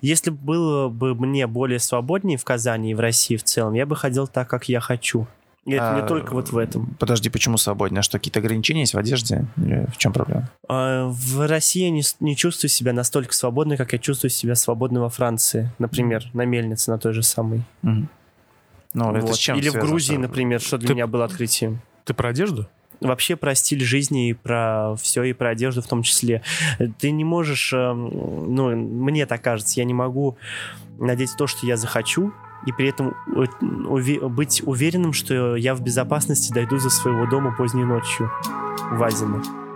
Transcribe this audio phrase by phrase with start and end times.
[0.00, 3.96] Если было бы мне более свободнее в Казани и в России в целом, я бы
[3.96, 5.26] ходил так, как я хочу.
[5.64, 6.96] И это не А, только вот в этом.
[6.98, 7.98] Подожди, почему свободнее?
[7.98, 9.44] А что, какие-то ограничения есть в одежде?
[9.58, 10.48] Или в чем проблема?
[10.68, 15.00] А, В России я не, не чувствую себя настолько свободной, как я чувствую себя свободной
[15.02, 17.62] во Франции, например, на мельнице, на той же самой.
[17.82, 18.08] Мгм.
[18.94, 19.34] Ну, это Вот.
[19.34, 21.80] с чем Или в Грузии, например, что для Ты- меня было открытием.
[22.04, 22.66] Ты про одежду?
[23.00, 26.42] Вообще про стиль жизни и про все, и про одежду в том числе.
[26.98, 30.36] Ты не можешь, эм, ну, мне так кажется, я не могу
[30.98, 32.32] надеть то, что я захочу,
[32.66, 37.84] и при этом уве- быть уверенным, что я в безопасности дойду за своего дома поздней
[37.84, 38.30] ночью
[38.90, 39.67] в Азино.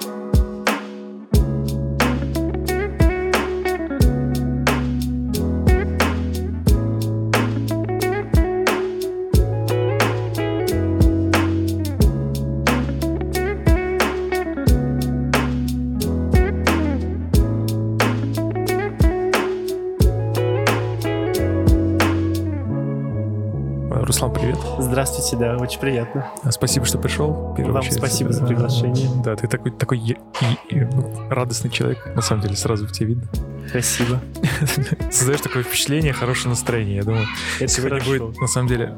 [24.96, 26.30] Здравствуйте, да, очень приятно.
[26.42, 27.32] А, Спасибо, что пришел.
[27.32, 27.94] Вам очередь.
[27.94, 29.08] спасибо за приглашение.
[29.24, 30.18] Да, ты такой, такой е-
[30.68, 33.24] и- и, ну, радостный человек, на самом деле, сразу в тебе видно.
[33.70, 34.20] Спасибо.
[35.10, 36.96] Создаешь такое впечатление, хорошее настроение.
[36.96, 37.24] Я думаю,
[37.58, 38.26] Это сегодня хорошо.
[38.26, 38.94] будет, на самом деле,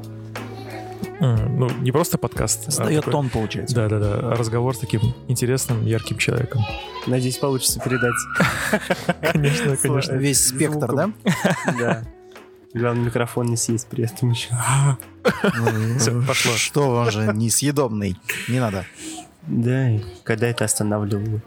[1.21, 2.65] ну, не просто подкаст.
[2.67, 3.77] а Сдает такой- тон, получается.
[3.77, 6.63] Да-да-да, а разговор с таким интересным, ярким человеком.
[7.07, 8.15] Надеюсь, получится передать.
[9.33, 10.13] Конечно, конечно.
[10.15, 11.15] Весь спектр, Звуком.
[11.79, 12.03] Да.
[12.75, 14.49] Главное, микрофон не съесть при этом еще.
[15.99, 16.53] Всё, пошло.
[16.57, 18.19] Что он же несъедобный?
[18.49, 18.85] Не надо.
[19.47, 19.91] Да,
[20.25, 21.41] когда это останавливало?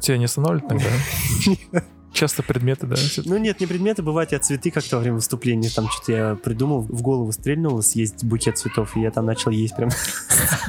[0.00, 1.82] Тебя не останавливает тогда?
[2.16, 2.96] Часто предметы, да?
[3.26, 6.80] Ну нет, не предметы, бывают, я цветы как-то во время выступления, там что-то я придумал,
[6.80, 9.90] в голову стрельнуло съесть букет цветов, и я там начал есть прям.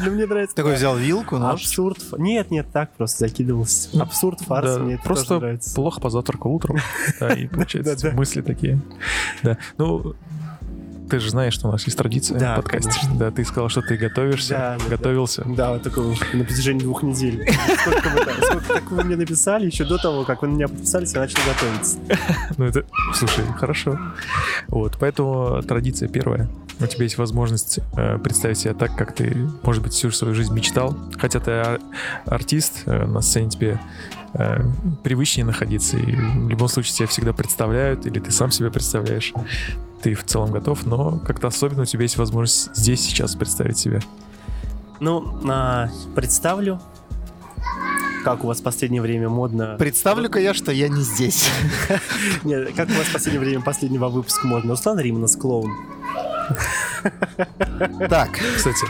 [0.04, 0.56] Ну мне нравится.
[0.56, 1.62] Такой взял вилку, нож.
[1.62, 1.98] Абсурд.
[2.18, 3.90] Нет, нет, так просто закидывался.
[4.02, 6.78] Абсурд, фарс, Да, мне это просто плохо позавтракал утром.
[7.20, 8.82] Да, и получается мысли такие.
[9.42, 9.58] Да.
[9.78, 10.16] Ну,
[11.10, 12.90] ты же знаешь, что у нас есть традиция Да, в подкасте.
[12.90, 13.16] конечно.
[13.20, 15.44] Да, ты сказал, что ты готовишься, Да, да, готовился.
[15.46, 17.48] Да, вот такого на протяжении двух недель.
[17.82, 21.14] Сколько вы, сколько так вы мне написали, еще до того, как вы на меня подписались,
[21.14, 21.98] я начал готовиться.
[22.58, 22.84] Ну, это,
[23.14, 24.00] слушай, хорошо.
[24.68, 26.48] Вот, поэтому традиция первая.
[26.80, 30.54] У тебя есть возможность э, представить себя так, как ты, может быть, всю свою жизнь
[30.54, 30.96] мечтал.
[31.18, 31.80] Хотя ты ар-
[32.26, 33.80] артист, э, на сцене тебе
[34.38, 34.64] э,
[35.04, 35.98] привычнее находиться.
[35.98, 39.34] И в любом случае тебя всегда представляют, или ты сам себя представляешь.
[40.02, 44.00] Ты в целом готов, но как-то особенно у тебя есть возможность здесь сейчас представить себя.
[45.00, 46.80] Ну, а, представлю,
[48.24, 49.76] как у вас в последнее время модно...
[49.80, 51.50] Представлю-ка я, что я не здесь.
[52.44, 54.72] Нет, как у вас в последнее время последнего выпуска модно?
[54.72, 55.72] Руслан Риманов, клоун.
[58.10, 58.86] Так, Кстати,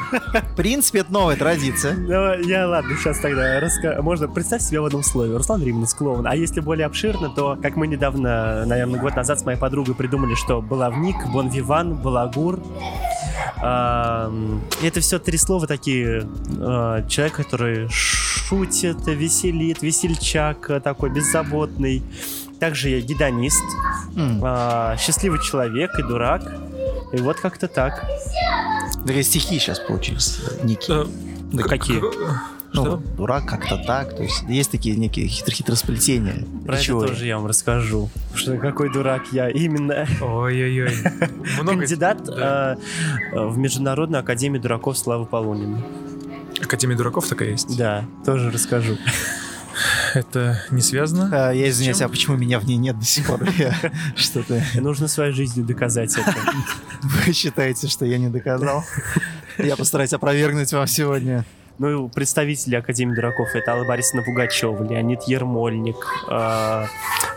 [0.54, 1.94] в принципе, это новая традиция.
[1.96, 4.02] Ну, я, ладно, сейчас тогда раска...
[4.02, 5.36] Можно представь себя в одном слове.
[5.36, 6.26] Руслан Риманов, клоун.
[6.28, 10.36] А если более обширно, то, как мы недавно, наверное, год назад с моей подругой придумали,
[10.36, 12.60] что баловник, бонвиван, балагур.
[13.62, 16.28] Ам, Это все три слова такие.
[16.60, 22.04] а, Человек, который шутит, веселит, весельчак, э, такой беззаботный.
[22.60, 23.64] Также я гедонист,
[24.42, 26.42] а, счастливый человек и дурак.
[27.14, 28.06] И вот как-то так.
[29.06, 30.40] Такие стихи сейчас получились.
[30.64, 31.04] Некие.
[31.04, 31.08] э,
[31.54, 32.02] Да какие?
[32.74, 32.98] Ну, Что?
[33.16, 34.16] дурак как-то так.
[34.16, 36.46] То есть есть такие некие хитро-хитросплетения.
[36.66, 37.06] Про речевые.
[37.06, 38.10] это тоже я вам расскажу.
[38.36, 39.50] Что какой дурак я.
[39.50, 40.92] Именно Ой-ой-ой.
[41.66, 42.78] Кандидат да.
[43.32, 45.82] э, в Международную академию дураков Славы Полунина.
[46.62, 47.78] Академия дураков такая есть.
[47.78, 48.98] Да, тоже расскажу.
[50.14, 51.30] Это не связано?
[51.50, 53.42] А, Я извиняюсь, а почему меня в ней нет до сих пор?
[54.16, 56.36] Что-то Нужно своей жизнью доказать это.
[57.04, 58.84] вы считаете, что я не доказал?
[59.58, 61.46] Я постараюсь опровергнуть вам сегодня.
[61.80, 65.96] Ну, представители Академии дураков это Алла Борисовна Пугачева, Леонид Ермольник,
[66.30, 66.86] э,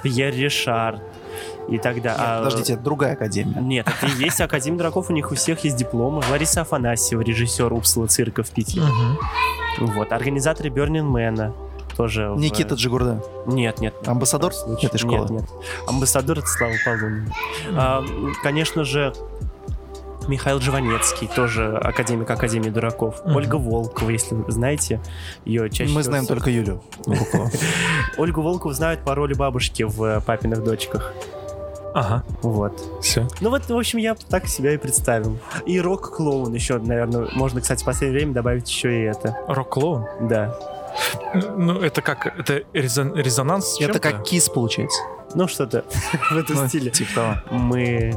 [0.03, 0.99] Пьер Ришар
[1.69, 2.17] и так далее.
[2.19, 3.61] А, Подождите, это другая академия.
[3.61, 6.23] Нет, это и есть Академия дураков, у них у всех есть дипломы.
[6.31, 8.83] Лариса Афанасьева, режиссер Упсала цирка в Питере.
[8.83, 9.19] Мгм.
[9.95, 11.07] Вот, организаторы Бернин
[12.01, 12.31] Тоже.
[12.31, 13.23] в- Никита Джигурда.
[13.47, 13.95] Нет, нет.
[14.07, 14.53] Амбассадор
[14.83, 15.19] этой школы?
[15.19, 15.45] Нет, нет.
[15.87, 17.31] Амбассадор это Слава Полунин.
[17.77, 18.03] А,
[18.43, 19.13] конечно же,
[20.29, 23.21] Михаил Живанецкий, тоже академик Академии дураков.
[23.27, 23.37] Мгм.
[23.37, 25.01] Ольга Волкова, если вы знаете,
[25.45, 26.83] ее чаще Мы всего знаем с- только Юлю.
[28.17, 31.13] Ольгу Волкову знают по роли бабушки в э, «Папиных дочках».
[31.93, 32.81] Ага, Вот.
[33.03, 33.27] все.
[33.41, 35.39] Ну вот, в общем, я так себя и представил.
[35.67, 39.37] И рок-клоун еще, наверное, можно, кстати, в последнее время добавить еще и это.
[39.49, 40.07] Рок-клоун?
[40.21, 40.57] Да.
[41.57, 42.27] Ну, это как?
[42.27, 45.01] Это резон- резонанс Это как кис получается.
[45.35, 45.85] Ну, что-то
[46.31, 46.91] в этом Ну, стиле.
[46.91, 47.59] Типа того.
[47.59, 48.15] Мы...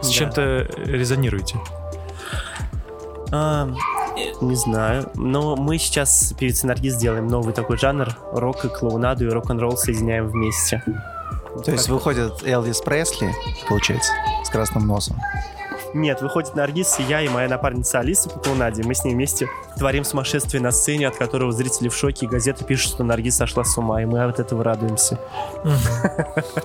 [0.00, 0.12] С да.
[0.12, 0.42] чем-то
[0.84, 1.56] резонируете?
[3.30, 3.68] А,
[4.40, 5.10] не знаю.
[5.14, 8.08] Но мы сейчас с певицей Наргиз сделаем новый такой жанр.
[8.32, 10.82] Рок и клоунаду и рок-н-ролл соединяем вместе.
[11.64, 13.32] То есть выходит Элвис Пресли,
[13.68, 14.12] получается,
[14.44, 15.16] с красным носом.
[15.94, 18.82] Нет, выходит Наргиз, и я, и моя напарница Алиса по клоунаде.
[18.82, 19.46] Мы с ней вместе
[19.76, 23.64] творим сумасшествие на сцене, от которого зрители в шоке, и газеты пишут, что Наргиз сошла
[23.64, 25.18] с ума, и мы от этого радуемся.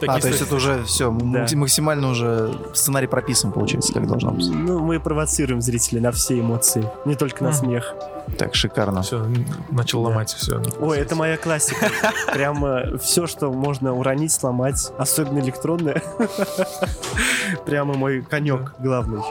[0.07, 4.50] А, то есть это уже все, максимально уже сценарий прописан, получается, как должно быть.
[4.50, 7.94] Ну, мы провоцируем зрителей на все эмоции, не только на смех.
[8.38, 9.01] Так, шикарно.
[9.04, 9.25] Все,
[9.69, 10.62] начал ломать все.
[10.80, 11.89] Ой, это моя классика.
[12.33, 16.01] Прямо все, что можно уронить, сломать, особенно электронное.
[17.65, 19.21] Прямо мой конек главный.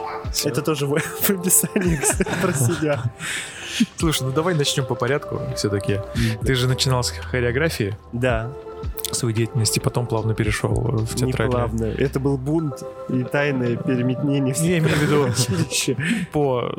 [0.43, 0.95] Это тоже в
[1.29, 3.03] описании кстати, про себя.
[3.97, 5.99] Слушай, ну давай начнем по порядку все-таки.
[6.43, 8.49] Ты же начинал с хореографии Да,
[9.11, 11.67] свою деятельность, и потом плавно перешел в не театральное.
[11.67, 11.83] плавно.
[11.85, 15.97] Это был бунт и тайное переметнение Я имею в виду
[16.31, 16.71] по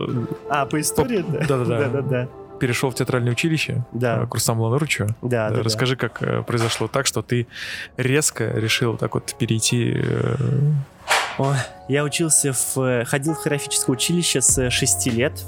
[0.48, 1.24] А, по истории?
[1.26, 1.46] да?
[1.46, 2.28] Да-да-да.
[2.60, 5.06] Перешел в театральное училище Да, э, Курсам Ланурычу.
[5.22, 5.62] да, да, да.
[5.62, 7.46] Расскажи, как э, произошло так, что ты
[7.96, 9.92] резко решил так вот перейти.
[9.94, 10.34] э,
[11.38, 11.54] Ой,
[11.88, 12.76] я учился в...
[12.80, 15.40] э, Ходил в хореографическое училище с 6 лет.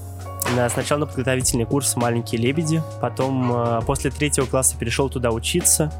[0.54, 2.82] На, сначала на подготовительный курс «Маленькие лебеди».
[3.00, 5.92] Потом э, после третьего класса перешел туда учиться.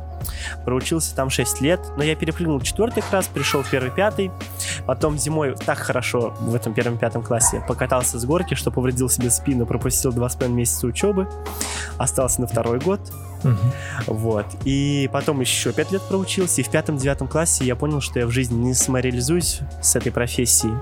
[0.65, 1.81] Проучился там 6 лет.
[1.97, 4.31] Но я перепрыгнул четвертый класс, пришел в первый, пятый.
[4.87, 9.31] Потом зимой так хорошо в этом первом, пятом классе покатался с горки, что повредил себе
[9.31, 11.29] спину, пропустил два с половиной месяца учебы.
[11.99, 13.01] Остался на второй год.
[14.07, 14.47] Вот.
[14.65, 18.31] И потом еще пять лет проучился, и в пятом-девятом классе я понял, что я в
[18.31, 20.75] жизни не самореализуюсь с этой профессией.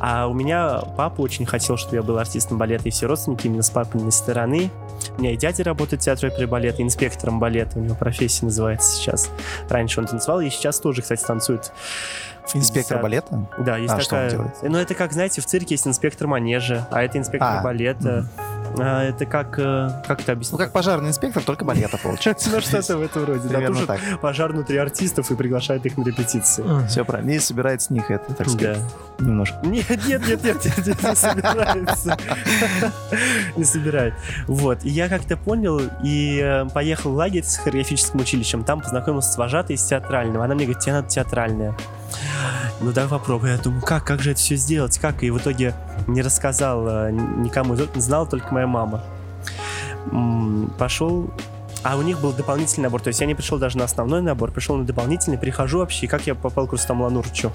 [0.00, 3.62] А у меня папа очень хотел, чтобы я был артистом балета, и все родственники именно
[3.62, 4.70] с папиной стороны.
[5.16, 8.92] У меня и дядя работает в театре оперы балета, инспектором балета, у него профессия называется
[8.96, 9.30] сейчас.
[9.68, 11.72] Раньше он танцевал, и сейчас тоже, кстати, танцует.
[12.54, 13.46] Инспектор балета?
[13.58, 14.30] Да, есть А что он такая...
[14.30, 14.54] делает?
[14.62, 18.26] ну, это как, знаете, в цирке есть инспектор манежа, а это инспектор А, балета.
[18.38, 19.58] А, это как...
[19.58, 20.58] э, Как это Ну, объяснить?
[20.60, 22.50] как пожарный инспектор, только балета получается.
[22.50, 23.48] Ну, что-то в этом роде.
[23.48, 24.00] Да, Примерно так.
[24.20, 26.64] пожар внутри артистов и приглашает их на репетиции.
[26.86, 27.30] Все правильно.
[27.30, 28.78] И собирает с них это, так сказать,
[29.18, 29.58] немножко.
[29.64, 32.16] Нет, нет, нет, нет, не собирается.
[33.56, 34.14] Не собирает.
[34.46, 34.84] Вот.
[34.84, 38.64] И я как-то понял и э, поехал в лагерь с хореографическим училищем.
[38.64, 40.44] Там познакомился с вожатой из театрального.
[40.44, 41.74] Она мне говорит, тебе надо театральное.
[42.80, 43.50] Ну давай попробуй.
[43.50, 44.98] Я думаю, как, как же это все сделать?
[44.98, 45.22] Как?
[45.22, 45.74] И в итоге
[46.06, 47.76] не рассказал э, никому.
[47.96, 49.02] Знала только моя мама.
[50.78, 51.30] Пошел
[51.84, 53.00] а у них был дополнительный набор.
[53.00, 56.26] То есть я не пришел даже на основной набор, пришел на дополнительный, прихожу вообще, как
[56.26, 57.52] я попал к Рустаму Ланурчу?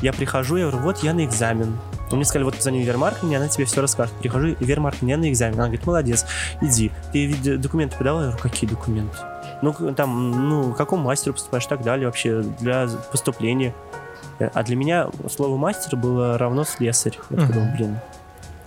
[0.00, 1.78] Я прихожу, я говорю, вот я на экзамен.
[2.10, 4.14] Мне сказали, вот позвони Вермарк, мне она тебе все расскажет.
[4.16, 5.54] Прихожу, Вермарк, мне на экзамен.
[5.54, 6.26] Она говорит, молодец,
[6.60, 6.92] иди.
[7.12, 8.20] Ты документы подавал?
[8.20, 9.16] Я говорю, какие документы?
[9.62, 13.74] Ну, там, ну, к какому мастеру поступаешь и так далее вообще для поступления.
[14.38, 17.18] Э, А для меня слово мастер было равно слесарь.
[17.30, 17.98] Я думаю, блин,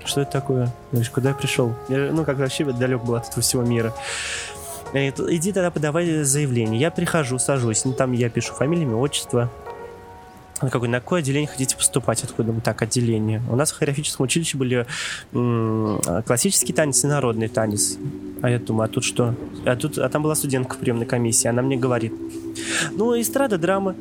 [0.06, 0.66] что это такое?
[0.92, 1.74] Я говорю, куда я пришел?
[1.90, 3.94] Я, ну, как вообще далек был от этого всего мира.
[4.94, 6.80] Э, Иди тогда подавай заявление.
[6.80, 7.84] Я прихожу, сажусь.
[7.86, 9.50] Ну, там я пишу фамилию, имя, отчество.
[10.62, 12.22] Он какой, на какое отделение хотите поступать?
[12.22, 13.42] Такой думаю, так, отделение.
[13.50, 14.86] У нас в хореографическом училище были
[15.34, 17.98] м, классический танец и народный танец.
[18.42, 19.36] А я думаю, а тут что?
[19.66, 22.14] А тут, а там была студентка в приемной комиссии, она мне говорит,
[22.92, 23.96] ну, эстрада, драма.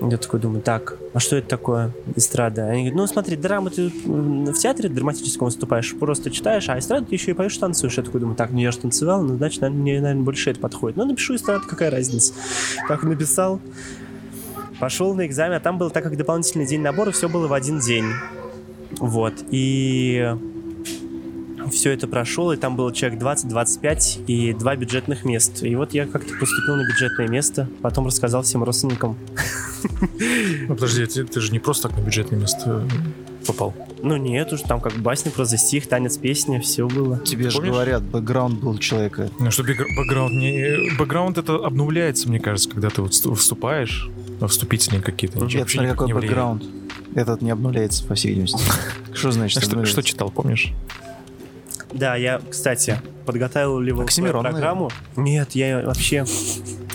[0.00, 2.66] Я такой думаю, так, а что это такое, эстрада?
[2.66, 7.14] Они говорят, ну, смотри, драма ты в театре драматическом выступаешь, просто читаешь, а эстрада ты
[7.14, 7.96] еще и поешь, танцуешь.
[7.96, 10.96] Я такой думаю, так, ну я же танцевал, ну, значит, мне, наверное, больше это подходит.
[10.96, 12.32] Ну, напишу эстрада, какая разница.
[12.88, 13.60] Так написал,
[14.84, 17.80] пошел на экзамен, а там был, так как дополнительный день набора, все было в один
[17.80, 18.04] день.
[18.98, 20.36] Вот, и
[21.72, 25.66] все это прошел, и там было человек 20-25 и два бюджетных места.
[25.66, 29.16] И вот я как-то поступил на бюджетное место, потом рассказал всем родственникам.
[30.66, 33.74] Ну, подожди, ты, ты же не просто так на бюджетное место э, попал.
[34.02, 37.18] Ну нет, уже там как басня, проза, стих, танец, песня, все было.
[37.18, 39.28] Тебе же говорят, бэкграунд был человека.
[39.38, 40.96] Ну, что бэк- бэкграунд не...
[40.98, 44.08] Бэкграунд это обновляется, мне кажется, когда ты вот всту- вступаешь,
[44.48, 45.38] вступительные какие-то.
[45.38, 46.64] ничего смотри, никак какой бэкграунд.
[47.14, 48.58] Этот не обнуляется, по всей видимости.
[49.14, 50.72] Что значит Что, что читал, помнишь?
[51.92, 54.90] Да, я, кстати, подготавливал свою Оксимирон, программу.
[55.16, 56.24] Нет, я вообще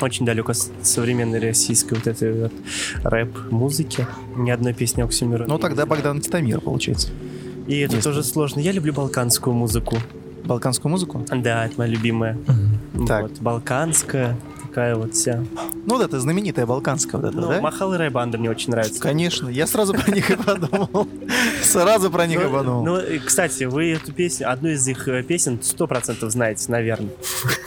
[0.02, 2.54] очень далек от современной российской вот этой вот
[3.04, 4.06] рэп-музыки.
[4.36, 5.48] Ни одной песни Оксимирона.
[5.48, 5.86] Ну, тогда.
[5.86, 7.10] Богдан Титамир, получается.
[7.68, 8.60] И это Если- тоже сложно.
[8.60, 9.98] Я люблю балканскую музыку.
[10.44, 11.26] Балканскую музыку?
[11.30, 12.38] Да, это моя любимая.
[13.08, 13.24] Так.
[13.24, 14.36] Вот, балканская,
[14.80, 15.44] такая вот вся.
[15.86, 17.60] Ну, вот это знаменитая балканская вот эта, Ну, да?
[17.60, 19.02] Махал и Райбанда мне очень нравится.
[19.02, 21.06] Конечно, я сразу про них и подумал.
[21.62, 22.86] Сразу про них и Ну, подумал.
[22.86, 27.10] ну, кстати, вы эту песню, одну из их э, песен сто процентов знаете, наверное.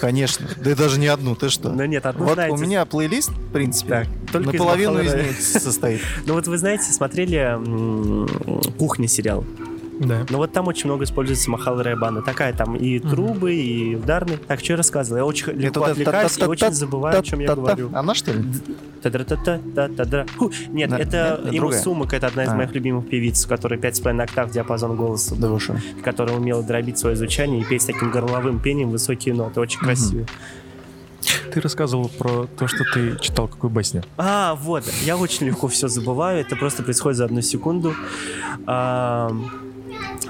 [0.00, 0.46] Конечно.
[0.64, 1.68] Да и даже не одну, ты что?
[1.70, 6.00] Но нет, одну Вот у меня плейлист, в принципе, наполовину из них состоит.
[6.26, 7.58] Ну вот вы знаете, смотрели
[8.78, 9.44] «Кухня» сериал?
[10.06, 10.26] Да.
[10.30, 12.22] Но вот там очень много используется махал райбана.
[12.22, 14.38] Такая там и трубы, и ударные.
[14.38, 15.18] Так, что я рассказывал?
[15.18, 17.90] Я очень легко отвлекаюсь и очень забываю, о чем я говорю.
[17.94, 18.44] Она что ли?
[20.70, 21.72] Нет, Да, это Има.
[21.72, 22.54] Сумак, это одна из А.
[22.54, 25.48] моих любимых певиц, у которой 5,5 октав диапазон голоса, Да
[26.02, 29.60] которая умела дробить свое звучание и петь с таким горловым пением высокие ноты.
[29.60, 30.26] Очень красиво.
[31.52, 34.02] Ты рассказывал про то, что ты читал какую басню.
[34.16, 37.94] А, вот, я очень легко все забываю, это просто происходит за одну секунду.
[38.66, 39.30] А,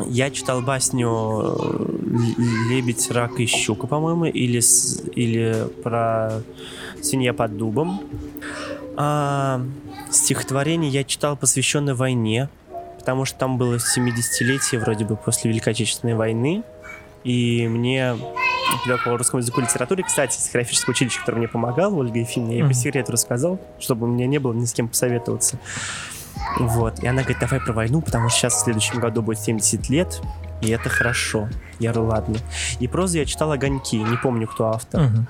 [0.06, 4.60] Я читал басню э, «Лебедь, рак и щука», по-моему, или,
[5.14, 6.42] или про
[7.02, 8.00] «Свинья под дубом».
[8.96, 9.62] А,
[10.10, 12.50] Стихотворение я читал, посвященное войне,
[12.98, 16.62] потому что там было 70-летие вроде бы после Великой Отечественной войны,
[17.24, 18.14] и мне
[18.72, 22.52] преподаватель по русскому языку и литературе, кстати, из хореографического училища, который мне помогал, Ольга Ефимовна,
[22.52, 25.58] я ей по секрету рассказал, чтобы у меня не было ни с кем посоветоваться.
[26.58, 27.00] Вот.
[27.00, 30.20] И она говорит, давай про войну, потому что сейчас в следующем году будет 70 лет,
[30.60, 31.48] и это хорошо.
[31.78, 32.36] Я говорю, ладно.
[32.78, 35.02] И прозу я читал «Огоньки», не помню, кто автор.
[35.02, 35.28] Мгм.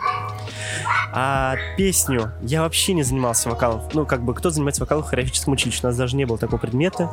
[1.14, 3.82] А песню я вообще не занимался вокалом.
[3.92, 5.80] Ну, как бы, кто занимается вокалом в хореографическом училище?
[5.82, 7.10] У нас даже не было такого предмета.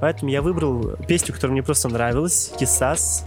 [0.00, 3.24] Поэтому я выбрал песню, которая мне просто нравилась, «Кисас».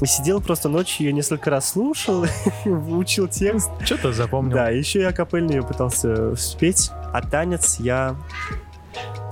[0.00, 2.26] И сидел просто ночью, ее несколько раз слушал,
[2.64, 3.70] учил текст.
[3.84, 4.54] Что-то запомнил.
[4.56, 6.90] Да, еще я капельно ее пытался спеть.
[7.12, 8.16] А танец я...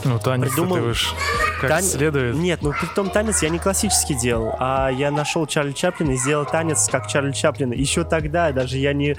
[0.04, 1.14] Ну, танец Придумал- ты уж
[1.60, 2.34] как Тан- следует.
[2.36, 6.16] Нет, ну при том танец я не классический делал, а я нашел Чарли Чаплина и
[6.16, 7.74] сделал танец как Чарли Чаплина.
[7.74, 9.16] Еще тогда даже я не э,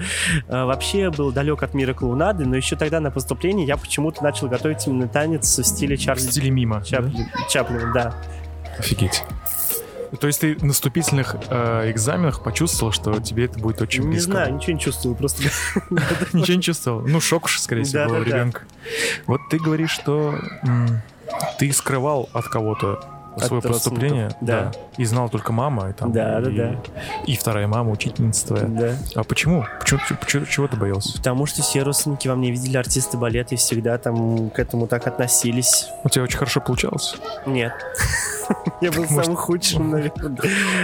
[0.48, 4.84] вообще был далек от мира клоунады, но еще тогда на поступлении я почему-то начал готовить
[4.88, 6.78] именно танец в стиле В Чарли стиле мимо.
[6.80, 6.84] да?
[6.84, 7.28] Чаплина.
[7.48, 8.14] Чаплина, да.
[8.78, 9.22] Офигеть.
[10.20, 14.32] То есть ты на вступительных э, экзаменах почувствовал, что тебе это будет очень Не близко?
[14.32, 15.42] знаю, ничего не чувствовал, просто
[16.32, 17.00] Ничего не чувствовал?
[17.00, 18.62] Ну, шок уж, скорее всего, был ребенка.
[19.26, 20.38] Вот ты говоришь, что
[21.58, 23.02] ты скрывал от кого-то
[23.36, 24.72] От свое поступление, родственников, да.
[24.96, 26.76] и знал только мама, и там, Да, да, и, да.
[27.26, 28.64] и вторая мама, учительница твоя.
[28.66, 28.92] да.
[29.14, 29.64] А почему?
[29.80, 31.16] Почему, почему- чего ты боялся?
[31.16, 35.06] Потому что все родственники во мне видели артисты балета и всегда там к этому так
[35.06, 35.86] относились.
[36.04, 37.16] У тебя очень хорошо получалось.
[37.46, 37.72] Нет.
[38.80, 40.36] Я был самым худшим, наверное.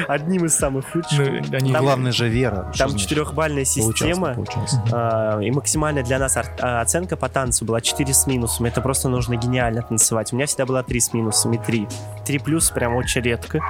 [0.07, 1.19] Одним из самых худших.
[1.61, 2.73] Ну, Главное же вера.
[2.79, 4.37] Там четырехбальная система,
[4.93, 8.67] а, и максимальная для нас а, оценка по танцу была 4 с минусом.
[8.67, 10.33] Это просто нужно гениально танцевать.
[10.33, 11.89] У меня всегда была 3 с минусом и 3.
[12.25, 13.61] 3 плюс прям очень редко.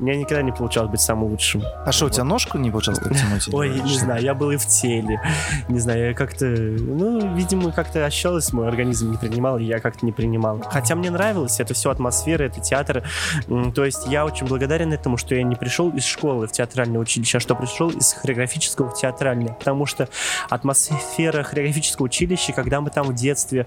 [0.00, 1.62] У меня никогда не получалось быть самым лучшим.
[1.84, 3.48] А что, у тебя ножку не получалось так тянуть?
[3.52, 4.00] Ой, не что?
[4.00, 5.20] знаю, я был и в теле.
[5.68, 6.46] Не знаю, я как-то...
[6.46, 10.62] Ну, видимо, как-то ощущалось, мой организм не принимал, и я как-то не принимал.
[10.70, 13.02] Хотя мне нравилось, это все атмосфера, это театр.
[13.74, 17.38] То есть я очень благодарен этому, что я не пришел из школы в театральное училище,
[17.38, 19.54] а что пришел из хореографического в театральное.
[19.54, 20.08] Потому что
[20.48, 23.66] атмосфера хореографического училища, когда мы там в детстве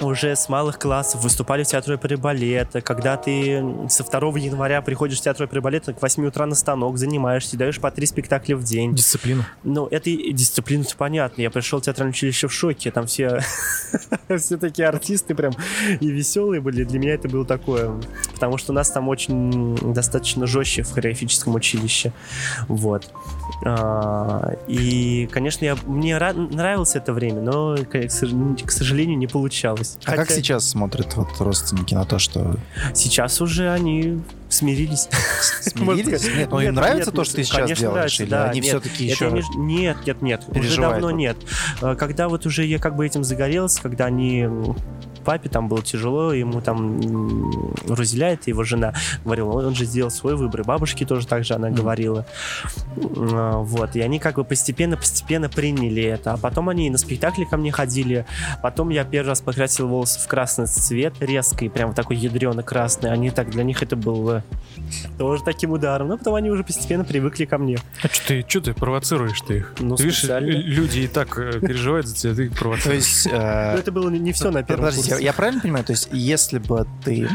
[0.00, 5.18] уже с малых классов выступали в театре оперы балета, когда ты со 2 января приходишь
[5.18, 8.64] в театр оперы балета к 8 утра на станок, занимаешься, даешь по три спектакля в
[8.64, 8.94] день.
[8.94, 9.46] Дисциплина.
[9.64, 11.42] Ну, это дисциплина понятно.
[11.42, 12.90] Я пришел в театральное училище в шоке.
[12.90, 13.40] Там все,
[14.36, 15.52] все такие артисты прям
[16.00, 16.84] и веселые были.
[16.84, 18.00] Для меня это было такое.
[18.42, 22.12] Потому что у нас там очень достаточно жестче в хореографическом училище.
[22.66, 23.08] Вот.
[23.64, 29.16] А, И, конечно, я, мне ра- нравилось это время, но, к к сож- к сожалению,
[29.16, 29.96] не получалось.
[30.04, 32.56] А как Хотя сейчас смотрят вот родственники на то, что
[32.94, 35.08] Сейчас уже они смирились.
[35.60, 36.24] Смирились?
[36.36, 38.18] Нет, ну им нравится то, что ты сейчас делаешь?
[38.18, 39.30] Или они все-таки еще...
[39.30, 40.42] не- Нет, нет, нет.
[40.48, 41.36] Уже давно нет.
[41.80, 44.48] Э, Когда вот уже я как бы этим загорелся, когда они
[45.22, 47.72] папе там было тяжело, ему там
[48.32, 51.68] это его жена, говорила, он, же сделал свой выбор, и бабушке тоже так же она
[51.68, 51.76] Мгм.
[51.76, 52.26] говорила.
[53.16, 56.32] А, Вот, и они как бы постепенно-постепенно приняли это.
[56.32, 58.26] А потом они и на спектакли ко мне ходили.
[58.62, 63.10] Потом я первый раз покрасил волосы в красный цвет, резкий, прям вот такой ядрено красный.
[63.12, 64.42] Они так, для них это было
[65.18, 66.08] тоже таким ударом.
[66.08, 67.78] Но потом они уже постепенно привыкли ко мне.
[68.02, 69.74] А что ты, чё ты провоцируешь ты их?
[69.78, 70.50] Ну, ты видишь, специально.
[70.50, 73.02] люди и так э, переживают за тебя, ты их То провоцируешь.
[73.02, 73.26] есть...
[73.26, 75.84] Но э, это было не все на первом Подождите, я- я правильно понимаю?
[75.84, 77.28] То есть если бы ты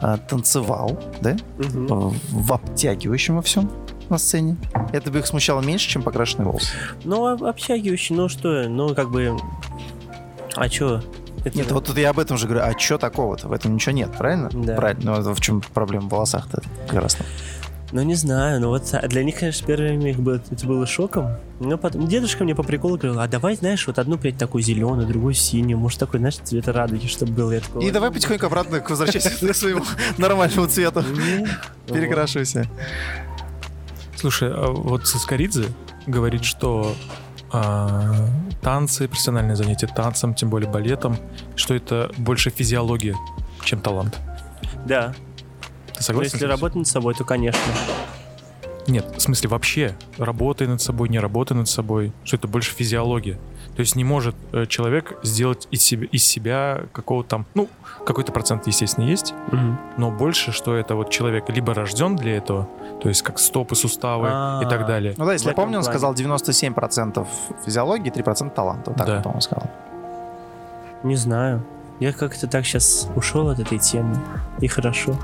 [0.00, 2.14] э, танцевал, да, Мгм.
[2.30, 3.68] в обтягивающем во всем
[4.08, 4.56] на сцене,
[4.92, 6.68] это бы их смущало меньше, чем покрашенные волосы.
[7.04, 9.36] Ну, а- общагивающий, ну что, ну как бы...
[10.54, 11.02] А чё?
[11.44, 12.64] Это- Нет, вот тут я об этом же говорю.
[12.64, 13.48] А что такого-то?
[13.48, 14.50] В этом ничего нет, правильно?
[14.52, 14.74] Да.
[14.76, 15.20] Правильно.
[15.20, 16.62] Ну, в чем проблема в волосах-то?
[16.90, 17.16] Раз.
[17.90, 21.36] Ну, не знаю, ну вот а для них, конечно, время их было, это было шоком.
[21.58, 25.06] Но потом дедушка мне по приколу говорил, а давай, знаешь, вот одну прядь такую зеленую,
[25.06, 27.50] другую синюю, может, такой, знаешь, цвета радуги, чтобы был.
[27.50, 29.84] Я такой, И давай потихоньку обратно к возвращайся к своему
[30.18, 31.02] нормальному цвету.
[31.86, 32.66] Перекрашивайся.
[34.16, 35.66] Слушай, а вот Соскоридзе
[36.06, 36.94] говорит, что
[37.50, 38.28] а,
[38.60, 41.16] танцы, профессиональное занятие танцем, тем более балетом,
[41.56, 43.16] что это больше физиология,
[43.64, 44.18] чем талант.
[44.84, 45.14] Да.
[45.98, 46.30] Ты Но согласен?
[46.34, 47.60] если работать над собой, то, конечно.
[48.86, 53.38] Нет, в смысле вообще, работай над собой, не работай над собой, что это больше физиология.
[53.76, 57.68] То есть не может э, человек сделать из себя, из себя какого-то там, ну,
[58.06, 59.34] какой-то процент, естественно, есть,
[59.98, 62.66] но больше, что это вот человек либо рожден для этого,
[63.02, 64.66] то есть как стопы, суставы и А.
[64.68, 65.14] так далее.
[65.18, 65.98] Ну да, если я помню, он плане.
[65.98, 67.26] сказал 97%
[67.66, 68.90] физиологии, 3% таланта.
[68.90, 69.14] Вот так Да.
[69.16, 69.70] вот, по-моему, сказал.
[71.02, 71.62] Не знаю.
[72.00, 74.16] Я как-то так сейчас ушел от этой темы.
[74.60, 75.16] И хорошо.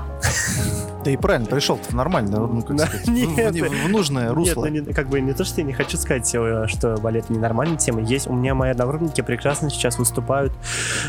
[1.05, 4.33] Да и правильно, пришел ты нормально, ну, как Да, сказать, в- нет, в, в нужное
[4.33, 4.65] русло.
[4.65, 7.29] Нет, ну, не- как бы не то, что я не хочу сказать, э, что балет
[7.29, 8.01] ненормальная тема.
[8.01, 10.51] Есть у меня мои одногруппники прекрасно сейчас выступают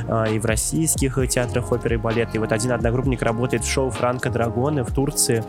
[0.07, 2.33] э, и в российских театрах оперы и балета.
[2.35, 5.43] И вот один одногруппник работает в шоу Франко Драгоны в Турции.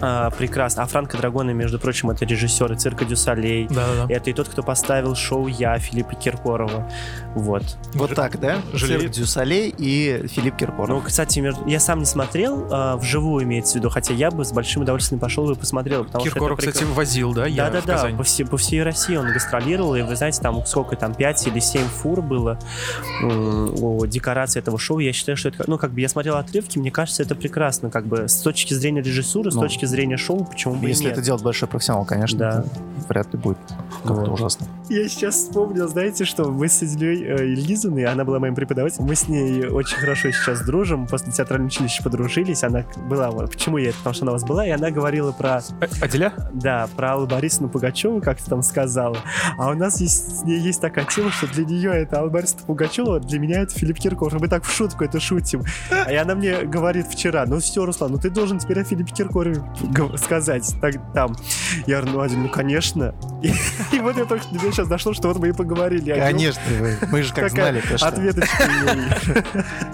[0.00, 0.82] А, прекрасно.
[0.82, 3.66] А Франко Драгоны, между прочим, это режиссер и цирка Дюсалей.
[3.68, 4.12] Да-да-да.
[4.14, 6.90] Это и тот, кто поставил шоу «Я» Филиппа Киркорова.
[7.34, 7.62] Вот.
[7.94, 8.58] Вот так, да?
[8.72, 9.00] Жалею.
[9.00, 10.88] Цирк дю Солей и Филипп Киркоров.
[10.88, 14.44] Ну, кстати, между- я сам не смотрел а, вживую, имеется в виду, хотя я бы
[14.44, 18.16] с большим удовольствием пошел и посмотрел, потому Киркоров, что это кстати, возил, да, я Да-да-да,
[18.16, 21.60] по, все- по всей России он гастролировал, и вы знаете, там сколько там, 5 или
[21.60, 22.58] 7 фур было
[23.22, 24.98] о декорации этого шоу.
[24.98, 28.06] Я считаю, что это, ну, как бы я смотрел отрывки, мне кажется, это прекрасно, как
[28.06, 31.42] бы с точки зрения режиссуры, с Ну, точки зрения шоу, почему бы Если это делает
[31.42, 32.64] большой профессионал, конечно, Да.
[33.08, 33.58] вряд ли будет
[34.06, 34.30] как-то Вот.
[34.34, 34.66] ужасно.
[34.88, 39.14] Я сейчас вспомнил, знаете, что мы с Ильей э, Ильизовной, она была моим преподавателем, мы
[39.14, 43.88] с ней очень хорошо сейчас дружим, после театрального училища подружились, она была, вот, почему я
[43.90, 46.32] это, потому что она у вас была, и она говорила про, Э, Аделя?
[46.52, 49.16] да, про Аллу Борисовну Пугачеву, как ты там сказала,
[49.58, 52.64] а у нас есть, с ней есть такая тема, что для нее это Алла Борисовна
[52.66, 55.64] Пугачева, для меня это Филипп Киркоров, мы так в шутку это шутим,
[56.10, 59.62] и она мне говорит вчера, ну все, Руслан, ну ты должен теперь о Филиппе Киркорове
[60.16, 61.34] сказать, так, там,
[61.86, 63.14] я говорю, ну, Адя, ну конечно,
[63.96, 66.12] и, вот я только до меня сейчас дошло, что вот мы и поговорили.
[66.12, 66.60] Конечно,
[67.10, 67.82] мы же как знали.
[67.88, 68.32] ей.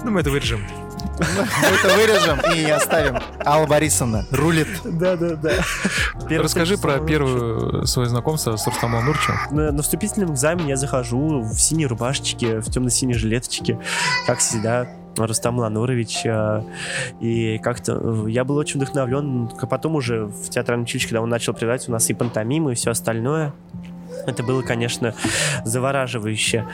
[0.04, 0.60] Ну, мы это вырежем.
[1.18, 3.18] Мы это вырежем и оставим.
[3.44, 4.68] Алла Борисовна рулит.
[4.84, 5.52] Да-да-да.
[6.28, 9.34] Первый Расскажи про первое свое знакомство с Рустамом Нурчем.
[9.50, 13.78] На, на вступительном экзамене я захожу в синей рубашечке, в темно-синей жилеточке,
[14.26, 14.88] как всегда.
[15.16, 16.22] Рустам Ланурович.
[16.24, 16.62] э,
[17.20, 19.48] И как-то э, я был очень вдохновлен.
[19.68, 22.90] Потом уже в театральном училище, когда он начал преподавать, у нас и пантомимы, и все
[22.92, 23.52] остальное.
[24.26, 25.14] Это было, конечно,
[25.64, 26.66] завораживающе.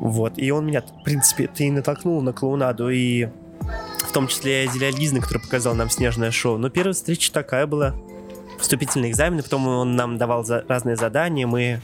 [0.00, 0.34] Вот.
[0.36, 3.26] И он меня, в принципе, ты и натолкнул на клоунаду, и
[4.08, 6.58] в том числе Зеля Лизна, который показал нам снежное шоу.
[6.58, 7.94] Но первая встреча такая была.
[8.58, 11.80] Вступительные экзамены, потом он нам давал за- разные задания, мы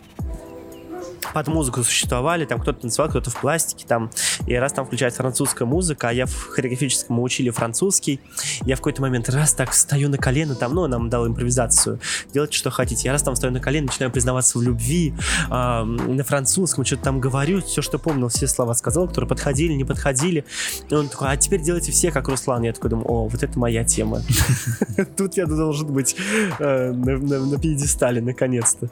[1.32, 4.10] под музыку существовали, там кто-то танцевал, кто-то в пластике, там,
[4.46, 8.20] и раз там включается французская музыка, а я в хореографическом мы учили французский,
[8.62, 12.00] я в какой-то момент раз так встаю на колено, там, ну, нам дал импровизацию,
[12.32, 15.14] делайте, что хотите, я раз там встаю на колено, начинаю признаваться в любви,
[15.50, 19.84] а, на французском, что-то там говорю, все, что помнил, все слова сказал, которые подходили, не
[19.84, 20.44] подходили,
[20.90, 23.58] и он такой, а теперь делайте все, как Руслан, я такой думаю, о, вот это
[23.58, 24.22] моя тема,
[25.16, 26.16] тут я должен быть
[26.58, 28.88] э, на пьедестале, наконец-то.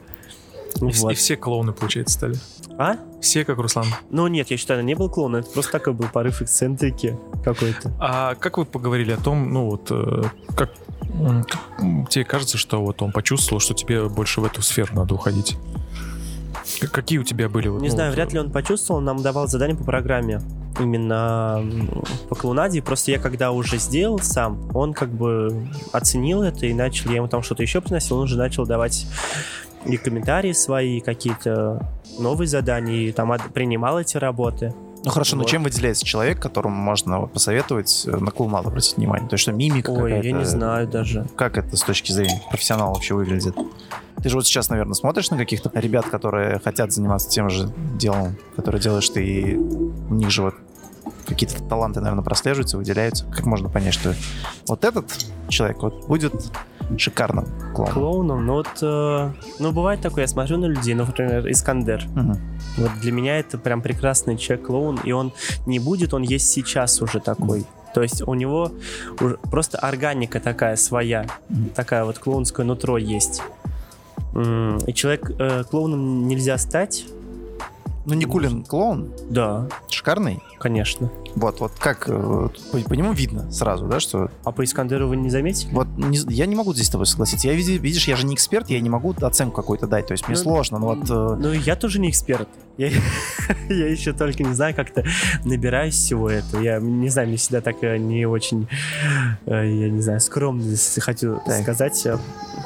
[0.81, 1.11] И, Вот.
[1.11, 2.35] и все клоуны, получается, стали.
[2.77, 2.97] А?
[3.21, 3.85] Все как Руслан.
[4.09, 7.91] Ну нет, я считаю, не был клоун, это просто такой был порыв эксцентрики какой-то.
[7.99, 10.23] А как вы поговорили о том, ну вот, э,
[10.55, 10.71] как
[12.09, 15.57] тебе кажется, что вот он почувствовал, что тебе больше в эту сферу надо уходить?
[16.91, 17.69] Какие у тебя были?
[17.69, 20.41] Не ну, знаю, вряд ли он почувствовал, он нам давал задание по программе
[20.79, 21.63] именно
[22.29, 22.81] по клоунаде.
[22.81, 27.27] Просто я когда уже сделал сам, он как бы оценил это и начал, я ему
[27.27, 29.07] там что-то еще приносил, он уже начал давать
[29.85, 31.87] и комментарии свои, какие-то
[32.19, 34.73] новые задания, и там принимал эти работы.
[35.05, 35.49] Ну хорошо, но Вот.
[35.49, 39.29] чем выделяется человек, которому можно посоветовать э, на клоунаду обратить внимание?
[39.29, 40.37] То есть что мимика Ой, я какая-то?
[40.39, 41.25] не знаю даже.
[41.35, 43.55] Как это с точки зрения профессионала вообще выглядит?
[44.21, 48.35] Ты же вот сейчас, наверное, смотришь на каких-то ребят, которые хотят заниматься тем же делом,
[48.55, 50.55] которое делаешь ты, и у них же вот
[51.27, 53.25] какие-то таланты, наверное, прослеживаются, выделяются.
[53.25, 54.13] Как можно понять, что
[54.67, 55.05] вот этот
[55.47, 56.33] человек вот будет
[56.97, 57.45] шикарным
[57.75, 57.93] клоуном?
[57.93, 62.05] Клоуном, ну вот, э, ну бывает такое, я смотрю на людей, ну, например, Искандер.
[62.15, 62.37] Мгм.
[62.77, 65.33] Вот для меня это прям прекрасный человек-клоун, и он
[65.65, 67.65] не будет, он есть сейчас уже такой.
[67.93, 68.71] То есть у него
[69.49, 71.69] просто органика такая своя, Мгм.
[71.69, 73.41] такая вот клоунское нутро есть.
[74.35, 77.05] И человек э, клоуном нельзя стать,
[78.05, 80.39] Ну, Никулин клоун, да, шикарный.
[80.59, 81.09] конечно.
[81.39, 85.07] Вот, вот как э, вот по, по нему видно сразу, да, что А по Искандеру
[85.07, 85.71] вы не заметили?
[85.71, 87.47] вот не я не могу здесь с тобой согласиться.
[87.47, 90.07] Я види- видишь, я же не эксперт, я не могу оценку какую-то дать.
[90.07, 92.49] То есть мне Ну, сложно, но вот э, Ну, я тоже не эксперт.
[92.77, 92.89] Я,
[93.69, 95.05] я еще только не знаю, как-то
[95.45, 96.59] набираюсь всего этого.
[96.61, 98.67] Я не знаю, мне всегда так э, не очень,
[99.45, 100.63] я не знаю, скромно
[100.99, 101.61] хочу Так.
[101.61, 102.07] сказать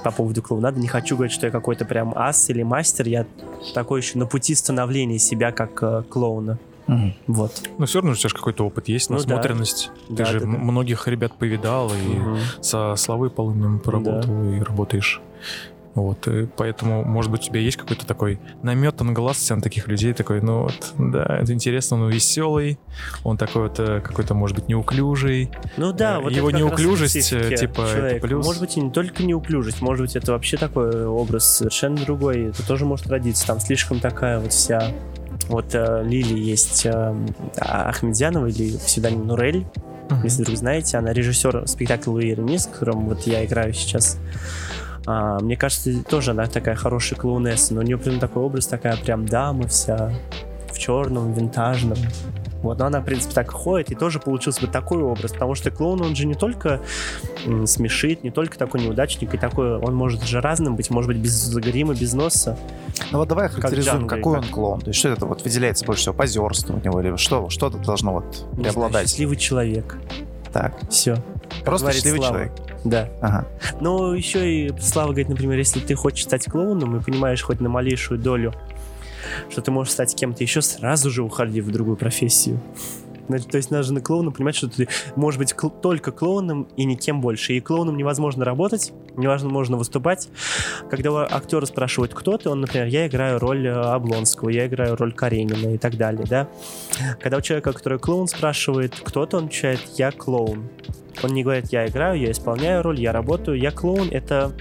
[0.03, 0.79] по поводу клоунады.
[0.79, 3.05] Не хочу говорить, что я какой-то прям ас или мастер.
[3.07, 3.25] Я
[3.73, 6.57] такой еще на пути становления себя как клоуна.
[6.91, 7.13] Мгм.
[7.27, 7.61] Вот.
[7.77, 9.23] Но все равно у тебя же какой-то опыт есть, Ну да.
[9.23, 9.91] насмотренность.
[10.09, 10.57] Ты Да, же да, м- да.
[10.59, 12.37] многих ребят повидал и Мгм.
[12.61, 15.21] со Славой Полуниным поработал и работаешь.
[15.93, 20.13] Вот, и поэтому, может быть, у тебя есть какой-то такой наметан глаз на таких людей,
[20.13, 22.79] такой, ну вот, да, это интересно, он веселый,
[23.25, 25.51] он такой вот э, какой-то, может быть, неуклюжий.
[25.75, 28.27] Ну да, Э, вот его это как раз неуклюжесть, э, типа, это человека.
[28.27, 28.45] плюс.
[28.45, 32.45] Может быть, и не только неуклюжесть, может быть, это вообще такой образ совершенно другой.
[32.51, 33.45] Это тоже может родиться.
[33.47, 34.93] Там слишком такая вот вся...
[35.51, 37.13] Вот э, Лили есть э,
[37.57, 39.65] Ахмедзянова или псевдоним Нурель,
[40.23, 40.97] если вдруг знаете.
[40.97, 44.17] Она режиссер спектакля Луи Ремис, в котором вот я играю сейчас.
[45.05, 48.95] А, мне кажется, тоже она такая хорошая клоунесса, но у нее прям такой образ, такая
[48.95, 50.13] прям дама вся
[50.71, 51.97] в черном, винтажном.
[52.61, 55.69] Вот, но она, в принципе, так ходит, и тоже получился бы такой образ, потому что
[55.69, 56.79] клоун, он же не только
[57.65, 61.53] смешит, не только такой неудачник, и такой, он может же разным быть, может быть, без
[61.55, 62.57] грима, без носа.
[63.11, 64.79] Ну вот давай характеризуем, какой как- он клоун.
[64.81, 66.13] То есть что это вот выделяется больше всего?
[66.13, 67.49] Позерство у него или что?
[67.49, 69.07] Что-то должно вот преобладать?
[69.09, 69.97] счастливый человек.
[70.53, 71.15] Так, Все.
[71.63, 72.33] просто говорит счастливый Слава.
[72.33, 72.51] человек.
[72.83, 73.09] Да.
[73.21, 73.47] Ага.
[73.79, 77.69] Но еще и Слава говорит, например, если ты хочешь стать клоуном и понимаешь хоть на
[77.69, 78.53] малейшую долю,
[79.49, 82.59] что ты можешь стать кем-то еще, сразу же уходи в другую профессию.
[83.27, 87.21] То есть надо на клоуна понимать, что ты можешь быть кл- только клоуном и никем
[87.21, 87.53] больше.
[87.53, 90.29] И клоуном невозможно работать, невозможно выступать.
[90.89, 95.13] Когда актера спрашивают, кто ты, он, например, я играю роль э, Облонского, я играю роль
[95.13, 96.47] Каренина и так далее, да.
[97.19, 100.69] Когда у человека, который клоун, спрашивает, кто ты, он отвечает, я клоун.
[101.23, 103.57] Он не говорит, я играю, я исполняю роль, я работаю.
[103.59, 104.51] Я клоун— это,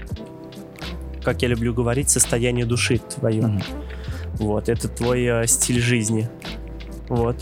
[1.23, 3.41] как я люблю говорить, состояние души твое.
[3.47, 3.61] Мгм.
[4.33, 6.29] Вот, это твой э, стиль жизни.
[7.09, 7.35] Вот.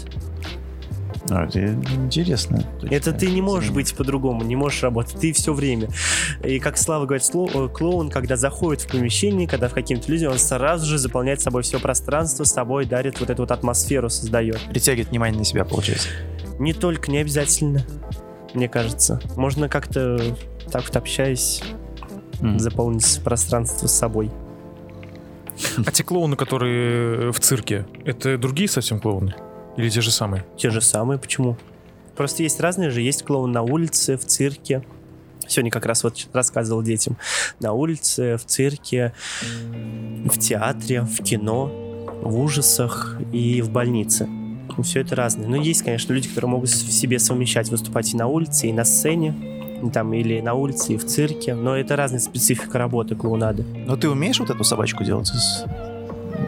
[1.30, 2.64] Ну, это интересно.
[2.82, 5.20] Это ты не можешь быть по-другому, не можешь работать.
[5.20, 5.90] Ты все время.
[6.44, 10.26] И как Слава говорит, сло- э, клоун, когда заходит в помещение, когда в какие-то люди,
[10.26, 14.60] он сразу же заполняет собой все пространство, с собой дарит вот эту вот атмосферу, создает.
[14.70, 16.08] Притягивает внимание на себя, получается.
[16.58, 17.86] Не только, не обязательно,
[18.54, 19.22] мне кажется.
[19.36, 20.20] Можно как-то
[20.72, 21.62] так вот общаясь,
[22.42, 22.58] Мгм.
[22.60, 24.32] заполнить пространство с собой.
[25.86, 29.36] А те клоуны, которые в цирке, это другие совсем клоуны?
[29.80, 30.46] Или те же самые?
[30.58, 31.58] Те же самые, почему?
[32.16, 33.02] Просто есть разные же.
[33.02, 34.84] Есть клоун на улице, в цирке.
[35.48, 37.18] Сегодня как раз вот рассказывал детям.
[37.60, 39.14] На улице, в цирке,
[40.26, 41.72] в театре, в кино,
[42.22, 44.28] в ужасах и в больнице.
[44.84, 45.48] Все это разное.
[45.48, 48.84] Но есть, конечно, люди, которые могут в себе совмещать, выступать и на улице, и на
[48.86, 49.34] сцене,
[49.94, 51.56] там, или на улице, и в цирке.
[51.56, 53.64] Но это разная специфика работы клоунады.
[53.88, 55.30] Но ты умеешь вот эту собачку делать?
[55.32, 55.64] из-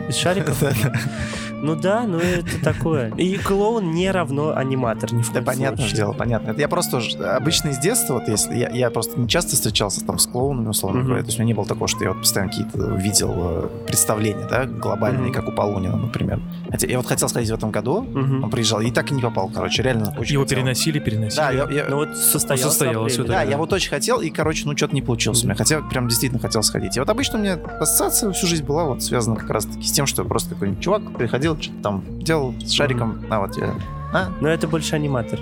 [0.09, 0.61] Из шариков?
[1.61, 3.13] Ну да, ну это такое.
[3.15, 5.95] И клоун не равно аниматор, ни в Да случае.
[5.95, 6.51] дело, понятно.
[6.51, 7.01] Это я просто
[7.35, 11.03] обычно из детства, вот если я, я просто не часто встречался там с клоунами, условно
[11.03, 11.21] говоря.
[11.21, 14.47] То есть у меня не было такого, что я вот постоянно какие-то видел э, представления,
[14.49, 16.39] да, глобальные, как у Полунина, например.
[16.69, 17.97] Хотя я вот хотел сходить в этом году,
[18.43, 20.57] он приезжал, и так и не попал, короче, реально очень Его хотел.
[20.59, 21.37] переносили, переносили.
[21.41, 22.61] Да, я, я- Ну вот состоялось.
[22.63, 25.55] состоялось да, я вот очень хотел, и, короче, ну что-то не получилось у меня.
[25.55, 26.97] Хотя прям действительно хотел сходить.
[26.97, 30.05] И вот обычно у меня ассоциация всю жизнь была вот связана как раз-таки с тем,
[30.05, 33.23] что просто какой-нибудь чувак приходил, что-то там делал с шариком.
[33.29, 33.73] А вот я...
[34.13, 35.39] А, Но это больше аниматор.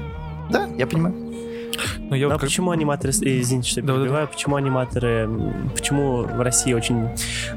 [0.49, 1.15] да, я понимаю.
[2.09, 5.29] Но я Ну, а вот как- почему аниматоры, извините, что я перебиваю, почему аниматоры,
[5.73, 7.07] почему в России очень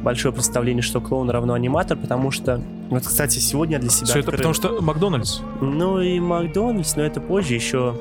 [0.00, 4.30] большое представление, что клоун равно аниматор, потому что, вот, кстати, сегодня для себя Все это
[4.30, 5.40] открыл- потому что Макдональдс.
[5.60, 7.96] Ну и Макдональдс, но это позже еще.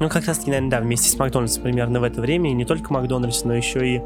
[0.00, 2.50] Ну, как раз таки, наверное, да, вместе с Макдональдс примерно в это время.
[2.50, 4.02] И не только Макдональдс, но еще и...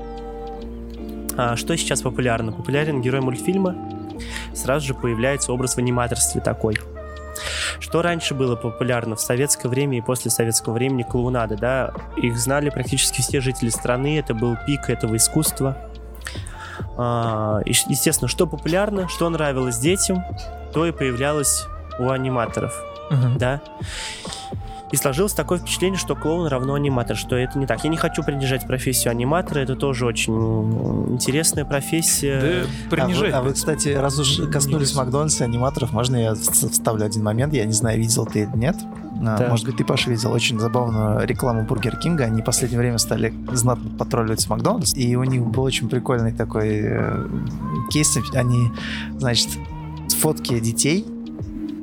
[1.36, 2.52] А, что сейчас популярно?
[2.52, 3.74] Популярен герой мультфильма.
[4.56, 6.78] Сразу же появляется образ в аниматорстве такой.
[7.80, 11.92] Что раньше было популярно в советское время и после советского времени клоунада, да?
[12.16, 15.76] Их знали практически все жители страны, это был пик этого искусства.
[16.96, 20.24] А, естественно, что популярно, что нравилось детям,
[20.72, 21.66] то и появлялось
[21.98, 22.74] у аниматоров
[23.10, 23.38] Мгм.
[23.38, 23.60] да.
[24.92, 27.82] И сложилось такое впечатление, что клоун равно аниматор, что это не так.
[27.82, 30.32] Я не хочу принижать профессию аниматора, это тоже очень
[31.12, 32.66] интересная профессия.
[32.88, 33.32] Да принижать.
[33.32, 37.04] А вы, а вы, кстати, раз уж коснулись Макдональдса и аниматоров, можно я вс- вставлю
[37.04, 37.52] один момент?
[37.52, 38.76] Я не знаю, видел ты или нет.
[39.22, 39.48] А, Так.
[39.50, 42.24] Может быть, ты, Паша, видел очень забавную рекламу Бургер Кинга.
[42.24, 44.94] Они в последнее время стали знатно подтролливать Макдональдс.
[44.94, 47.26] И у них был очень прикольный такой э,
[47.90, 48.16] кейс.
[48.34, 48.70] Они,
[49.18, 49.48] значит,
[50.20, 51.04] фотки детей,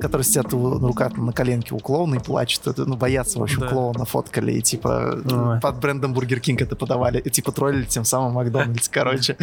[0.04, 2.68] которые сидят на руках на коленке у клоуна и плачут.
[2.68, 3.68] Это, ну, боятся, в общем, Да.
[3.70, 4.52] клоуна фоткали.
[4.52, 5.60] И, типа, Ой.
[5.62, 7.20] под брендом Бургер Кинг это подавали.
[7.20, 9.38] И, типа, троллили тем самым Макдональдс, короче.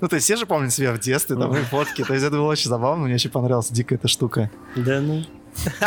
[0.00, 2.02] Ну, то есть все же помнят себя в детстве, там, фотки.
[2.02, 3.04] То есть это было очень забавно.
[3.04, 4.50] Мне очень понравилась дико эта штука.
[4.74, 5.22] Да ну.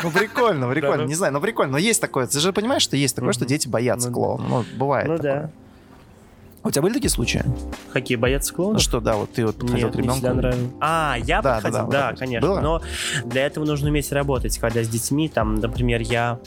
[0.04, 0.98] Ну, прикольно, прикольно.
[1.04, 1.06] Да.
[1.06, 1.74] Не знаю, ну, прикольно.
[1.74, 2.28] Но есть такое.
[2.28, 4.46] Ты же понимаешь, что есть такое, что дети боятся Ну, клоуна.
[4.48, 5.52] Ну, бывает Ну да.
[6.64, 7.44] У тебя были такие случаи?
[7.94, 8.76] Какие, боятся клоунов?
[8.76, 10.16] Ну что, да, вот ты вот подходил Нет, к ребенку.
[10.18, 10.72] всегда нравилось.
[10.82, 11.80] А, я Да, да, подходил?
[11.80, 12.20] да, Да, так вот.
[12.20, 12.48] конечно.
[12.50, 12.60] Было?
[12.60, 12.82] Но
[13.26, 16.38] для этого нужно уметь работать, когда с детьми, там, например, я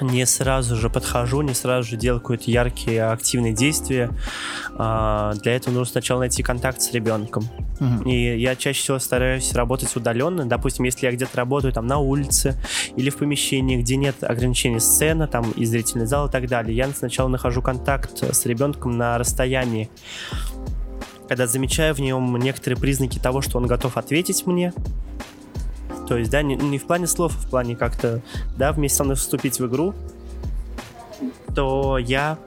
[0.00, 4.10] не сразу же подхожу, не сразу же делаю какие-то яркие активные действия.
[4.76, 7.48] А, Для этого нужно сначала найти контакт с ребенком.
[7.80, 8.02] Мгм.
[8.08, 10.44] И я чаще всего стараюсь работать удаленно.
[10.46, 12.56] Допустим, если я где-то работаю там на улице
[12.96, 16.88] или в помещении, где нет ограничений сцена, там и зрительный зал и так далее, я
[16.88, 19.90] сначала нахожу контакт с ребенком на расстоянии.
[21.28, 24.72] Когда замечаю в нем некоторые признаки того, что он готов ответить мне,
[26.08, 28.22] то есть, да, не, не в плане слов, а в плане как-то,
[28.56, 29.94] да, вместе со мной вступить в игру,
[31.54, 32.38] то я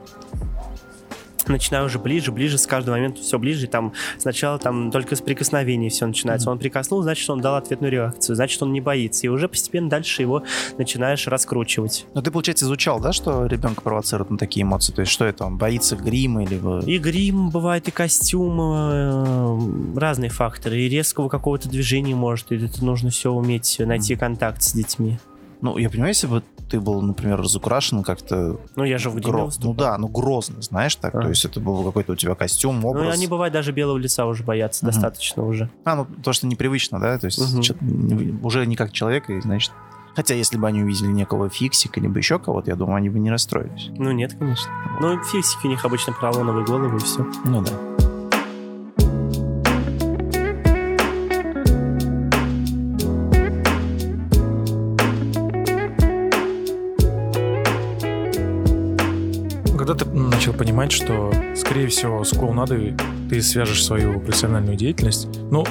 [1.48, 3.66] начинаю уже ближе, ближе, с каждым моментом все ближе.
[3.66, 6.50] И там сначала там только с прикосновений все начинается.
[6.50, 9.26] Он прикоснул, значит, он дал ответную реакцию, значит, он не боится.
[9.26, 10.42] И уже постепенно дальше его
[10.78, 12.06] начинаешь раскручивать.
[12.14, 14.92] Ну, ты, получается, изучал, да, что ребенка провоцирует на такие эмоции?
[14.92, 16.60] То есть, что это, он боится грима или...
[16.86, 20.80] И грим бывает, и костюм, э, разные факторы.
[20.80, 22.52] И резкого какого-то движения может.
[22.52, 25.18] И это нужно все уметь найти контакт с детьми.
[25.60, 28.58] Ну, я понимаю, если бы ты был, например, разукрашен как-то...
[28.76, 29.50] Ну, я же в гро-.
[29.62, 31.14] Ну да, ну грозно, знаешь так.
[31.14, 31.22] А.
[31.22, 33.14] То есть, это был какой-то у тебя костюм, Ну, образ.
[33.14, 34.92] они бывают даже белого лица уже боятся Мгм.
[34.92, 35.70] достаточно уже.
[35.84, 37.18] А, ну, то, что непривычно, да?
[37.18, 37.38] То есть,
[37.80, 39.72] не- уже не как человека, и, значит...
[40.14, 43.30] Хотя, если бы они увидели некого фиксика, либо еще кого-то, я думаю, они бы не
[43.30, 43.88] расстроились.
[43.96, 44.70] Ну, нет, конечно.
[45.00, 47.26] Ну, фиксики у них обычно поролоновые головы и все.
[47.46, 47.70] Ну да.
[60.62, 62.94] Понимать, что, скорее всего, с клоунадой
[63.28, 65.64] ты свяжешь свою профессиональную деятельность, ну,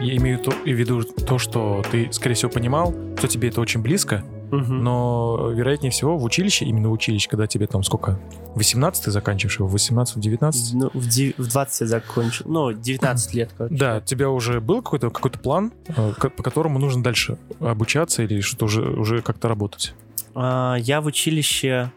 [0.00, 3.82] я имею то, в виду то, что ты, скорее всего, понимал, что тебе это очень
[3.82, 4.22] близко,
[4.52, 8.20] но, вероятнее всего, в училище, именно в училище, когда тебе там сколько,
[8.54, 10.52] 18 ты заканчиваешь его, 18-19?
[10.74, 12.44] Ну, в, дев- в 20 я закончил.
[12.46, 13.74] Ну, 19 лет, короче.
[13.74, 18.40] Да, у тебя уже был какой-то какой план, э, по которому нужно дальше обучаться или
[18.42, 19.92] что-то уже, уже как-то работать?
[20.36, 21.90] А, я в училище...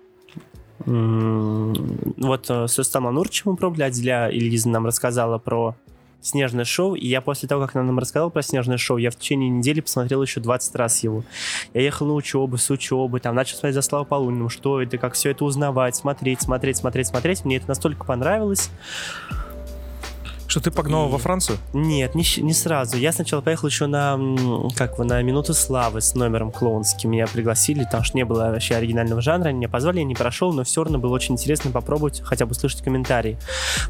[0.88, 5.76] Вот э, с Рустамом Нурчевым пробовали, Аделя Ильиза нам рассказала про
[6.21, 9.17] снежное шоу, и я после того, как она нам рассказала про снежное шоу, я в
[9.17, 11.23] течение недели посмотрел еще 20 раз его.
[11.73, 15.13] Я ехал на учебу, с учебы, там начал смотреть за Славу Полуниным, что это, как
[15.13, 17.43] все это узнавать, смотреть, смотреть, смотреть, смотреть.
[17.43, 18.69] Мне это настолько понравилось.
[20.57, 21.59] Что ты погнал И- во Францию?
[21.73, 22.97] Нет, не, не сразу.
[22.97, 24.17] Я сначала поехал еще на,
[24.75, 27.11] как бы, на минуту славы с номером клоунским.
[27.11, 29.49] Меня пригласили, потому что не было вообще оригинального жанра.
[29.49, 32.51] Они меня позвали, я не прошел, но все равно было очень интересно попробовать, хотя бы
[32.53, 33.37] услышать комментарии.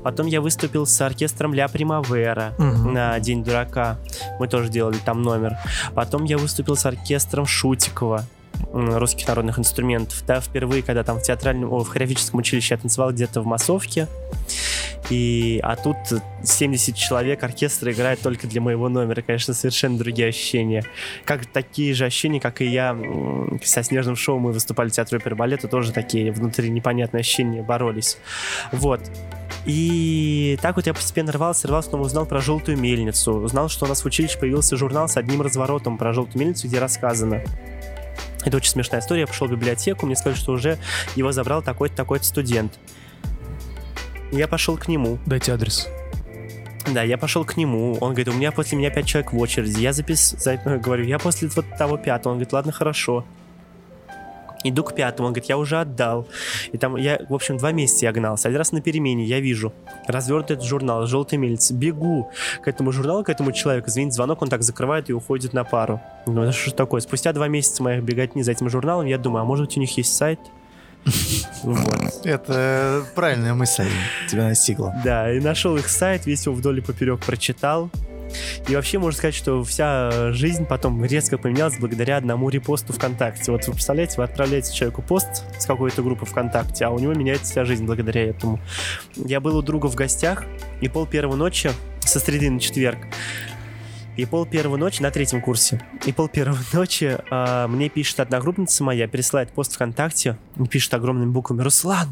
[0.03, 2.93] Потом я выступил с оркестром Ля Примавера Мгм.
[2.93, 3.97] на День дурака.
[4.38, 5.58] Мы тоже делали там номер.
[5.95, 8.25] Потом я выступил с оркестром Шутикова
[8.73, 10.21] русских народных инструментов.
[10.27, 14.08] Да, впервые, когда там в театральном, о, в хореографическом училище я танцевал где-то в массовке.
[15.10, 15.96] И, а тут
[16.44, 19.22] 70 человек, оркестр играет только для моего номера.
[19.22, 20.84] Конечно, совершенно другие ощущения.
[21.26, 22.98] Как такие же ощущения, как и я
[23.64, 28.18] со снежным шоу мы выступали в театре оперы балета, тоже такие внутри непонятные ощущения боролись.
[28.72, 29.02] Вот.
[29.66, 33.34] И так вот я постепенно рвался, рвался, но узнал про желтую мельницу.
[33.34, 36.80] Узнал, что у нас в училище появился журнал с одним разворотом про желтую мельницу, где
[36.80, 37.42] рассказано.
[38.46, 39.22] Это очень смешная история.
[39.22, 40.78] Я пошел в библиотеку, мне сказали, что уже
[41.16, 42.80] его забрал такой-то, такой-то студент.
[44.32, 45.18] Я пошел к нему.
[45.26, 45.88] Дайте адрес.
[46.94, 47.98] Да, я пошел к нему.
[48.00, 49.80] Он говорит, у меня после меня пять человек в очереди.
[49.80, 50.36] Я запис...
[50.38, 52.34] за- ну, говорю, я после вот того пятого.
[52.34, 53.26] Он говорит, ладно, хорошо.
[54.63, 56.28] Иду к пятому, он говорит, я уже отдал.
[56.72, 58.48] И там я, в общем, два месяца я гнался.
[58.48, 59.72] Один раз на перемене я вижу
[60.08, 61.74] развернутый этот журнал «Желтый мельница».
[61.74, 62.32] Бегу
[62.63, 63.90] к этому журналу, к этому человеку.
[63.90, 66.02] Звонит звонок, он так закрывает и уходит на пару.
[66.26, 67.02] Думаю, «Да что такое?
[67.02, 69.96] Спустя два месяца моих беготни за этим журналом, я думаю, а может быть у них
[69.96, 70.40] есть сайт?
[72.24, 73.88] Это правильная мысль
[74.30, 74.93] тебя настигла.
[75.04, 77.89] Да, и нашел их сайт, весь его вдоль и поперек прочитал.
[78.67, 83.52] И вообще можно сказать, что вся жизнь потом резко поменялась благодаря одному репосту ВКонтакте.
[83.52, 87.52] Вот вы представляете, вы отправляете человеку пост с какой-то группы ВКонтакте, а у него меняется
[87.52, 88.60] вся жизнь благодаря этому.
[89.15, 90.43] Я был у друга в гостях,
[90.82, 93.00] и пол первой ночи, со среды на четверг,
[94.17, 95.82] и пол первой ночи на третьем курсе.
[96.06, 100.38] И пол первой ночи а, мне пишет одногруппница моя, пересылает пост ВКонтакте,
[100.69, 102.10] пишет огромными буквами «Руслан,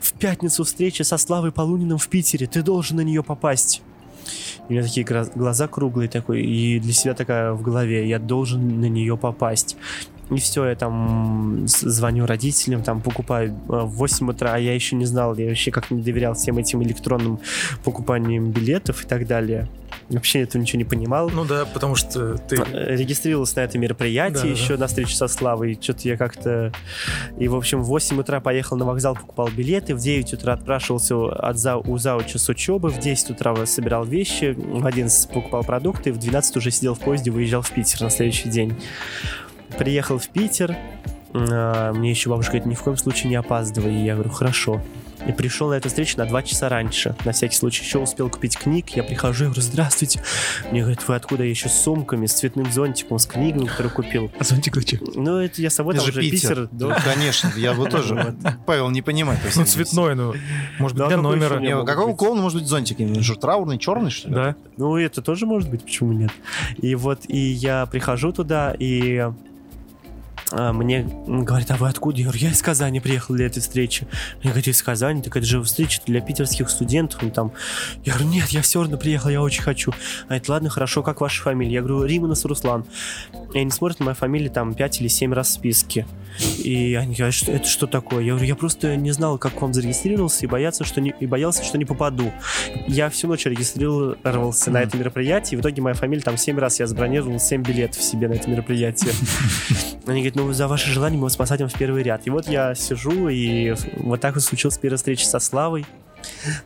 [0.00, 3.82] в пятницу встреча со Славой Полуниным в Питере, ты должен на нее попасть».
[4.68, 8.80] И у меня такие глаза круглые такой, и для себя такая в голове, я должен
[8.80, 9.76] на нее попасть.
[10.34, 14.96] И все, я там звоню родителям, там покупаю э, в 8 утра, а я еще
[14.96, 17.40] не знал, я вообще как не доверял всем этим электронным
[17.84, 19.68] покупаниям билетов и так далее.
[20.08, 21.28] вообще этого ничего не понимал.
[21.28, 22.56] Ну да, потому что ты...
[22.72, 25.78] Э, Регистрировался на это мероприятие Да, да, еще на встречу со Славой.
[25.80, 26.72] Что-то я как-то...
[27.38, 29.94] И, в общем, в 8 утра поехал на вокзал, покупал билеты.
[29.94, 31.76] В 9 утра отпрашивался от за...
[31.76, 32.88] у зауча с учебы.
[32.88, 34.54] В 10 утра собирал вещи.
[34.56, 36.12] В 11 покупал продукты.
[36.12, 38.74] В 12 уже сидел в поезде, выезжал в Питер на следующий день.
[39.78, 40.76] Приехал в Питер.
[41.34, 43.94] А, Мне еще бабушка говорит, ни в коем случае не опаздывай.
[43.94, 44.80] И я говорю, хорошо.
[45.26, 47.14] И пришел на эту встречу на два часа раньше.
[47.24, 48.88] На всякий случай еще успел купить книг.
[48.90, 50.20] Я прихожу и говорю, здравствуйте.
[50.72, 51.44] Мне говорят, вы откуда?
[51.44, 54.32] Я еще с сумками, с цветным зонтиком, с книгами, которые купил.
[54.40, 54.98] А зонтик зачем?
[55.14, 56.48] Ну, это я с собой Это там же уже Питер.
[56.48, 56.68] Питер.
[56.72, 57.00] Ну, да.
[57.04, 58.34] конечно, я бы тоже.
[58.66, 59.38] Павел, не понимает.
[59.54, 60.34] Ну, цветной, ну,
[60.80, 61.84] может быть, Да, для номера.
[61.84, 62.98] какого клоуна может быть зонтик?
[63.22, 64.34] Что, траурный, черный, что ли?
[64.34, 64.56] Да.
[64.76, 66.32] Ну, это тоже может быть, почему нет?
[66.78, 69.28] И вот, и я прихожу туда, и
[70.50, 72.18] мне м, говорят, а вы откуда?
[72.18, 74.06] Я говорю, я из Казани приехал для этой встречи.
[74.40, 75.22] Мне говорят, из Казани?
[75.22, 77.22] Так это же встреча для питерских студентов.
[77.22, 77.52] Ну, там...
[78.04, 79.92] Я говорю, нет, я все равно приехал, я очень хочу.
[80.28, 81.74] А это ладно, хорошо, как ваша фамилия?
[81.74, 82.84] Я говорю, Риманос Руслан.
[83.54, 86.06] И они смотрят мою фамилию там 5 или 7 раз в списке.
[86.58, 88.22] И они говорят, что это что такое?
[88.22, 91.26] Я говорю, я просто не знал, как к вам зарегистрировался и, боялся, что не, и
[91.26, 92.32] боялся, что не попаду.
[92.86, 94.88] Я всю ночь регистрировался на Мгм.
[94.88, 98.28] это мероприятие, и в итоге моя фамилия там 7 раз я забронировал 7 билетов себе
[98.28, 99.12] на это мероприятие.
[100.06, 102.22] Они говорят, ну за ваше желание мы вас посадим в первый ряд.
[102.26, 105.86] И вот я сижу, и вот так вот случилась первая встреча со Славой.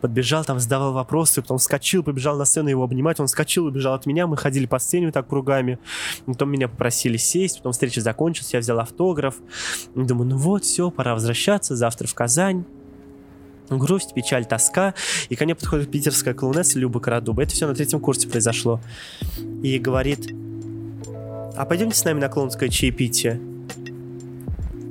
[0.00, 4.06] Подбежал, там задавал вопросы, потом вскочил, побежал на сцену его обнимать, он вскочил, убежал от
[4.06, 5.78] меня, мы ходили по сцене вот так кругами,
[6.26, 9.36] потом меня попросили сесть, потом встреча закончилась, я взял автограф,
[9.94, 12.64] думаю, ну вот, все, пора возвращаться, завтра в Казань.
[13.68, 14.94] Грусть, печаль, тоска.
[15.28, 17.42] И ко мне подходит питерская клоунесса Люба Карадуба.
[17.42, 18.80] Это все на третьем курсе произошло.
[19.62, 20.32] И говорит,
[21.56, 23.40] а пойдемте с нами на клоунское чаепитие?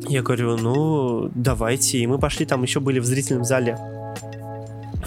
[0.08, 2.00] Я говорю, ну, давайте.
[2.00, 3.80] И мы пошли, там еще были в зрительном зале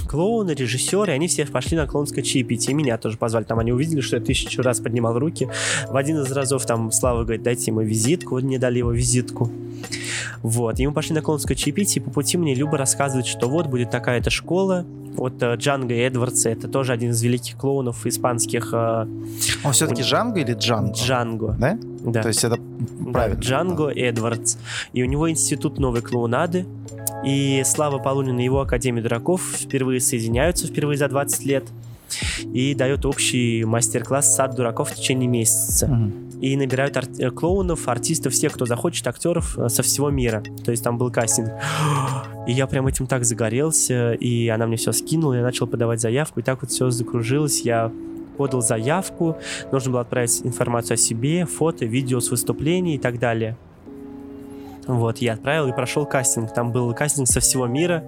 [0.08, 2.74] клоуны, режиссеры, они все пошли на клоунское чаепитие.
[2.74, 3.44] Меня тоже позвали.
[3.44, 5.48] Там они увидели, что я тысячу раз поднимал руки.
[5.88, 8.34] В один из разов там Слава говорит, дайте ему визитку.
[8.34, 9.50] Вот мне дали его визитку.
[10.42, 10.78] Вот.
[10.80, 13.90] И мы пошли на клоунское чаепитие, и по пути мне Люба рассказывает, что вот будет
[13.90, 14.84] такая-то школа.
[15.16, 19.06] Вот э, Джанго Эдвардс, это тоже один из великих клоунов испанских э,
[19.64, 20.92] Он все-таки Джанго или Джанго?
[20.94, 21.56] Джанго.
[21.58, 21.78] Да?
[22.04, 22.22] Да.
[22.22, 23.40] То есть это Да, правильно.
[23.40, 24.56] Джанго Эдвардс.
[24.92, 26.66] И у него институт новой клоунады.
[27.24, 31.64] И Слава Полунин и его Академия дураков впервые соединяются, впервые за 20 лет.
[32.52, 35.88] И дает общий мастер-класс «Сад дураков» в течение месяца.
[35.88, 36.27] Мгм.
[36.40, 40.42] И набирают ар- э, клоунов, артистов, всех, кто захочет, актеров э, со всего мира.
[40.64, 41.50] То есть там был кастинг.
[42.46, 46.40] И я прям этим так загорелся, и она мне все скинула, я начал подавать заявку,
[46.40, 47.62] и так вот все закружилось.
[47.62, 47.92] Я
[48.36, 49.36] подал заявку,
[49.72, 53.56] нужно было отправить информацию о себе, фото, видео с выступлений и так далее.
[54.88, 56.52] Вот, я отправил и прошел кастинг.
[56.54, 58.02] Там был кастинг со всего мира,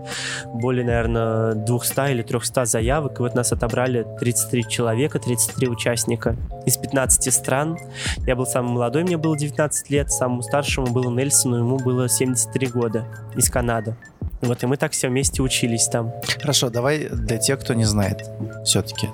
[0.46, 3.20] более, наверное, 200 или 300 заявок.
[3.20, 7.78] И вот нас отобрали 33 человека, 33 участника из 15 стран.
[8.26, 12.68] Я был самый молодой, мне было 19 лет, самому старшему было Нельсону, ему было 73
[12.68, 13.04] года,
[13.36, 13.94] из Канады.
[14.40, 16.14] Вот, и мы так все вместе учились там.
[16.40, 18.24] Хорошо, давай для тех, кто не знает
[18.64, 19.10] все-таки.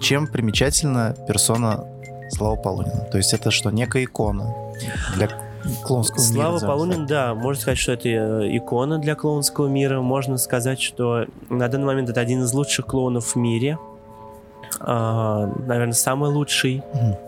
[0.00, 1.84] Чем примечательна персона
[2.30, 3.06] Слава Полунина?
[3.12, 4.52] То есть это что, некая икона
[5.14, 5.28] для
[5.82, 6.32] клоунского мира?
[6.32, 10.00] Слава Полунин, да, можно сказать, что это э, икона для клоунского мира.
[10.00, 13.78] Можно сказать, что на данный момент это один из лучших клоунов в мире.
[14.80, 16.82] А, наверное, самый лучший.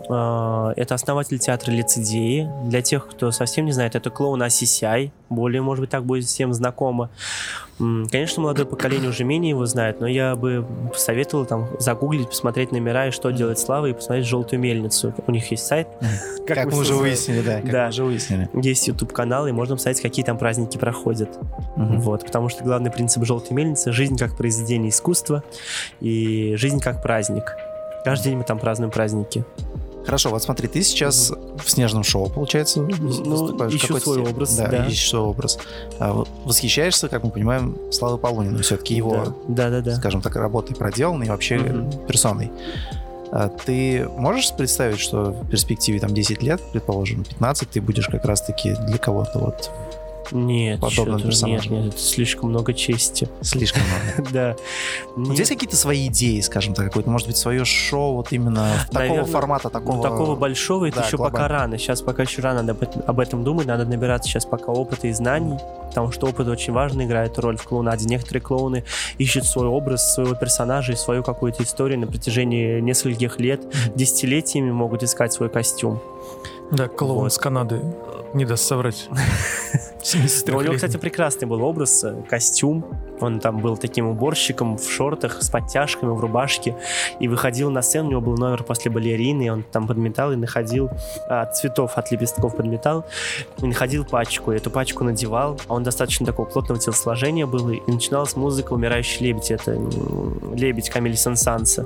[0.09, 2.49] А, это основатель театра лицедеи.
[2.65, 5.11] Для тех, кто совсем не знает, это клоун Асисяй.
[5.29, 7.09] Более, может быть, так будет всем знакомо.
[7.77, 13.07] Конечно, молодое поколение уже менее его знает, но я бы советовал там загуглить, посмотреть номера
[13.07, 15.13] и что делает Слава, и посмотреть «Желтую мельницу».
[15.27, 15.87] У них есть сайт.
[16.47, 17.61] Как, мы уже выяснили, да.
[17.63, 17.87] Да.
[17.89, 18.49] уже выяснили.
[18.53, 21.37] Есть YouTube канал, и можно посмотреть, какие там праздники проходят.
[21.75, 25.43] Вот, потому что главный принцип желтой мельницы жизнь как произведение искусства
[25.99, 27.55] и жизнь как праздник.
[28.03, 29.45] Каждый день мы там празднуем праздники.
[30.07, 31.31] Хорошо, вот смотри, ты сейчас
[31.63, 33.73] в снежном шоу, получается, выступаешь.
[33.73, 34.33] ищу Какой-то свой стиль.
[34.33, 34.85] образ, Да, да.
[34.87, 35.59] ищешь свой образ.
[35.99, 38.61] А, восхищаешься, как мы понимаем, Славой Полуниным.
[38.63, 39.95] Все-таки его, Да, да, да.
[39.97, 41.91] скажем так, работой проделанной и вообще Мгм.
[42.07, 42.51] персоной.
[43.33, 48.23] А Ты можешь представить, что в перспективе там 10 лет, предположим, 15, ты будешь как
[48.23, 49.69] раз-таки для кого-то вот
[50.31, 53.29] Нет, Подобным чё-то- нет, нет, это слишком много чести.
[53.41, 53.81] слишком
[54.17, 54.31] много?
[54.31, 54.55] Да.
[55.15, 55.39] У тебя Нет.
[55.39, 59.69] есть какие-то свои идеи, скажем так, какое-то, может быть, свое шоу вот именно такого формата,
[59.69, 59.95] такого...
[59.97, 61.77] Ну, такого большого это еще пока рано.
[61.77, 63.65] Сейчас пока еще рано об этом, об этом думать.
[63.67, 65.57] Надо набираться сейчас пока опыта и знаний.
[65.89, 68.05] Потому что опыт очень важно играет роль в клоунаде.
[68.05, 68.83] Некоторые клоуны
[69.17, 73.61] ищут свой образ, своего персонажа и свою какую-то историю на протяжении нескольких лет,
[73.95, 75.99] десятилетиями могут искать свой костюм.
[76.71, 77.33] Да, клоун Вот.
[77.33, 77.81] с Канады.
[78.33, 79.07] Не даст соврать.
[80.07, 82.85] 73 Но у него, кстати, прекрасный был образ, э, костюм.
[83.19, 86.75] Он там был таким уборщиком в шортах, с подтяжками, в рубашке.
[87.19, 90.37] И выходил на сцену, у него был номер после балерины, и он там подметал и
[90.37, 90.89] находил
[91.27, 93.05] от цветов, от лепестков подметал,
[93.61, 94.53] и находил пачку.
[94.53, 95.59] И эту пачку надевал.
[95.67, 97.69] А он достаточно такого плотного телосложения был.
[97.69, 99.51] И начиналась музыка «Умирающий лебедь».
[99.51, 99.77] Это
[100.53, 101.85] лебедь Камиль Сен-Санса.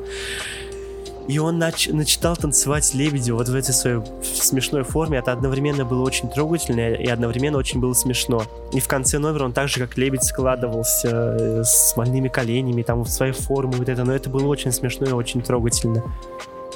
[1.31, 5.19] И он нач- начитал танцевать лебедю вот в этой своей смешной форме.
[5.19, 8.43] Это одновременно было очень трогательно и одновременно очень было смешно.
[8.73, 13.03] И в конце номера он так же, как лебедь, складывался э, с больными коленями, там
[13.03, 14.03] в своей форме вот это.
[14.03, 16.03] Но это было очень смешно и очень трогательно.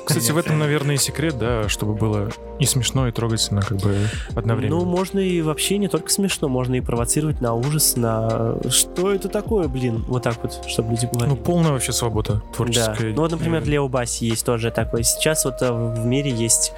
[0.06, 2.30] Кстати, в этом, наверное, и секрет, да, чтобы было
[2.60, 3.98] и смешно, и трогательно, как бы
[4.36, 4.78] одновременно.
[4.78, 9.28] Ну, можно и вообще не только смешно, можно и провоцировать на ужас, на что это
[9.30, 11.36] такое, блин, вот так вот, чтобы люди говорили.
[11.36, 12.54] Ну, полная вообще свобода Да.
[12.56, 13.14] творческая.
[13.14, 15.04] Ну вот, например, Лео Баси есть тоже такой.
[15.04, 16.74] Сейчас вот э, в мире есть,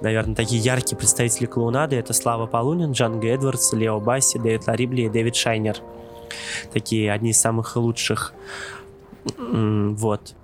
[0.00, 1.96] наверное, такие яркие представители клоунады.
[1.96, 5.76] Это Слава Полунин, Джанго Эдвардс, Лео Баси, Дэвид Ларибли и Дэвид Шайнер.
[6.72, 8.32] Такие одни из самых лучших.
[9.38, 10.34] Вот.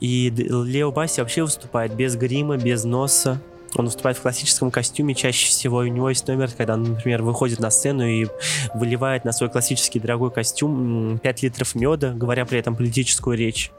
[0.00, 3.40] И Лео Баси вообще выступает без грима, без носа.
[3.74, 5.78] Он выступает в классическом костюме чаще всего.
[5.78, 8.26] У него есть номер, когда он, например, выходит на сцену и
[8.74, 13.70] выливает на свой классический дорогой костюм 5 литров меда, говоря при этом политическую речь.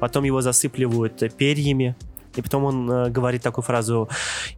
[0.00, 1.94] Потом его засыпливают перьями.
[2.36, 4.08] И потом он э, говорит такую фразу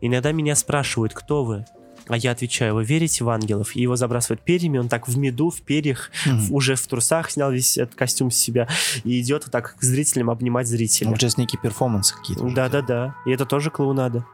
[0.03, 1.65] «Иногда меня спрашивают, кто вы?»
[2.13, 3.75] А я отвечаю, вы верите в ангелов?
[3.75, 7.51] И его забрасывают перьями, он так в меду, в перьях, в- уже в трусах снял
[7.51, 8.69] весь этот костюм с себя
[9.03, 11.09] и идет вот так к зрителям обнимать зрителя.
[11.09, 12.45] Ну, сейчас некие перформансы какие-то.
[12.51, 13.15] Да-да-да.
[13.25, 14.27] И это тоже клоунада.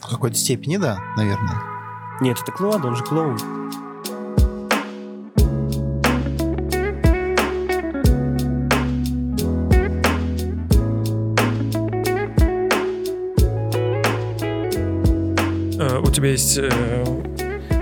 [0.00, 1.56] В какой-то степени, да, наверное.
[2.20, 3.36] Нет, это клоунада, он же клоун.
[16.10, 16.68] У тебя есть э,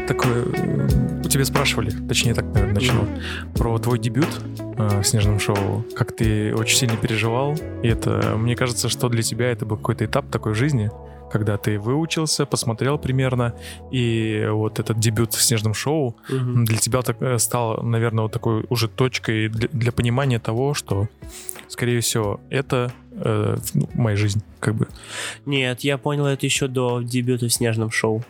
[0.06, 0.42] такой...
[0.52, 0.88] э,
[1.24, 3.06] У тебя спрашивали, точнее так, наверное, начну,
[3.54, 8.54] про твой дебют э, в «Снежном шоу», как ты очень сильно переживал, и это, мне
[8.54, 10.90] кажется, что для тебя это был какой-то этап такой жизни,
[11.32, 13.54] когда ты выучился, посмотрел примерно,
[13.90, 16.64] и вот этот дебют в «Снежном шоу» Мгм.
[16.66, 21.08] для тебя так, э, стал, наверное, вот такой уже точкой для, для понимания того, что,
[21.68, 24.88] скорее всего, это э, ну, моя жизнь, как бы.
[25.46, 28.24] Нет, я понял это еще до дебюта в «Снежном шоу».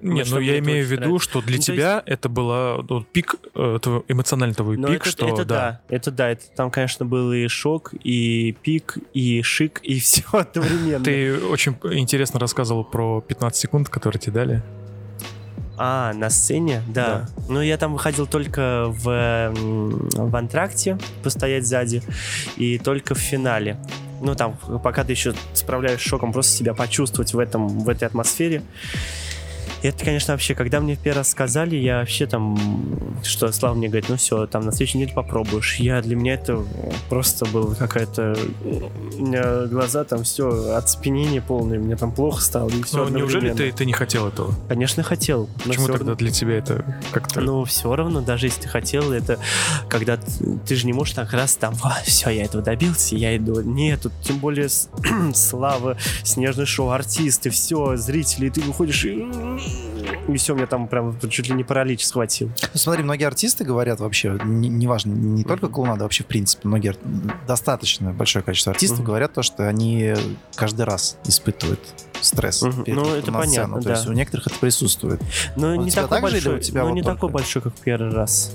[0.00, 3.78] Нет, ну я имею в виду, что для Ну, тебя это было вот, пик, э,
[3.82, 5.80] твой- эмоциональный твой Но пик, это, что это да.
[5.88, 10.22] да, это да, это там, конечно, был и шок, и пик, и шик, и все
[10.32, 11.04] одновременно.
[11.04, 14.62] Ты очень интересно рассказывал про 15 секунд, которые тебе дали.
[15.80, 17.28] А, на сцене, да.
[17.48, 22.02] Ну, я там выходил только в, в антракте, постоять сзади,
[22.56, 23.78] и только в финале.
[24.20, 28.62] Ну, там, пока ты еще справляешь шоком, просто себя почувствовать в, этом, в этой атмосфере.
[29.82, 32.58] И это, конечно, вообще, когда мне первый раз сказали, я вообще там,
[33.22, 35.76] что Слава мне говорит, ну все, там на следующей неделе попробуешь.
[35.76, 36.62] Я, для меня это
[37.08, 38.36] просто было какая-то...
[39.18, 43.52] У меня глаза там все, оцепенение полное, мне там плохо стало, и все Ну, неужели
[43.52, 44.54] ты, ты не хотел этого?
[44.68, 45.48] Конечно, хотел.
[45.64, 47.40] Почему тогда для тебя это как-то...
[47.40, 49.38] ну, все равно, даже если ты хотел, это
[49.88, 50.24] когда т-
[50.66, 51.74] ты, же не можешь так раз там,
[52.04, 53.60] все, я этого добился, я иду.
[53.60, 54.68] Нет, тут тем более
[55.34, 59.26] слава, снежное шоу, артисты, все, зрители, и ты выходишь и...
[60.36, 62.48] Все, меня там прям чуть ли не паралич схватил.
[62.48, 66.94] Ну, смотри, многие артисты говорят вообще, не- неважно, не только клоунада, вообще в принципе, многие,
[67.46, 69.06] достаточно большое количество артистов Мгм.
[69.06, 70.14] говорят то, что они
[70.54, 71.80] каждый раз испытывают
[72.20, 72.84] стресс Мгм.
[72.84, 73.64] перед Ну, это на сцену.
[73.74, 74.10] понятно, То есть да.
[74.10, 75.20] у некоторых это присутствует.
[75.56, 77.16] Но У не такой так же или у большой, тебя ну, вот не только?
[77.16, 78.52] такой большой, как первый раз.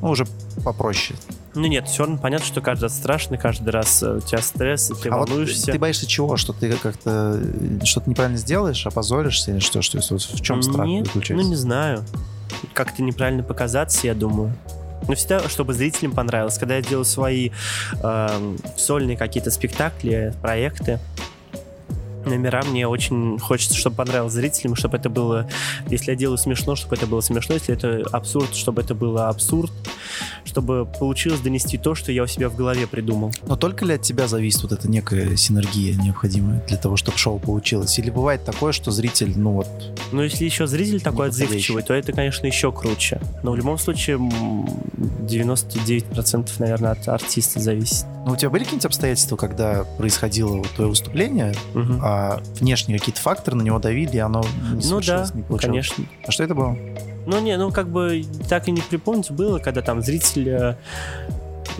[0.00, 0.26] Ну, уже
[0.64, 1.18] попроще.
[1.54, 4.90] Ну нет, все равно понятно, что каждый раз страшно, каждый раз э, у тебя стресс,
[4.90, 5.70] и ты а вот волнуешься.
[5.70, 6.36] ты боишься чего?
[6.36, 9.80] Что ты как-то э, что-то неправильно сделаешь, опозоришься или что?
[9.82, 11.44] что вот в чем страх Нет, заключается?
[11.44, 12.04] ну не знаю.
[12.72, 14.52] Как-то неправильно показаться, я думаю.
[15.06, 16.56] Но всегда, чтобы зрителям понравилось.
[16.58, 17.50] Когда я делаю свои
[18.02, 20.98] эм, сольные какие-то спектакли, проекты,
[22.26, 25.48] номера, мне очень хочется, чтобы понравилось зрителям, чтобы это было,
[25.88, 29.72] если я делаю смешно, чтобы это было смешно, если это абсурд, чтобы это было абсурд,
[30.44, 33.32] чтобы получилось донести то, что я у себя в голове придумал.
[33.46, 37.38] Но только ли от тебя зависит вот эта некая синергия необходимая для того, чтобы шоу
[37.38, 37.98] получилось?
[37.98, 39.68] Или бывает такое, что зритель, ну вот,
[40.12, 43.20] Но если еще зритель такой отзывчивый, то это, конечно, еще круче.
[43.42, 44.66] Но в любом случае м,
[45.26, 48.06] 99% наверное, от артиста зависит.
[48.24, 52.00] Ну у тебя были какие-нибудь обстоятельства, когда происходило вот твое выступление, Мгм.
[52.02, 55.60] а внешние какие-то факторы на него давили, и оно не Ну да, не получилось?
[55.90, 56.04] конечно.
[56.26, 56.76] А что это было?
[57.26, 60.76] Ну не, ну как бы так и не припомнить было, когда там зритель, э,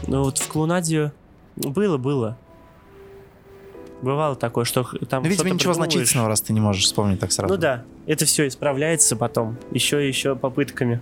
[0.06, 1.12] ну вот в клоунаде
[1.56, 2.36] было, было.
[4.02, 5.92] Бывало такое, что там Ну, видимо, ничего придумываешь.
[5.92, 7.54] значительного, раз ты не можешь вспомнить так сразу.
[7.54, 11.00] Ну да, это все исправляется потом, еще и еще попытками.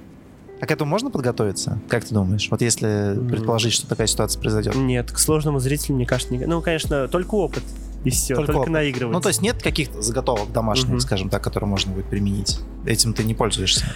[0.63, 1.81] А к этому можно подготовиться?
[1.89, 2.47] Как ты думаешь?
[2.49, 4.77] Вот если предположить, что такая ситуация произойдет.
[4.77, 6.39] Нет, к сложному зрителю, мне кажется, не...
[6.47, 7.65] Ну, конечно, только опыт.
[8.05, 9.13] И все, Только только, наигрывать.
[9.13, 11.01] Ну, то есть нет каких-то заготовок домашних, Мгм.
[11.01, 12.61] скажем так, которые можно будет применить?
[12.87, 13.87] Этим ты не пользуешься?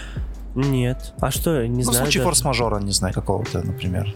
[0.57, 1.15] Нет.
[1.21, 1.99] А что, не ну, в знаю.
[1.99, 2.31] случае даже.
[2.35, 4.13] форс-мажора, не знаю, какого-то, например.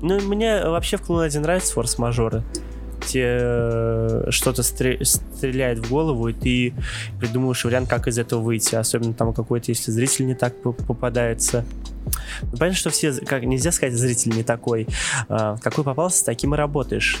[0.00, 2.44] Ну, мне вообще в клоунаде нравятся форс-мажоры.
[3.06, 6.74] Те э, что-то стре- стреляет в голову, и ты
[7.18, 8.74] придумываешь вариант, как из этого выйти.
[8.74, 11.64] Особенно там какой-то, если зритель не так по- попадается.
[12.42, 14.86] Ну, понятно, что все, как нельзя сказать, зритель не такой.
[15.28, 17.18] А, какой попался, таким и работаешь.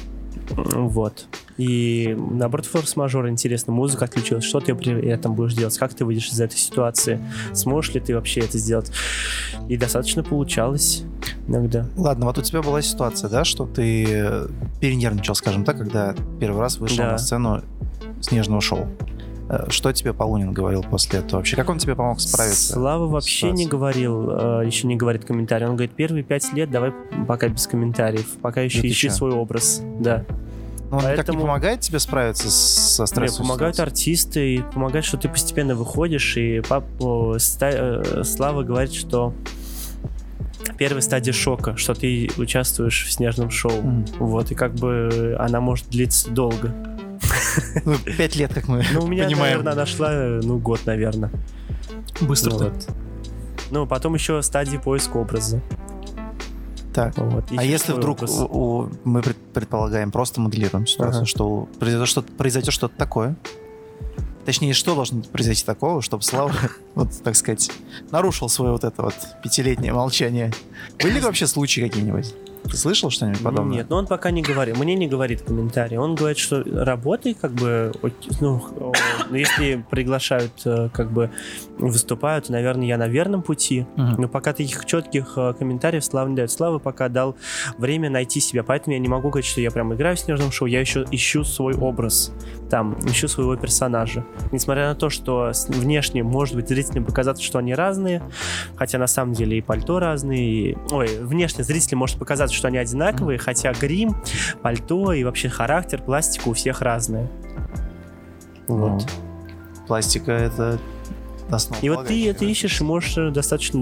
[0.50, 1.26] Вот.
[1.56, 6.28] И наоборот, форс-мажор интересно, музыка отключилась, что ты при этом будешь делать, как ты выйдешь
[6.30, 7.20] из этой ситуации,
[7.52, 8.90] сможешь ли ты вообще это сделать.
[9.68, 11.02] И достаточно получалось
[11.46, 11.86] иногда.
[11.96, 14.48] Ладно, вот у тебя была ситуация, да, что ты
[14.80, 17.12] перенервничал, скажем так, когда первый раз вышел Да.
[17.12, 17.62] на сцену
[18.20, 18.88] снежного шоу.
[19.48, 21.56] Э, Что тебе Полунин говорил после этого вообще?
[21.56, 22.72] Как он тебе помог справиться?
[22.74, 25.66] Слава вообще не говорил, э, еще не говорит комментарий.
[25.66, 26.92] Он говорит, первые пять лет давай
[27.26, 29.14] пока без комментариев, пока еще Да ты ищи чё?
[29.14, 29.80] свой образ.
[30.00, 30.24] Да.
[30.90, 33.44] Ну, он никак не поэтому- помогает тебе справиться со стрессом?
[33.46, 36.84] помогают артисты, и помогает, что ты постепенно выходишь, и пап,
[37.38, 39.34] ста- э, Слава говорит, что
[40.78, 43.72] первая стадия шока, что ты участвуешь в снежном шоу.
[43.82, 44.06] Мгм.
[44.18, 46.74] Вот, и как бы она может длиться долго.
[47.84, 49.50] Ну, пять лет, как мы Ну, у меня, понимаем.
[49.58, 51.30] наверное, она шла, э, ну, год, наверное.
[52.20, 52.88] Быстро Ну, вот.
[53.70, 55.60] Ну, потом еще стадии поиска образа.
[56.94, 57.16] Так.
[57.18, 58.30] Вот, А если вдруг образ.
[58.40, 61.26] у- у- мы пред- предполагаем, просто моделируем ситуацию, Ага.
[61.26, 63.36] что произойдет что-то, произойдет что-то такое?
[64.46, 66.50] Точнее, что должно произойти такого, чтобы Слава,
[66.94, 67.70] вот, так сказать,
[68.10, 70.52] нарушил свое вот это вот пятилетнее молчание?
[71.00, 72.34] Были ли вообще случаи какие-нибудь?
[72.64, 73.78] Ты слышал что-нибудь подобное?
[73.78, 74.76] Нет, но он пока не говорит.
[74.76, 75.96] Мне не говорит комментарий.
[75.96, 77.92] Он говорит, что работай, как бы,
[78.40, 78.62] ну,
[79.30, 81.30] ну, если приглашают, э, как бы,
[81.78, 83.86] выступают, наверное, я на верном пути.
[83.96, 86.50] Но пока таких четких э, комментариев Слава не дает.
[86.50, 87.36] Слава пока дал
[87.78, 88.62] время найти себя.
[88.62, 90.66] Поэтому я не могу говорить, что я прям играю в снежном шоу.
[90.66, 92.32] Я еще ищу свой образ.
[92.70, 94.24] Там, ищу своего персонажа.
[94.52, 98.22] Несмотря на то, что внешне, может быть, зрителям показаться, что они разные,
[98.76, 100.78] хотя на самом деле и пальто разные, и...
[100.90, 104.16] Ой, внешне зрителям может показаться, что они одинаковые, хотя грим,
[104.62, 107.30] пальто и вообще характер, пластика у всех разная.
[108.66, 108.90] Вот.
[108.90, 109.00] Ну,
[109.86, 110.78] Пластика— это
[111.50, 111.80] основа.
[111.80, 113.78] И вот ты это ищешь и можешь э, достаточно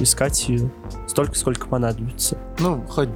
[0.00, 0.70] искать ее
[1.06, 2.36] столько, сколько понадобится.
[2.58, 3.08] Ну, хоть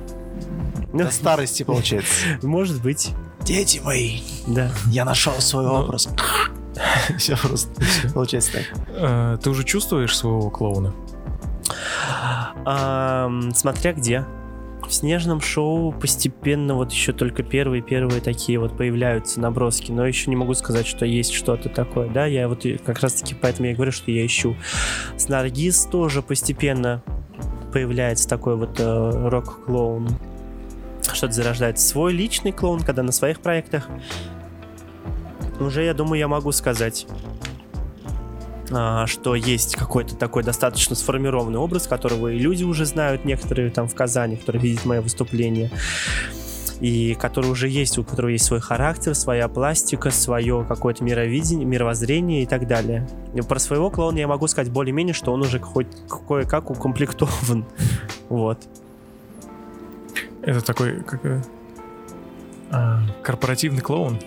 [0.92, 2.14] Ну, до старости, получается.
[2.42, 3.10] Может быть,
[3.42, 4.70] Дети мои, да.
[4.86, 5.74] я нашел свой Ну.
[5.82, 6.08] образ.
[7.18, 7.68] Все просто
[8.14, 8.62] получается так.
[8.88, 10.94] Э, Ты уже чувствуешь своего клоуна?
[13.54, 14.24] Смотря где.
[14.86, 20.36] В снежном шоу постепенно вот еще только первые-первые такие вот появляются наброски, но еще не
[20.36, 22.08] могу сказать, что есть что-то такое.
[22.08, 24.56] Да, я вот и как раз-таки поэтому я говорю, что я ищу.
[25.16, 27.02] С Наргиз тоже постепенно
[27.72, 30.08] появляется такой вот э, рок-клоун.
[31.12, 31.86] Что-то зарождается.
[31.86, 33.88] Свой личный клоун, когда на своих проектах.
[35.60, 37.06] Уже, я думаю, я могу сказать
[38.66, 43.94] что есть какой-то такой достаточно сформированный образ, которого и люди уже знают, некоторые там в
[43.94, 45.70] Казани, которые видят мои выступления,
[46.80, 52.42] и который уже есть, у которого есть свой характер, своя пластика, свое какое-то мировидение, мировоззрение
[52.42, 53.08] и так далее.
[53.34, 55.88] И про своего клоуна я могу сказать более-менее, что он уже хоть
[56.28, 57.64] кое-как укомплектован.
[58.28, 58.58] Вот.
[60.42, 61.42] Это такой как, э,
[62.70, 64.18] а, корпоративный клоун,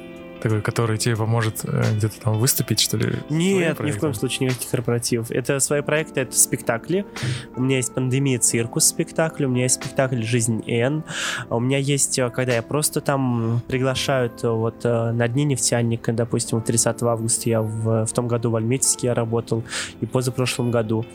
[0.42, 3.16] такой, который тебе поможет э, где-то там выступить, что ли?
[3.30, 5.32] Нет, ни в коем случае никаких корпоративов.
[5.32, 7.06] Это свои проекты, это спектакли.
[7.56, 11.04] У меня есть пандемия циркус спектакль, у меня есть спектакль Жизнь Н.
[11.50, 16.14] А У меня есть, э, когда я просто там приглашают э, вот на дне нефтяника,
[16.14, 19.64] допустим, 30 августа я в, в том году в Альметьевске я работал,
[20.02, 21.06] и позапрошлом году.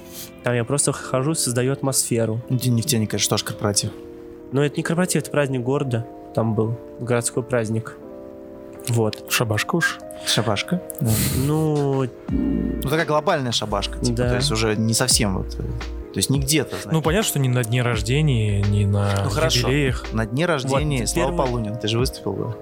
[0.42, 2.40] Там я просто хожу, создаю атмосферу.
[2.50, 3.90] День нефтяника, это что ж корпоратив?
[4.52, 6.06] Но это не корпоратив, это праздник города.
[6.34, 7.96] Там был городской праздник.
[8.88, 9.24] Вот.
[9.30, 9.98] Шабашка уж.
[10.26, 10.80] Шабашка?
[11.00, 11.10] Да.
[11.46, 14.28] Ну, Ну, такая глобальная шабашка, типа, Да.
[14.30, 15.54] то есть уже не совсем вот...
[15.58, 15.62] э,
[16.12, 16.76] То есть не где-то.
[16.90, 19.68] Ну, понятно, что не на дне рождения, не на Ну, хорошо.
[19.68, 20.12] юбилеях.
[20.12, 22.54] На дне рождения Вот, Слава первый- Полунин, ты же выступил бы.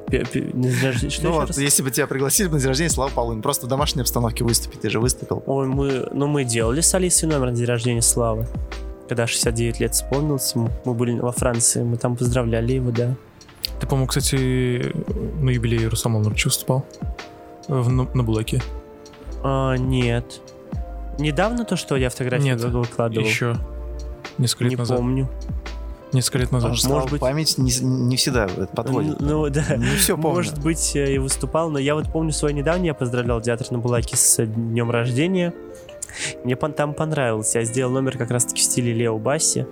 [1.10, 1.58] что Ну вот, раз?
[1.58, 4.88] если бы тебя пригласили на день рождения Слава Полунин, просто в домашней обстановке выступить, ты
[4.90, 5.42] же выступил.
[5.46, 8.46] Ой, мы, ну мы делали с Алисой номер на день рождения Славы.
[9.08, 13.16] Когда 69 лет исполнилось мы были во Франции, мы там поздравляли его, да.
[13.80, 14.92] Ты, по-моему, кстати,
[15.40, 16.84] на юбилее Русама Нурчи выступал.
[17.66, 18.60] В, на, на Булаке.
[19.42, 20.40] А, нет.
[21.18, 23.26] Недавно то, что я фотографию Нет, выкладывал?
[23.26, 23.56] Еще
[24.38, 24.96] несколько лет не назад.
[24.98, 25.28] помню.
[26.12, 26.76] Несколько лет назад.
[26.78, 29.20] Слава, может быть- память не, не всегда подводит.
[29.20, 29.76] Ну, да.
[29.76, 30.36] Не все помню.
[30.38, 33.78] Может быть, э, и выступал, но я вот помню свой недавний, я поздравлял театр на
[33.78, 35.54] Булаке с днем рождения.
[36.44, 37.54] Мне там понравилось.
[37.54, 39.66] Я сделал номер как раз-таки в стиле Лео Басси.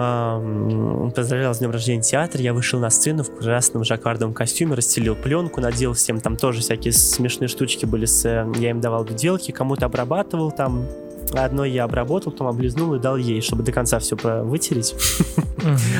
[0.00, 2.40] Ам, Поздравлял с днем рождения театр.
[2.40, 6.92] Я вышел на сцену в красном жаккардовом костюме, расстелил пленку, надел всем там тоже всякие
[6.92, 8.04] смешные штучки были.
[8.04, 10.86] С, э, я им давал дуделки, кому-то обрабатывал там.
[11.34, 14.94] Одно я обработал, потом облизнул и дал ей, чтобы до конца все вытереть.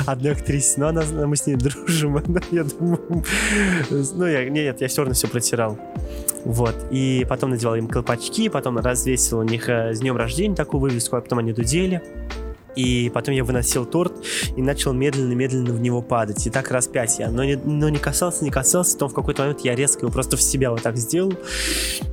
[0.06, 3.24] Одной актрисе, но она, мы с ней дружим, она, я думаю,
[3.90, 5.76] ну, я, нет, я все равно все протирал.
[6.44, 10.80] Вот, и потом надевал им колпачки, потом развесил у них э, с днем рождения такую
[10.80, 12.00] вывеску, а потом они дудели.
[12.78, 14.12] И потом я выносил торт
[14.56, 16.46] и начал медленно-медленно в него падать.
[16.46, 18.92] И так раз пять я, но не, но не касался, не касался.
[18.92, 21.32] Потом в какой-то момент я резко его просто в себя вот так сделал.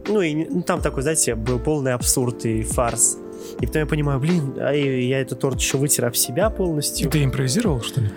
[0.08, 3.20] Ну и ну, там такой, знаете, был полный абсурд и фарс.
[3.60, 7.12] И потом я понимаю, блин, а я этот торт еще вытер об себя полностью.
[7.12, 8.10] Ты импровизировал, что ли?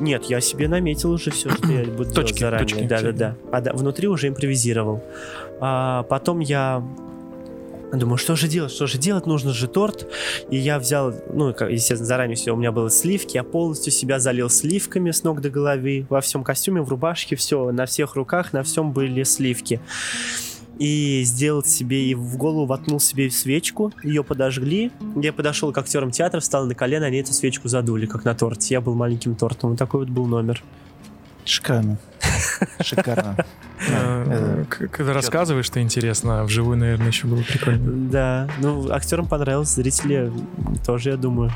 [0.00, 2.66] Нет, я себе наметил уже все, что я буду делать Точки, заранее.
[2.66, 3.36] точки, да, да, да.
[3.52, 5.04] А да, внутри уже импровизировал.
[5.60, 6.82] А потом я
[7.98, 10.10] думаю, что же делать, что же делать, нужно же торт.
[10.50, 14.48] И я взял, ну, естественно, заранее все, у меня было сливки, я полностью себя залил
[14.48, 18.62] сливками с ног до головы, во всем костюме, в рубашке, все, на всех руках, на
[18.62, 19.80] всем были сливки.
[20.78, 24.90] И сделал себе, и в голову воткнул себе свечку, ее подожгли.
[25.16, 28.74] Я подошел к актерам театра, встал на колено, они эту свечку задули, как на торте.
[28.74, 30.62] Я был маленьким тортом, вот такой вот был номер.
[31.44, 31.98] Шикарно.
[32.80, 33.36] Шикарно.
[34.68, 38.10] К- Когда рассказываешь, что интересно, а вживую, наверное, еще было прикольно.
[38.10, 40.32] Да, ну, актерам понравилось, зрители
[40.86, 41.50] тоже, я думаю.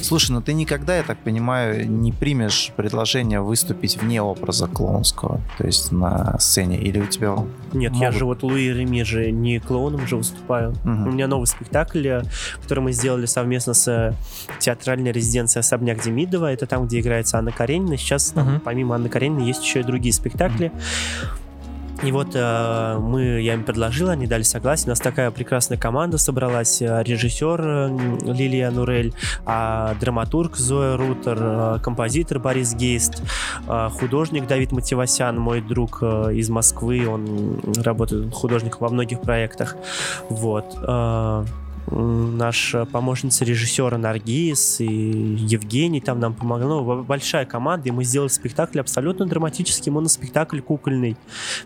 [0.00, 5.66] Слушай, ну ты никогда, я так понимаю, не примешь предложение выступить вне образа клоунского, то
[5.66, 7.36] есть на сцене, или у тебя...
[7.72, 10.74] Нет, я же вот Луи Реми же не клоуном же выступаю.
[10.84, 12.22] У меня новый спектакль, э,
[12.62, 14.14] который мы сделали совместно с э,
[14.60, 16.52] театральной резиденцией «Особняк Демидова».
[16.52, 17.96] Это там, где играется Анна Каренина.
[17.96, 20.72] Сейчас помимо Анны Карениной есть еще и другие спектакли.
[22.02, 24.86] И вот э, мы, я им предложил, они дали согласие.
[24.86, 26.82] У нас такая прекрасная команда собралась.
[26.82, 29.14] Э, Режиссер э, Лилия Нурель,
[29.46, 33.22] а драматург Зоя Рутер, э, композитор Борис Гейст,
[33.68, 37.06] э, художник Давид Мативасян, мой друг э, из Москвы.
[37.06, 39.76] Он работает художником во многих проектах.
[40.28, 40.76] Вот.
[40.82, 41.44] Э,
[41.94, 46.66] Наша помощница режиссера Наргиз и Евгений там нам помогли.
[46.66, 51.16] Ну, большая команда, и мы сделали спектакль абсолютно драматический, моноспектакль кукольный,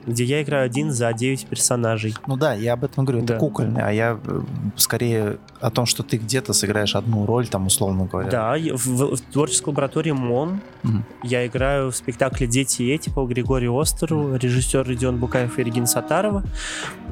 [0.06, 2.14] где я играю один за 9 персонажей.
[2.26, 3.38] Ну да, я об этом говорю, это Да.
[3.38, 4.40] кукольный, а я э,
[4.76, 8.30] скорее о том, что ты где-то сыграешь одну роль, там, условно говоря.
[8.30, 11.04] Да, в, в творческой лаборатории МОН Мгм.
[11.22, 15.86] я играю в спектакле «Дети и эти» по Григорию Остеру, режиссер Родион Букаев и Регина
[15.86, 16.42] Сатарова.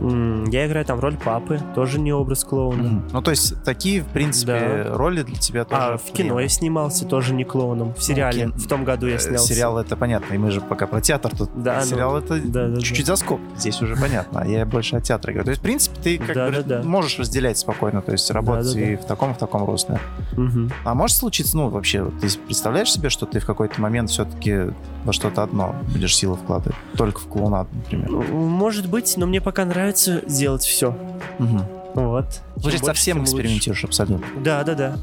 [0.00, 2.82] Я играю там роль папы, тоже не образ клоуна.
[2.82, 3.03] Мгм.
[3.12, 5.80] Ну, то есть, такие, в принципе, роли для тебя тоже...
[5.80, 7.94] А в кино я снимался тоже не клоуном.
[7.94, 8.40] В сериале.
[8.46, 9.46] кин- В том году я Э, снялся.
[9.55, 11.50] Сериал это понятно, и мы же пока про театр тут.
[11.62, 13.40] Да, ну, сериал это да, да, чуть-чуть за скоб.
[13.57, 14.40] Здесь уже понятно.
[14.40, 15.44] А я больше о театре говорю.
[15.44, 16.82] То есть, в принципе, ты как Да, бы да, да.
[16.82, 20.00] можешь разделять спокойно, то есть работать Да, да, и в таком, и в таком русле.
[20.32, 20.72] Мгм.
[20.84, 24.72] А может случиться, ну, вообще, ты представляешь себе, что ты в какой-то момент все-таки
[25.05, 26.74] во что-то одно будешь силы вкладывать?
[26.96, 28.11] Только в клоунад, например.
[28.11, 30.96] Может быть, но мне пока нравится делать все.
[31.38, 31.61] Угу.
[31.95, 32.42] Вот.
[32.57, 33.32] Больше, совсем тем лучше.
[33.32, 34.26] экспериментируешь абсолютно.
[34.42, 34.97] Да, да, да.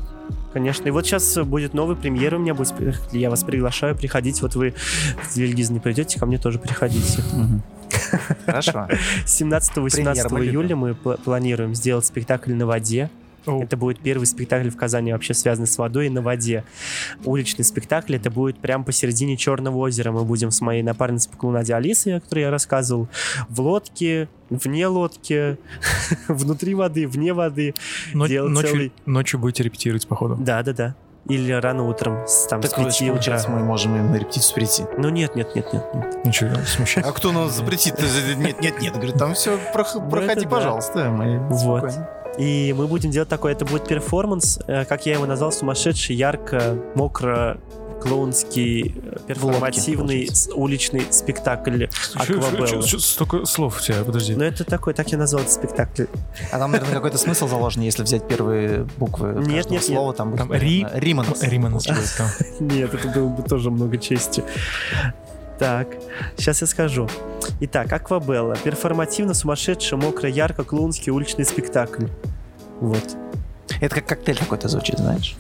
[0.54, 0.88] Конечно.
[0.88, 2.74] И вот сейчас будет новый премьер у меня будет.
[3.12, 4.42] Я вас приглашаю приходить.
[4.42, 4.74] Вот вы
[5.24, 7.24] в Вильгиз не придете, ко мне тоже приходите.
[8.46, 8.88] Хорошо.
[9.26, 10.52] 17-18 мы любим.
[10.52, 13.10] июля мы пла- планируем сделать спектакль на воде.
[13.46, 13.64] О.
[13.64, 16.64] Это будет первый спектакль в Казани вообще связанный с водой и на воде.
[17.26, 18.16] Уличный спектакль.
[18.16, 20.12] Это будет прямо посередине Черного озера.
[20.12, 23.08] Мы будем с моей напарницей по клоунаде Алисой, о которой я рассказывал,
[23.50, 25.58] в лодке, вне лодки,
[26.28, 27.74] внутри воды, вне воды.
[28.14, 30.36] Но- делать ночью, целый- ночью будете репетировать, походу.
[30.40, 30.96] Да, да, да.
[31.28, 33.08] Или рано утром, там, Так с вот, 5 утра.
[33.14, 34.84] получается, мы можем им на репетицию прийти.
[34.98, 35.86] Ну нет, нет, нет, нет.
[35.94, 36.26] нет.
[36.26, 37.06] Ничего, смущает.
[37.06, 37.96] А кто нас запретит?
[38.38, 38.94] Нет, нет, нет.
[38.96, 40.50] Говорит, там все, проходи, это да.
[40.50, 41.10] пожалуйста.
[41.12, 41.94] Мы Вот.
[42.38, 46.78] И мы будем делать такой, это будет перформанс, э, как я его назвал, сумасшедший, ярко,
[46.96, 47.60] мокро,
[48.02, 52.82] клоунский, э, перформативный с- уличный спектакль Аквабелла.
[52.82, 54.34] Столько слов у тебя, подожди.
[54.34, 56.06] Но это такой, так я назвал этот спектакль.
[56.52, 60.14] А там, наверное, какой-то смысл заложен, если взять первые буквы Нет, каждого нет, слова.
[60.14, 61.44] Там, будет, Там Ри- Риманос.
[61.44, 62.28] Риманос будет там.
[62.60, 64.44] Нет, это было бы тоже много чести.
[65.62, 65.90] Так,
[66.38, 67.08] сейчас я скажу.
[67.60, 68.56] Итак, Аквабелла.
[68.64, 72.08] Перформативно, сумасшедший, мокро, ярко, клоунский уличный спектакль.
[72.80, 73.16] Вот.
[73.80, 75.36] Это как коктейль какой-то звучит, знаешь?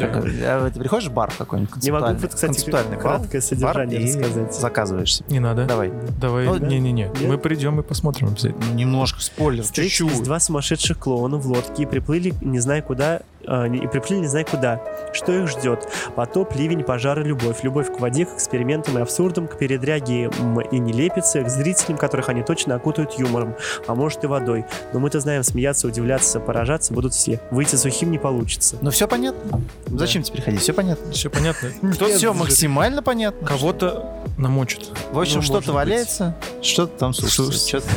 [0.00, 4.54] А Ты приходишь в бар какой-нибудь Не могу, кстати, краткое содержание рассказать.
[4.54, 5.26] заказываешь себе.
[5.28, 5.64] Не надо.
[5.64, 5.92] Давай.
[6.20, 6.46] Давай.
[6.46, 7.10] Ну, Не-не-не.
[7.26, 8.64] Мы придем и посмотрим обязательно.
[8.74, 13.86] Немножко спойлер, Встретились два сумасшедших клоуна в лодке и приплыли, не зная куда, э, и
[13.86, 14.80] приплыли не знаю куда.
[15.12, 15.88] Что их ждет?
[16.14, 17.62] Потоп, ливень, пожары, любовь.
[17.62, 20.30] Любовь к воде, к экспериментам и абсурдам, к передряге
[20.70, 23.54] и нелепице, к зрителям, которых они точно окутают юмором,
[23.86, 24.64] а может и водой.
[24.92, 27.40] Но мы-то знаем, смеяться, удивляться, поражаться будут все.
[27.58, 28.76] Выйти сухим не получится.
[28.82, 29.60] Ну все понятно.
[29.88, 29.98] Да.
[29.98, 30.60] Зачем теперь ходить?
[30.60, 31.10] Все понятно.
[31.10, 31.70] Все понятно.
[31.98, 33.44] Тут все максимально понятно.
[33.44, 34.84] Кого-то намочат.
[35.10, 37.66] В общем, Ну, что-то валяется, что-то там Сушится.
[37.66, 37.88] что-то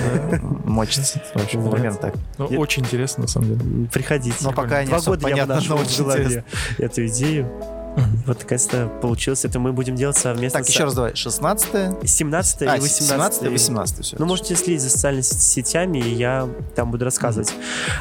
[0.66, 1.22] мочится.
[1.36, 1.76] В общем, Вот.
[1.76, 2.16] примерно так.
[2.40, 3.88] Ну, Я- очень интересно, на самом деле.
[3.94, 4.36] Приходите.
[4.42, 6.44] Но пока не Два года я но в голове
[6.80, 7.48] эту идею.
[8.26, 9.44] Вот, наконец-то получилось.
[9.46, 11.16] Это мы будем делать совместно Так, с- еще раз давай.
[11.16, 14.16] 16 17 а, и 18 17 18 все.
[14.20, 17.54] Ну, можете следить за социальными сет- сетями, и я там буду рассказывать.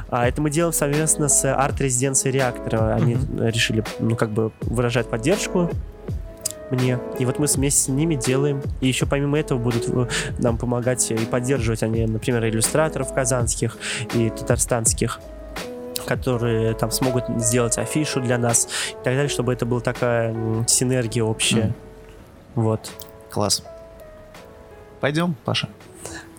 [0.08, 2.94] А, это мы делаем совместно с арт-резиденцией реактора.
[2.94, 5.70] Они решили, ну, как бы выражать поддержку
[6.70, 7.00] мне.
[7.18, 8.62] И вот мы вместе с ними делаем.
[8.80, 10.06] И еще помимо этого будут э,
[10.38, 13.76] нам помогать и поддерживать они, например, иллюстраторов казанских
[14.14, 15.18] и татарстанских
[16.10, 20.34] которые там смогут сделать афишу для нас и так далее, чтобы это была такая
[20.66, 21.66] синергия общая.
[21.66, 21.74] Мгм.
[22.56, 22.90] Вот.
[23.30, 23.62] Класс.
[25.00, 25.68] Пойдем, Паша.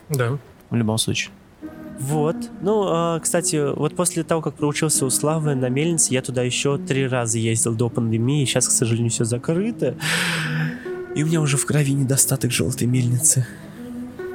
[0.09, 0.37] Да.
[0.69, 1.31] В любом случае.
[1.99, 2.35] Вот.
[2.59, 6.77] Ну, а, кстати, вот после того, как проучился у Славы на мельнице, я туда еще
[6.77, 8.43] три раза ездил до пандемии.
[8.43, 9.95] Сейчас, к сожалению, все закрыто.
[11.15, 13.47] И у меня уже в крови недостаток желтой мельницы.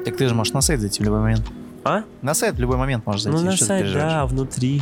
[0.07, 1.45] Так ты же можешь на сайт зайти в любой момент.
[1.85, 2.05] А?
[2.23, 3.39] На сайт в любой момент можешь зайти.
[3.39, 4.81] ну, на сайт, да, внутри.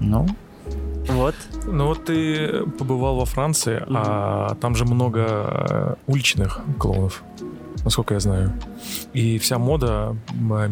[0.00, 0.26] Ну,
[1.08, 1.34] Вот.
[1.66, 7.22] Ну вот ты побывал во Франции, а там же много э, уличных клоунов,
[7.84, 8.52] насколько я знаю.
[9.14, 10.16] И вся мода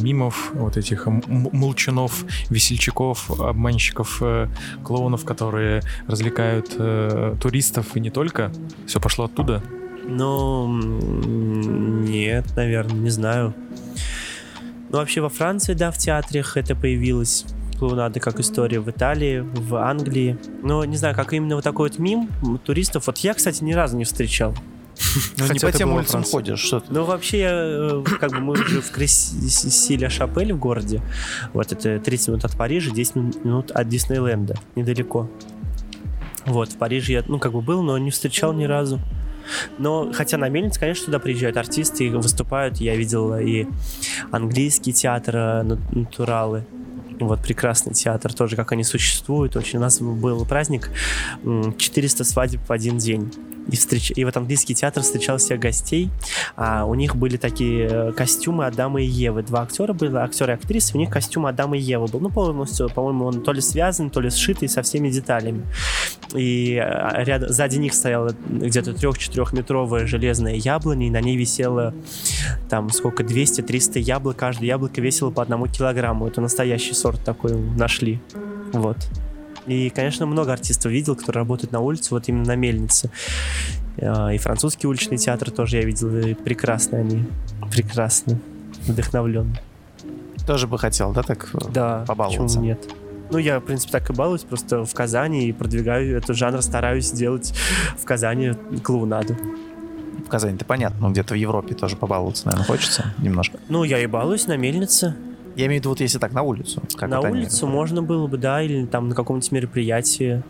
[0.00, 4.48] мимов, вот этих молчунов, весельчаков, обманщиков, э,
[4.84, 8.52] клоунов, которые развлекают э, туристов и не только,
[8.86, 9.62] все пошло оттуда.
[10.08, 13.54] Ну, нет, наверное, не знаю.
[14.90, 17.44] Ну, вообще во Франции, да, в театрах это появилось.
[17.76, 20.38] Клоунада как история в Италии, в Англии.
[20.62, 22.28] Но не знаю, как именно вот такой вот мим
[22.64, 23.06] туристов.
[23.06, 24.54] Вот я, кстати, ни разу не встречал.
[25.38, 26.92] ну не по тем улицам ходишь, что ты.
[26.92, 31.02] Ну, вообще, я, э, как бы мы же в Кресиля Шапель в городе.
[31.52, 34.56] Вот это 30 минут от Парижа, 10 минут от Диснейленда.
[34.74, 35.28] Недалеко.
[36.46, 39.00] Вот, в Париже я, ну, как бы был, но не встречал ни разу.
[39.78, 42.78] Но, хотя на мельнице, конечно, туда приезжают артисты и выступают.
[42.78, 43.66] Я видел и
[44.30, 46.64] английский театр э, «Нат- «Натуралы».
[47.18, 49.56] Вот, прекрасный театр тоже, как они существуют.
[49.56, 50.90] Очень у нас был праздник
[51.44, 53.32] м, 400 свадеб в один день.
[53.70, 54.12] И, встреч...
[54.14, 56.10] и вот английский театр встречал всех гостей.
[56.56, 59.42] А у них были такие э, костюмы Адама и Евы.
[59.42, 60.96] Два актера были, актер и актриса.
[60.96, 62.20] У них костюм Адама и Евы был.
[62.20, 65.66] Ну, полностью, по-моему, он то ли связан, то ли сшитый со всеми деталями.
[66.34, 71.94] И э, рядом, сзади них стояла где-то трех-четырехметровая железная яблоня, и на ней висело
[72.68, 74.36] там сколько, 200-300 яблок.
[74.36, 76.26] Каждое яблоко весило по одному килограмму.
[76.26, 78.20] Это настоящий сорт такой нашли.
[78.72, 78.96] Вот.
[79.66, 83.10] И, конечно, много артистов видел, которые работают на улице, вот именно на мельнице.
[84.00, 87.24] А, И французский уличный театр тоже я видел, и прекрасно они,
[87.70, 88.38] прекрасно,
[88.86, 89.56] вдохновлен.
[90.46, 91.50] Тоже бы хотел, да, так?
[91.54, 92.44] э, Да, Побаловаться.
[92.58, 92.88] почему нет?
[93.30, 97.06] Ну, я, в принципе, так и балуюсь, просто в Казани и продвигаю этот жанр, стараюсь
[97.06, 97.52] сделать
[97.98, 98.52] в Казани
[98.84, 99.36] клоунаду.
[100.24, 103.58] В Казани-то понятно, но где-то в Европе тоже побаловаться, наверное, хочется немножко.
[103.68, 105.16] Ну, я и балуюсь на мельнице.
[105.56, 106.82] Я имею в виду, вот если так, на улицу.
[106.96, 110.42] Как на вот они- улицу можно было бы, да, или там на каком-нибудь мероприятии.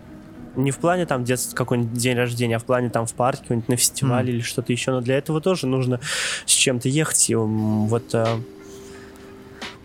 [0.57, 3.69] Не в плане там детства какой-нибудь день рождения, а в плане там в парке, какой-нибудь
[3.69, 4.91] на фестивале или что-то еще.
[4.91, 6.01] Но для этого тоже нужно
[6.45, 7.31] с чем-то ехать.
[7.31, 8.27] И, вот, э,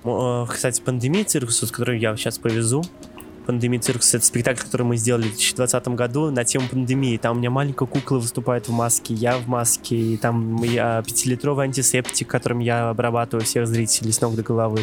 [0.06, 2.84] э, кстати, пандемия циркуса, с которой я сейчас повезу,
[3.46, 7.18] Пандемия циркус это спектакль, который мы сделали в 2020 году на тему пандемии.
[7.18, 11.66] Там у меня маленькая кукла выступает в маске, я в маске, и там я пятилитровый
[11.66, 14.82] антисептик, которым я обрабатываю всех зрителей с ног до головы.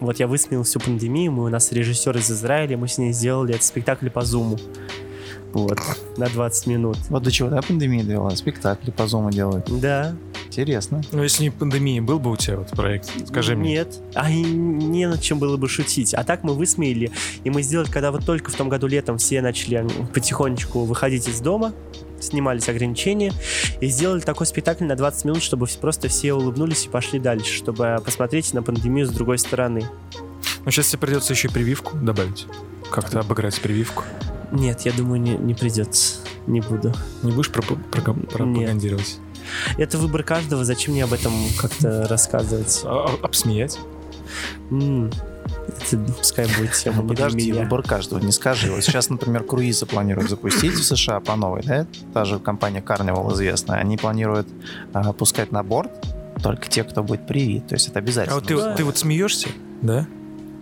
[0.00, 3.54] Вот я высмеял всю пандемию, мы, у нас режиссер из Израиля, мы с ней сделали
[3.54, 4.58] этот спектакль по зуму.
[5.52, 5.78] Вот,
[6.16, 6.98] на 20 минут.
[7.08, 8.30] Вот до чего, да, пандемия довела?
[8.30, 9.66] Спектакли по зуму делают.
[9.80, 10.14] Да.
[10.46, 11.02] Интересно.
[11.12, 13.10] Ну, если не пандемия, был бы у тебя вот проект?
[13.26, 13.72] Скажи мне.
[13.72, 13.98] Нет.
[14.14, 16.14] А и не над чем было бы шутить.
[16.14, 17.10] А так мы высмеяли.
[17.44, 21.40] И мы сделали, когда вот только в том году летом все начали потихонечку выходить из
[21.40, 21.72] дома,
[22.20, 23.32] снимались ограничения,
[23.80, 27.96] и сделали такой спектакль на 20 минут, чтобы просто все улыбнулись и пошли дальше, чтобы
[28.04, 29.88] посмотреть на пандемию с другой стороны.
[30.64, 32.46] Ну, сейчас тебе придется еще прививку добавить.
[32.90, 34.04] Как-то обыграть прививку.
[34.52, 36.16] Нет, я думаю, не, не придется.
[36.46, 36.94] Не буду.
[37.22, 39.18] Не будешь пропа- прога- пропагандировать?
[39.76, 42.82] Это выбор каждого, зачем мне об этом как-то рассказывать?
[42.84, 43.78] А- а- обсмеять?
[44.70, 45.10] М,
[46.16, 47.62] пускай будет тема Ну, подожди, меня.
[47.62, 48.70] выбор каждого, не скажи.
[48.72, 51.86] Вот сейчас, например, круизы планируют запустить в США по новой, да?
[52.14, 53.78] Та же компания Carnival известная.
[53.78, 54.48] Они планируют
[54.92, 55.90] а, пускать на борт
[56.42, 57.66] только те, кто будет привит.
[57.68, 58.34] То есть это А обязательно.
[58.36, 59.48] вот ты, ты вот смеешься,
[59.82, 60.06] да?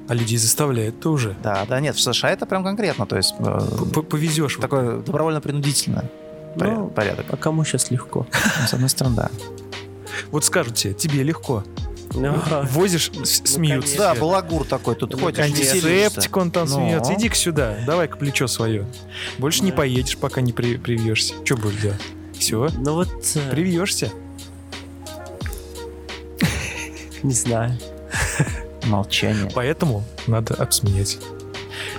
[0.08, 1.36] А людей заставляет тоже.
[1.42, 4.56] Да, да, нет, в США это прям конкретно, то есть э, Повезешь.
[4.60, 6.08] такое добровольно-принудительное
[6.56, 7.26] поря- Ну, порядок.
[7.30, 8.24] А кому сейчас легко?
[8.32, 9.30] Ну, С одной стороны, да.
[10.30, 11.64] Вот скажут тебе, тебе легко.
[12.16, 12.34] Ну,
[12.70, 13.96] Возишь, с- смеются.
[13.98, 15.38] Да, балагур такой, тут Ну, ходишь.
[15.44, 16.74] Антисептик он там Ну.
[16.76, 17.14] смеется.
[17.14, 18.86] Иди-ка сюда, давай-ка плечо свое.
[19.38, 21.34] Больше не поедешь, пока не при- привьешься.
[21.44, 22.00] Что будешь делать?
[22.38, 24.10] Все, Ну вот, э, привьешься.
[27.22, 27.76] не знаю.
[28.84, 29.50] Молчание.
[29.54, 31.18] Поэтому Надо обсмеять.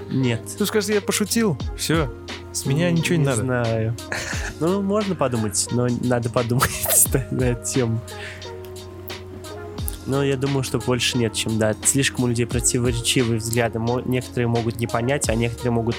[0.10, 0.42] Нет.
[0.58, 1.58] Ты скажешь, я пошутил.
[1.78, 2.12] Все,
[2.54, 3.42] с меня ничего не, не надо.
[3.42, 3.96] знаю.
[4.60, 6.70] Ну, можно подумать, но надо подумать
[7.32, 8.00] на эту тему.
[10.08, 11.76] Но я думаю, что больше нет, чем да.
[11.84, 13.80] Слишком у людей противоречивые взгляды.
[14.06, 15.98] Некоторые могут не понять, а некоторые могут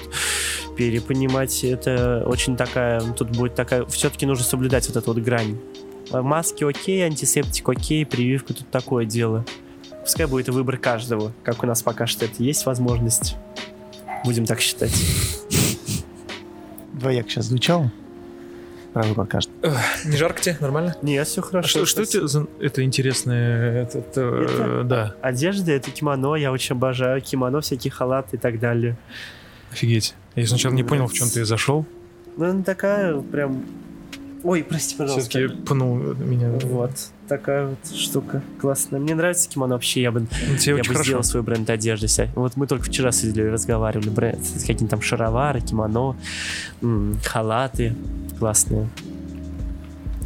[0.77, 1.63] перепонимать.
[1.63, 3.01] Это очень такая...
[3.01, 3.85] Тут будет такая...
[3.85, 5.59] Все-таки нужно соблюдать вот эту вот грань.
[6.11, 9.45] А Маски окей, антисептик окей, прививка тут такое дело.
[10.03, 13.37] Пускай будет выбор каждого, как у нас пока что это есть возможность.
[14.25, 14.93] Будем так считать.
[16.95, 17.93] Двояк сейчас звучало?
[18.99, 19.53] Про выбор каждый.
[20.07, 20.57] Не жарко тебе?
[20.59, 20.97] Нормально?
[21.03, 21.69] Нет, все А хорошо.
[21.69, 22.25] что, что спасибо.
[22.25, 23.83] это за это интересное?
[23.85, 28.59] Это, это, э, да, Одежда это кимоно, я очень обожаю кимоно, всякие халаты и так
[28.59, 28.97] далее.
[29.71, 30.17] офигеть.
[30.35, 31.87] Я сначала не понял, в чем ты зашел.
[32.37, 33.65] Ну, она такая прям...
[34.43, 35.31] Ой, прости, пожалуйста.
[35.31, 36.51] Все-таки пнул меня.
[36.65, 36.91] Вот,
[37.29, 38.99] такая вот штука классная.
[39.01, 41.05] Мне нравится кимоно вообще, я бы, Ну, Тебе я бы хорошо.
[41.05, 42.09] сделал свой бренд одежды.
[42.35, 46.17] Вот мы только вчера сидели и разговаривали, бренд, какие-то там шаровары, кимоно,
[47.25, 47.95] халаты
[48.39, 48.89] классные.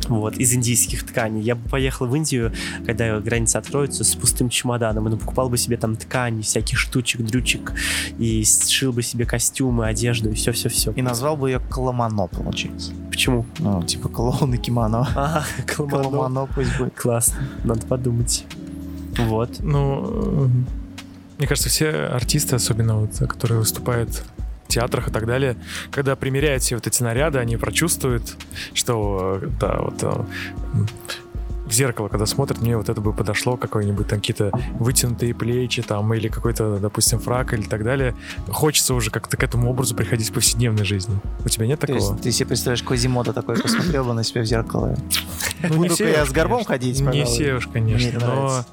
[0.09, 1.42] Вот, из индийских тканей.
[1.42, 2.53] Я бы поехал в Индию,
[2.86, 7.72] когда границы откроются, с пустым чемоданом, и покупал бы себе там ткани, всяких штучек, дрючек,
[8.18, 10.92] и сшил бы себе костюмы, одежду, и все-все-все.
[10.92, 12.92] И назвал бы ее Коломано, получается.
[13.11, 13.46] Почему?
[13.59, 15.09] Ну, типа клоун и кимоно.
[15.22, 16.03] А, Коломано.
[16.03, 16.94] Коломано пусть будет.
[16.94, 18.44] Классно, надо подумать.
[19.18, 19.61] Вот.
[19.61, 20.48] Ну, э,
[21.38, 24.24] мне кажется, все артисты, особенно вот, которые выступают
[24.73, 25.57] театрах и так далее,
[25.91, 28.37] когда примеряют все вот эти наряды, они прочувствуют,
[28.75, 30.25] что, э, да, вот э,
[31.73, 36.12] в зеркало, когда смотрят, мне вот это бы подошло, какой-нибудь там какие-то вытянутые плечи там,
[36.12, 38.14] или какой-то, допустим, фрак или так далее.
[38.49, 41.18] Хочется уже как-то к этому образу приходить в повседневной жизни.
[41.45, 42.12] У тебя нет То такого?
[42.12, 44.97] есть ты себе представляешь, Козимода такой посмотрел бы на себя в зеркало.
[45.62, 46.75] Ну, не все я с горбом конечно.
[46.75, 47.27] ходить, Не пожалуй.
[47.27, 48.27] все уж, конечно, Мне но...
[48.27, 48.66] нравится.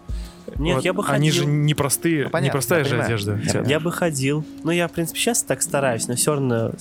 [0.57, 1.53] Нет, вот я бы Они же ходил.
[1.55, 3.07] не простые, Ну, понятно, не простая я же понимаю.
[3.07, 3.39] одежда.
[3.53, 3.61] Я.
[3.65, 4.45] Я бы ходил.
[4.63, 6.71] Ну, я, в принципе, сейчас так стараюсь, но все равно...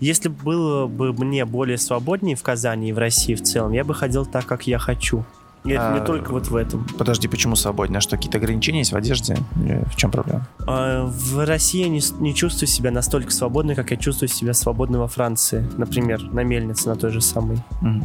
[0.00, 3.84] Если бы было бы мне более свободнее в Казани и в России в целом, я
[3.84, 5.24] бы ходил так, как я хочу.
[5.64, 6.86] И это не А, только вот в этом.
[6.96, 7.98] Подожди, почему свободнее?
[7.98, 9.36] А что, какие-то ограничения есть в одежде?
[9.56, 10.46] Или в чем проблема?
[10.64, 15.00] А, В России я не, не чувствую себя настолько свободной, как я чувствую себя свободной
[15.00, 15.68] во Франции.
[15.76, 17.58] Например, на мельнице, на той же самой.
[17.80, 18.04] Мгм.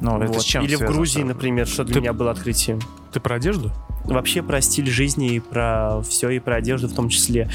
[0.00, 0.42] Ну, это Вот.
[0.42, 2.80] с чем Или в Грузии, например, что для Ты- меня было открытием.
[3.12, 3.70] Ты про одежду?
[4.04, 7.48] Вообще про стиль жизни и про все, и про одежду в том числе.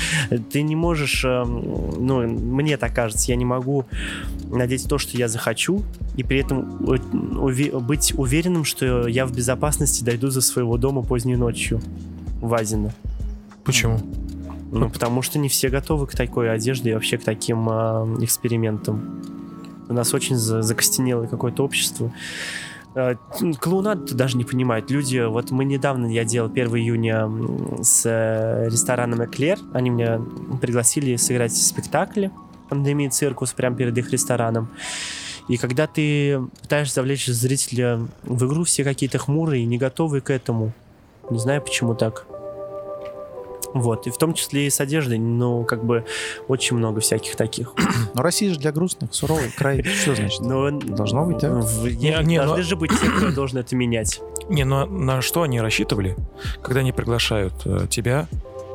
[0.52, 3.86] Ты не можешь, эм, ну, мне так кажется, я не могу
[4.50, 5.84] надеть то, что я захочу,
[6.16, 11.36] и при этом уве- быть уверенным, что я в безопасности дойду за своего дома поздней
[11.36, 11.82] ночью
[12.41, 12.93] в Азино.
[13.64, 14.00] Почему?
[14.72, 19.22] Ну, потому что не все готовы к такой одежде и вообще к таким э, экспериментам.
[19.88, 22.14] У нас очень за- закостенелое какое-то общество.
[22.95, 23.15] Э,
[23.59, 24.89] Клоунаду даже не понимают.
[24.89, 27.29] Люди, вот мы недавно, я делал 1 июня
[27.83, 29.59] с э, рестораном Эклер.
[29.73, 30.21] Они меня
[30.61, 32.31] пригласили сыграть в спектакле
[32.69, 34.69] «Пандемия циркус» прямо перед их рестораном.
[35.47, 40.73] И когда ты пытаешься завлечь зрителя в игру, все какие-то хмурые, не готовые к этому.
[41.31, 42.25] Не знаю, почему так.
[43.74, 46.05] Вот, и в том числе и с одеждой, ну, как бы
[46.47, 47.74] очень много всяких таких.
[48.15, 49.84] Ну, Россия же для грустных, суровый край.
[50.01, 50.39] Что значит?
[50.41, 51.49] Но Должно быть, да?
[51.51, 54.20] в- Не, не- должны но- же быть те, кто должен это менять.
[54.49, 56.15] Не, ну на что они рассчитывали,
[56.63, 58.28] когда они приглашают э, тебя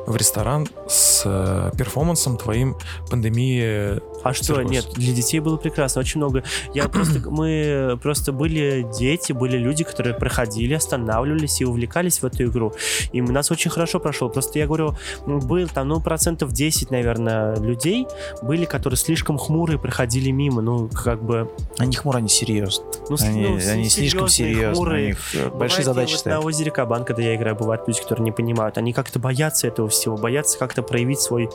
[0.07, 2.75] в ресторан с э, перформансом твоим
[3.09, 3.99] пандемии?
[4.25, 4.71] А что, Циркус.
[4.71, 6.43] нет, для детей было прекрасно, очень много.
[6.73, 12.45] Я просто, мы просто были дети, были люди, которые проходили, останавливались и увлекались в эту
[12.45, 12.73] игру.
[13.11, 14.27] И у нас очень хорошо прошло.
[14.29, 14.95] Просто я говорю,
[15.27, 18.07] м, был там, ну, процентов 10, наверное, людей
[18.41, 20.61] были, которые слишком хмурые проходили мимо.
[20.63, 21.51] Ну, как бы...
[21.77, 22.83] Они хмуро, они серьезно.
[23.09, 24.71] Ну, Они, ну, они слишком серьезные.
[24.71, 25.07] У хмурые.
[25.09, 26.39] них Бывает, большие задачи вот стоят.
[26.39, 28.79] на озере Кабан, когда я играю, бывают люди, которые не понимают.
[28.79, 31.47] Они как-то боятся этого всего, боятся как-то проявить свой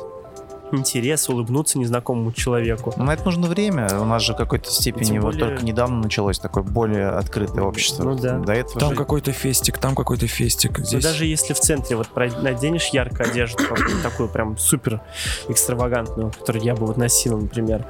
[0.72, 2.92] интерес, улыбнуться незнакомому человеку.
[2.96, 3.88] Но на это нужно время.
[4.00, 7.62] У нас же в какой-то степени Тем вот более- только недавно началось такое более открытое
[7.62, 8.04] общество.
[8.04, 8.38] Ну да.
[8.38, 10.78] До этого Там же- какой-то фестик, там какой-то фестик.
[10.78, 11.02] Но Здесь...
[11.02, 13.62] даже если в центре вот наденешь яркую одежду,
[14.02, 15.00] такую прям супер
[15.48, 17.86] экстравагантную, которую я бы вот носил, например,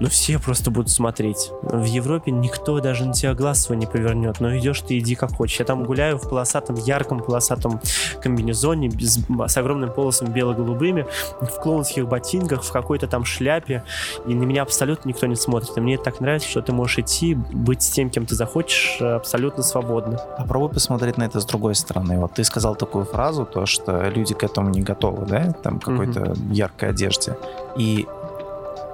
[0.00, 1.50] ну все просто будут смотреть.
[1.62, 5.32] В Европе никто даже на тебя глаз свой не повернет, но идешь ты иди как
[5.34, 5.58] хочешь.
[5.58, 7.80] Я там гуляю в полосатом, ярком полосатом
[8.22, 11.06] комбинезоне без- с огромным полосом бело-голубыми,
[11.40, 13.84] в клоунских ботинках, в какой-то там шляпе,
[14.26, 15.76] и на меня абсолютно никто не смотрит.
[15.76, 19.00] И мне это так нравится, что ты можешь идти, быть с тем, кем ты захочешь,
[19.00, 20.18] абсолютно свободно.
[20.38, 22.18] Попробуй посмотреть на это с другой стороны.
[22.18, 26.34] Вот ты сказал такую фразу, то, что люди к этому не готовы, да, там какой-то
[26.50, 27.36] яркой одежде.
[27.76, 28.06] И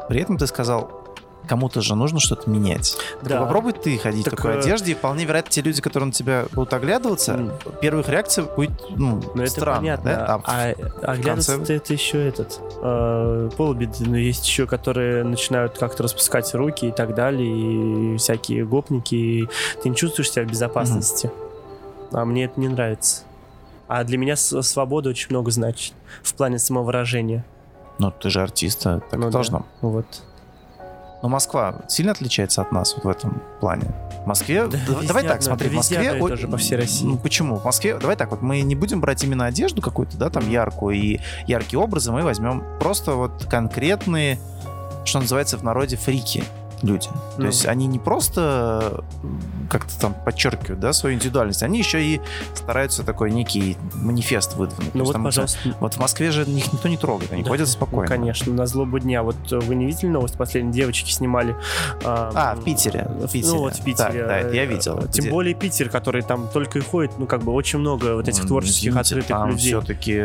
[0.08, 1.03] при этом ты сказал,
[1.48, 2.96] кому-то же нужно что-то менять.
[3.20, 3.40] Так Да.
[3.42, 6.12] попробуй ты ходить Так, в такой э, одежде, и вполне вероятно, те люди, которые на
[6.12, 7.52] тебя будут оглядываться, М.
[7.80, 10.10] первых реакций будет, ну, Ну, это странно, понятно.
[10.10, 10.40] да?
[10.44, 10.72] А,
[11.02, 16.86] оглядываться конце- это еще этот э, полбеды, но есть еще, которые начинают как-то распускать руки
[16.88, 19.48] и так далее, и всякие гопники, и
[19.82, 21.30] ты не чувствуешь себя в безопасности.
[22.12, 23.22] А мне это не нравится.
[23.88, 25.92] А для меня свобода очень много значит
[26.22, 27.44] в плане самовыражения.
[27.98, 29.30] Ну, ты же артист, а так Ну и да.
[29.30, 29.66] должно.
[29.80, 30.06] Вот.
[31.24, 33.86] Но Москва сильно отличается от нас вот в этом плане?
[34.24, 34.66] В Москве...
[34.66, 36.10] Да давай везде так, одно- смотри, в Москве...
[36.10, 37.06] одно и ой, то же по всей России.
[37.06, 37.56] Ну, почему?
[37.56, 37.96] В Москве...
[37.96, 41.80] Давай так, вот мы не будем брать именно одежду какую-то, да, там яркую и яркие
[41.80, 44.38] образы, мы возьмем просто вот конкретные,
[45.06, 46.44] что называется в народе, фрики
[46.84, 47.06] люди.
[47.08, 47.46] То Ну.
[47.46, 49.04] есть они не просто
[49.70, 52.20] как-то там подчеркивают, да, свою индивидуальность, они еще и
[52.54, 54.92] стараются такой некий манифест выдвинуть.
[54.92, 55.58] То Ну вот, там, пожалуйста.
[55.80, 57.48] Вот в Москве же их никто не трогает, они Да.
[57.48, 58.06] ходят Ну, спокойно.
[58.08, 59.22] конечно, на злобу дня.
[59.22, 60.36] Вот э, вы не видели новость?
[60.36, 61.56] Последние девочки снимали.
[62.04, 63.52] А, в Питере, в Питере.
[63.52, 64.26] Ну вот в Питере.
[64.26, 64.98] Да, это я э, видел.
[65.08, 68.28] Тем Где- более Питер, который там только и ходит, ну как бы очень много вот
[68.28, 69.68] этих М, творческих извините, открытых там людей.
[69.72, 70.22] все-таки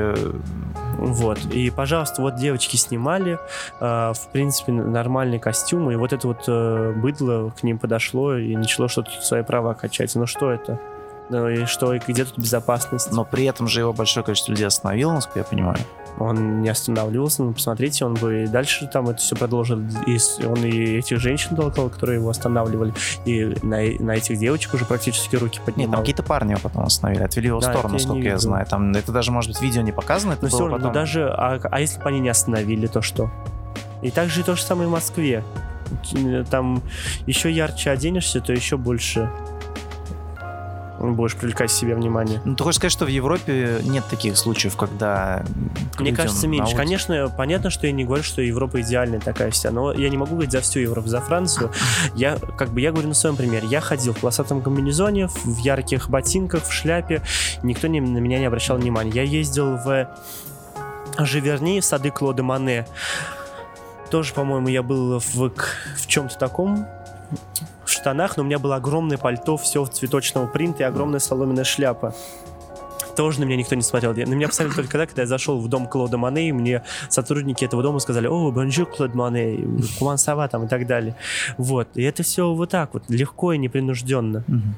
[0.99, 1.39] Вот.
[1.45, 3.39] И, пожалуйста, вот девочки снимали,
[3.79, 8.55] э, в принципе, нормальные костюмы, и вот это вот э, быдло к ним подошло и
[8.55, 10.13] начало что-то свои права качать.
[10.15, 10.79] Ну что это?
[11.30, 13.11] Ну и что, и где тут безопасность?
[13.11, 15.77] но при этом же его большое количество людей остановило, насколько я понимаю.
[16.17, 19.80] Он не останавливался, ну, посмотрите, он бы и дальше там это все продолжил.
[20.05, 22.93] И он и этих женщин толкал, которые его останавливали,
[23.25, 25.91] и на, на этих девочек уже практически руки Нет, поднимал.
[25.93, 28.34] там какие-то парни его потом остановили, отвели его в Да, сторону, я не насколько я
[28.34, 28.39] видел.
[28.39, 28.65] знаю.
[28.65, 30.93] Там это даже, может быть, видео не показано, это Но все было равно, ну потом.
[31.01, 33.30] даже, а, а если бы они не остановили, то что?
[34.01, 35.43] И также и то же самое в Москве.
[36.51, 36.82] Там
[37.27, 39.30] еще ярче оденешься, то еще больше
[40.99, 42.41] будешь привлекать к себе внимание.
[42.45, 45.43] Ну, ты хочешь сказать, что в Европе нет таких случаев, когда...
[45.97, 46.65] Мне кажется, меньше.
[46.73, 50.17] улице- Конечно, понятно, что я не говорю, что Европа идеальная такая вся, но я не
[50.17, 51.71] могу говорить за всю Европу, за Францию.
[52.15, 53.67] Я, как бы, я говорю на своем примере.
[53.67, 57.21] Я ходил в полосатом комбинезоне, в ярких ботинках, в шляпе.
[57.63, 59.11] Никто не- на меня не обращал внимания.
[59.11, 60.07] Я ездил в
[61.19, 62.86] Живерни, в сады Клода Моне.
[64.09, 66.87] Тоже, по-моему, я был в, в чем-то таком,
[67.99, 72.15] штанах, но у меня было огромное пальто, все цветочного принта и огромная соломенная шляпа.
[73.15, 74.13] Тоже на меня никто не смотрел.
[74.13, 77.65] На меня посмотрели только тогда, когда я зашел в дом Клода Моне, и мне сотрудники
[77.65, 79.59] этого дома сказали, о, bonjour, Клод Моне,
[79.97, 81.15] comment ça va там и так далее.
[81.57, 81.89] Вот.
[81.95, 84.45] И это все вот так вот, легко и непринужденно.
[84.47, 84.75] Мгм.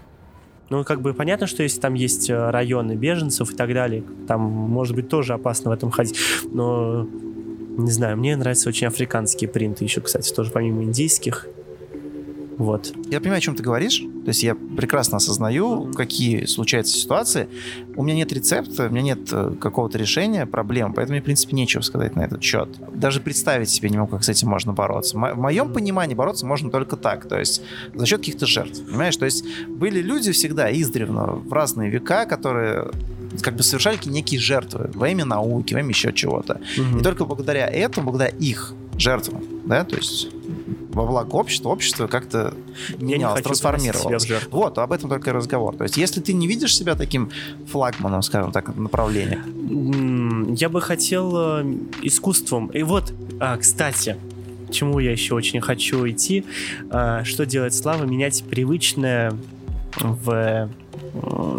[0.71, 4.41] Ну, как бы понятно, что если там есть э, районы беженцев и так далее, там,
[4.41, 6.17] может быть, тоже опасно в этом ходить.
[6.45, 7.05] Но,
[7.77, 11.47] не знаю, мне нравятся очень африканские принты еще, кстати, тоже помимо индийских.
[12.61, 12.93] Вот.
[13.09, 14.01] Я понимаю, о чем ты говоришь.
[14.01, 17.47] То есть я прекрасно осознаю, какие случаются ситуации.
[17.95, 21.55] У меня нет рецепта, у меня нет э, какого-то решения проблем, поэтому мне, в принципе,
[21.55, 22.69] нечего сказать на этот счет.
[22.93, 25.17] Даже представить себе не могу, как с этим можно бороться.
[25.17, 27.63] В моем понимании бороться можно только так, то есть
[27.95, 28.85] за счет каких-то жертв.
[28.85, 29.17] Понимаешь?
[29.17, 32.91] То есть были люди всегда издревно в разные века, которые
[33.41, 36.61] как бы совершали некие жертвы во имя науки, во имя еще чего-то.
[36.77, 40.27] И только благодаря этому, благодаря их жертвам, да, то есть
[40.93, 42.53] во благо общества, общество как-то
[42.97, 44.27] менялось, трансформировалось.
[44.51, 45.75] Вот, об этом только и разговор.
[45.75, 47.31] То есть, если ты не видишь себя таким
[47.67, 49.43] флагманом, скажем так, направления,
[50.55, 52.67] Я бы хотел э, искусством.
[52.67, 54.17] И вот, а, кстати,
[54.67, 56.45] к чему я еще очень хочу идти,
[56.89, 59.33] а, что делает Слава, менять привычное
[59.97, 60.67] в э,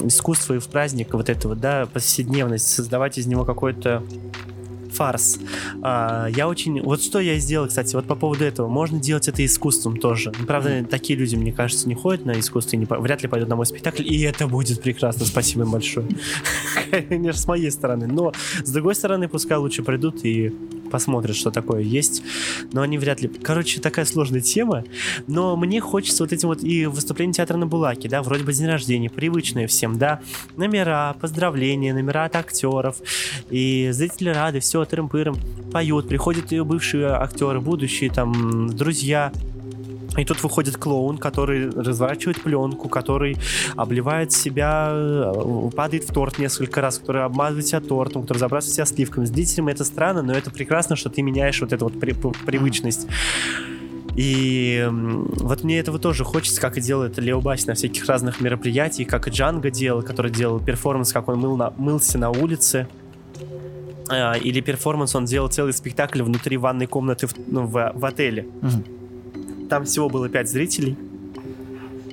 [0.05, 4.03] искусство и в праздник вот это вот, да, повседневность, создавать из него какой-то
[4.93, 5.38] фарс.
[5.82, 6.80] А, я очень...
[6.82, 8.68] Вот что я сделал, кстати, вот по поводу этого.
[8.68, 10.32] Можно делать это искусством тоже.
[10.38, 13.49] Ну, Правда, такие люди, мне кажется, не ходят на искусство и не, вряд ли пойдут
[13.49, 15.26] на мой спектакль, и это будет прекрасно.
[15.26, 16.07] Спасибо им большое.
[17.09, 18.07] Конечно, с моей стороны.
[18.07, 18.32] Но,
[18.62, 20.53] с другой стороны, пускай лучше придут и
[20.93, 22.22] посмотрят, что такое есть.
[22.72, 23.28] Но они вряд ли...
[23.28, 24.84] Короче, такая сложная тема.
[25.26, 28.66] Но мне хочется вот этим вот и выступление театра на Булаке, да, вроде бы день
[28.66, 30.20] рождения, привычные всем, да,
[30.57, 32.97] номера, поздравления, номера от актеров.
[33.51, 35.36] И зрители рады, все, тырым-пырым,
[35.72, 39.32] поют, приходят ее бывшие актеры, будущие там друзья,
[40.16, 43.38] и тут выходит клоун, который разворачивает пленку, который
[43.76, 48.86] обливает себя, э, падает в торт несколько раз, который обмазывает себя тортом, который забрасывает себя
[48.86, 49.24] сливками.
[49.24, 53.06] Зрителям это странно, но это прекрасно, что ты меняешь вот эту вот при привычность.
[54.14, 59.08] И вот мне этого тоже хочется, как и делает Лео Баси на всяких разных мероприятиях,
[59.08, 62.86] как и Джанго делал, который делал перформанс, как он мыл на, мылся на улице.
[64.10, 68.46] А, или перформанс он делал целый спектакль внутри ванной комнаты в, ну, в, в отеле.
[68.60, 69.01] Мгм.
[69.73, 70.99] Там всего было пять зрителей.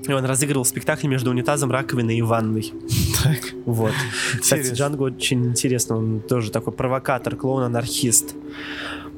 [0.08, 2.72] И он разыгрывал спектакль между унитазом, раковиной и ванной.
[3.22, 3.40] Так.
[3.66, 3.92] Вот.
[4.40, 4.74] Кстати.
[4.74, 5.98] Джанго очень интересно.
[5.98, 8.34] Он тоже такой провокатор, клоун-анархист.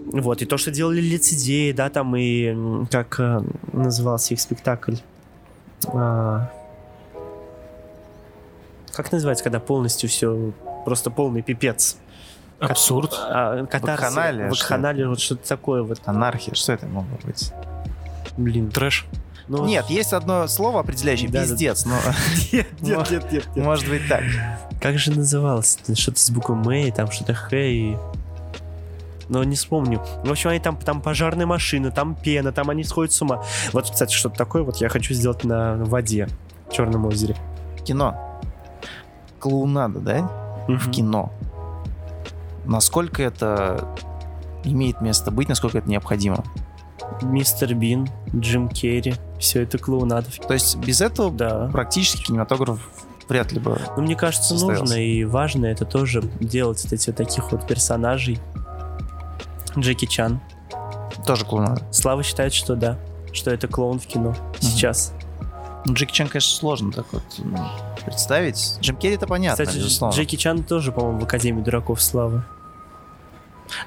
[0.07, 0.41] Вот.
[0.41, 2.87] И то, что делали лицедеи, да, там и...
[2.89, 4.95] Как э, назывался их спектакль?
[5.93, 6.51] А,
[8.95, 10.51] Как называется, когда полностью все...
[10.83, 11.95] Просто полный пипец.
[12.57, 13.13] Абсурд.
[13.13, 16.01] А, катарсис, Вакханалия, Вакханалия, вот что-то такое вот.
[16.05, 17.53] Анархия, что это могло быть?
[18.37, 18.69] Блин.
[18.71, 19.05] Трэш.
[19.47, 21.45] Ну, Нет, есть одно слово определяющее, Да, да.
[21.47, 21.95] пиздец, но
[22.53, 23.65] нет, нет, нет, нет, нет.
[23.65, 24.23] может быть так.
[24.79, 25.77] Как же называлось?
[25.93, 27.97] Что-то с буквой М, и там что-то Х и...
[29.27, 30.01] Но не вспомню.
[30.23, 33.43] В общем, они там, там пожарная машина, там пена, там они сходят с ума.
[33.73, 36.27] Вот, кстати, что-то такое вот я хочу сделать на воде
[36.69, 37.35] в Черном озере.
[37.83, 38.39] Кино.
[39.39, 40.31] Клоунада, да?
[40.67, 41.31] В кино.
[42.65, 43.87] Насколько это
[44.63, 46.43] имеет место быть, насколько это необходимо?
[47.21, 50.27] Мистер Бин, Джим Керри, все это клоунада.
[50.47, 51.69] То есть без этого Да.
[51.71, 52.79] практически кинематограф
[53.27, 53.79] вряд ли бы...
[53.95, 58.39] Но мне кажется, нужно и важно это тоже делать, вот эти вот таких вот персонажей.
[59.77, 60.41] Джеки Чан.
[61.25, 61.81] Тоже клоунада.
[61.91, 62.97] Слава считает, что да,
[63.31, 65.13] что это клоун в кино сейчас.
[65.85, 67.23] Ну, Джеки Чан, конечно, сложно так вот
[68.05, 68.77] представить.
[68.81, 70.15] Джим Керри это понятно, Кстати, безусловно.
[70.15, 72.43] Джеки Чан тоже, по-моему, в Академии дураков славы.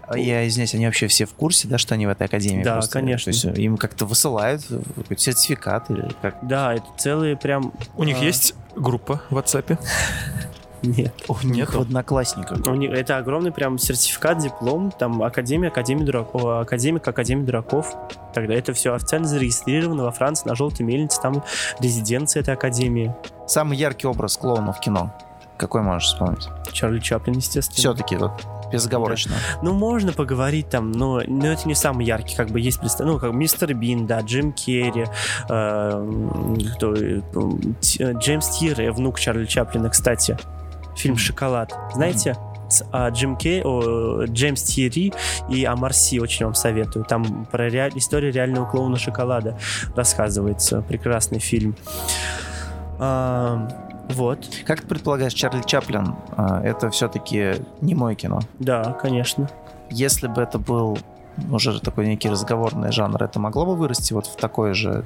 [0.07, 2.63] А Я извиняюсь, они вообще все в курсе, да, что они в этой академии?
[2.63, 2.93] Да, просто?
[2.93, 3.33] конечно.
[3.33, 6.37] То есть им как-то высылают э, какой-то сертификат или как?
[6.43, 7.73] Да, это целые прям...
[7.97, 9.79] У них а, есть группа в WhatsApp?
[10.85, 11.15] Нет.
[11.29, 12.67] У них в одноклассниках.
[12.67, 17.95] У них, это огромный прям сертификат, диплом, там Академия, Академия дураков, Академик, Академия дураков.
[18.35, 21.43] Тогда это все официально зарегистрировано во Франции на желтой мельнице, там
[21.81, 23.15] резиденция этой Академии.
[23.47, 25.15] Самый яркий образ клоуна в кино.
[25.57, 26.49] Какой можешь вспомнить?
[26.73, 27.77] Чарли Чаплин, естественно.
[27.77, 28.33] Все-таки вот
[28.73, 29.35] безоговорочно.
[29.63, 33.07] Ну, можно поговорить там, но, но это не самый яркий, как бы есть представ...
[33.07, 35.07] Ну, как Мистер Бин, да, Джим Керри,
[35.49, 37.21] э, кто, э,
[37.99, 40.37] э, Джеймс Тирре, внук Чарли Чаплина, кстати.
[40.97, 41.73] Фильм «Шоколад».
[41.95, 42.37] Знаете?
[42.93, 45.13] А, Джим Кей, о, Джеймс Тьерри
[45.49, 47.05] и Амарси очень вам советую.
[47.05, 49.59] Там про ре- историю реального клоуна шоколада
[49.95, 50.83] рассказывается.
[50.83, 51.77] Прекрасный фильм.
[52.99, 53.69] А,
[54.11, 58.41] вот, Как ты предполагаешь, Чарли Чаплин э, это все-таки не мой кино?
[58.59, 59.49] да, конечно.
[59.91, 60.99] Если бы это был
[61.51, 65.05] уже такой некий разговорный жанр, это могло бы вырасти вот в такой же...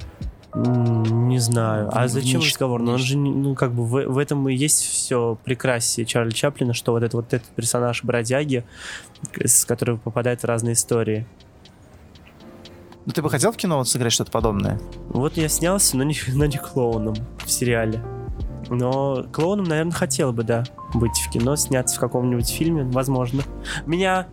[0.55, 1.89] Не знаю.
[1.91, 2.81] А зачем ниш- разговор?
[2.81, 6.73] Ну, он же, ну, как бы в, в этом и есть все прекрасие Чарли Чаплина,
[6.73, 8.63] что вот, это, вот этот персонаж бродяги,
[9.43, 11.27] с которого попадает в разные истории.
[13.05, 14.79] Ну ты бы хотел в кино вот сыграть что-то подобное?
[15.09, 18.01] Вот я снялся, но не, но не клоуном в сериале.
[18.69, 20.63] Но клоуном, наверное, хотел бы, да,
[20.93, 23.43] быть в кино, сняться в каком-нибудь фильме, возможно.
[23.85, 24.27] Меня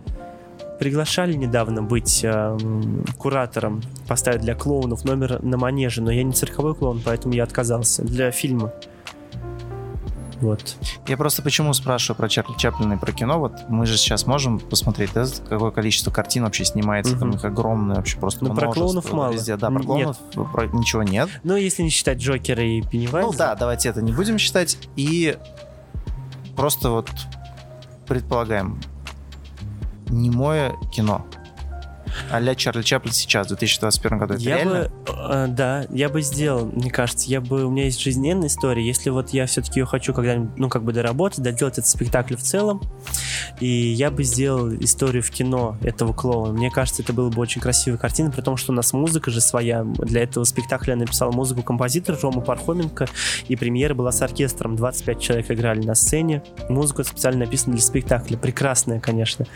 [0.78, 6.74] приглашали недавно быть эм, куратором, поставить для клоунов номер на манеже, но я не цирковой
[6.74, 8.72] клоун, поэтому я отказался для фильма.
[10.40, 10.76] Вот.
[11.06, 13.38] Я просто почему спрашиваю про Чарли Чаплина и про кино?
[13.40, 17.36] Вот мы же сейчас можем посмотреть, да, какое количество картин вообще снимается, там Мгм.
[17.38, 19.32] их огромное вообще просто Ну, про клоунов мало.
[19.32, 19.56] Везде.
[19.56, 19.86] Да, про Нет.
[19.86, 20.16] клоунов
[20.52, 21.30] про- ничего нет.
[21.42, 23.26] Ну, если не считать Джокера и Пеннивайза.
[23.30, 24.76] Ну да, давайте это не будем считать.
[24.96, 25.38] И
[26.54, 27.08] просто вот
[28.06, 28.78] предполагаем,
[30.08, 31.24] немое кино.
[32.30, 34.34] А-ля Чарли Чаплин сейчас, в 2021 году.
[34.34, 34.74] Это Я реально?
[34.74, 38.84] бы, э, да, я бы сделал, мне кажется, я бы, у меня есть жизненная история,
[38.84, 42.42] если вот я все-таки ее хочу когда-нибудь, ну, как бы доработать, доделать этот спектакль в
[42.42, 42.82] целом,
[43.60, 46.52] и я бы сделал историю в кино этого клоуна.
[46.52, 49.40] Мне кажется, это было бы очень красивая картина, при том, что у нас музыка же
[49.40, 49.84] своя.
[49.84, 53.06] Для этого спектакля я написал музыку композитор Рома Пархоменко,
[53.48, 56.42] и премьера была с оркестром, 25 человек играли на сцене.
[56.68, 59.46] Музыка специально написана для спектакля, прекрасная, конечно.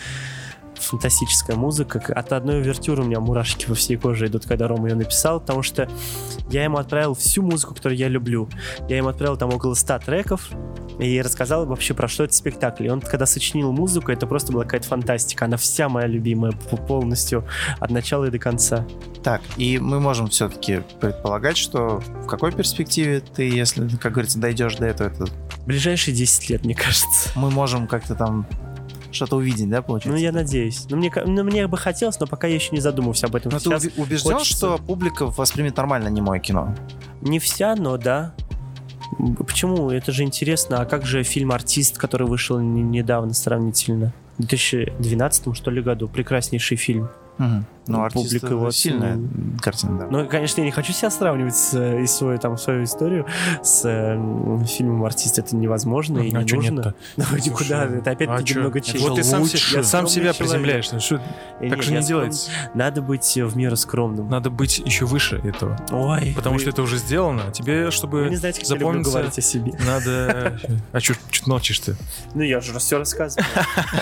[0.83, 2.01] Фантастическая музыка.
[2.15, 5.63] От одной увертюры у меня мурашки по всей коже идут, когда Рома ее написал, потому
[5.63, 5.89] что
[6.51, 8.49] я ему отправил всю музыку, которую я люблю.
[8.89, 10.51] Я ему отправил там около 100 треков
[10.99, 12.87] и рассказал вообще, про что это спектакль.
[12.87, 15.47] И он, когда сочинил музыку, это просто была какая-то фантастика.
[15.47, 17.45] Она вся моя любимая, полностью,
[17.79, 18.87] от начала и до конца.
[19.23, 24.77] Так, и мы можем все-таки предполагать, что в какой перспективе ты, если, как говорится, дойдешь
[24.77, 25.27] до этого, это
[25.67, 27.31] Ближайшие 10 лет, мне кажется.
[27.37, 28.47] мы можем как-то там
[29.13, 30.19] что-то увидеть, да, Ну, получается?
[30.23, 30.87] я надеюсь.
[30.91, 33.51] Ну, мне, ну, мне бы хотелось, но пока я еще не задумался об этом.
[33.53, 34.57] Но ты Сейчас уби- убежден, хочется.
[34.57, 36.75] что публика воспримет нормально немое кино?
[37.21, 38.35] Не вся, но да.
[39.47, 39.91] Почему?
[39.91, 40.81] Это же интересно.
[40.81, 44.13] А как же фильм «Артист», который вышел не- недавно сравнительно?
[44.39, 46.09] В 2012 что ли году.
[46.09, 47.09] Прекраснейший фильм.
[47.41, 47.65] Мгм.
[47.87, 49.19] Ну, артист Публика это его сильная
[49.61, 50.07] картина, да.
[50.11, 53.27] Ну, конечно, я не хочу себя сравнивать с, э, и свою, там, свою историю
[53.65, 55.39] с э, фильмом «Артист».
[55.39, 56.71] Это невозможно и а не нужно.
[56.71, 56.95] нет-то?
[57.17, 57.87] Ну, никуда.
[57.87, 58.61] Это а опять-таки чё?
[58.61, 58.99] много чести.
[58.99, 60.37] Вот ты сам, Я сам себя человек.
[60.37, 60.93] приземляешь.
[60.93, 61.17] Ну, что-
[61.61, 62.51] Э, так нет, же не делается.
[62.75, 64.29] Надо быть в меру скромным.
[64.29, 65.77] Надо быть еще выше этого.
[65.91, 67.45] Ой, Потому вы- что это уже сделано.
[67.49, 69.73] а Тебе, чтобы Вы не знаете, как я люблю запомниться, говорить о себе.
[69.85, 70.61] надо...
[70.93, 71.97] А что ты молчишь-то?
[72.35, 73.47] Ну, я же все рассказываю.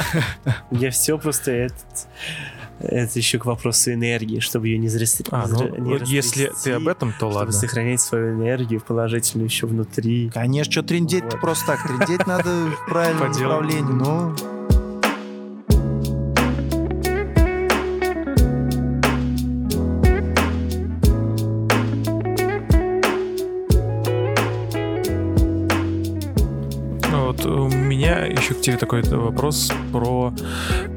[0.72, 1.76] Я все просто этот...
[2.80, 6.72] Это еще к вопросу энергии, чтобы ее не зря А, ну, не вот если ты
[6.72, 7.52] об этом, то чтобы ладно.
[7.52, 10.30] сохранять свою энергию положительную еще внутри.
[10.32, 11.40] Конечно, что трендеть-то Вот.
[11.40, 11.86] просто так.
[11.86, 14.77] Трендеть надо в правильном направлении.
[28.08, 30.32] Меня еще к тебе такой вопрос про...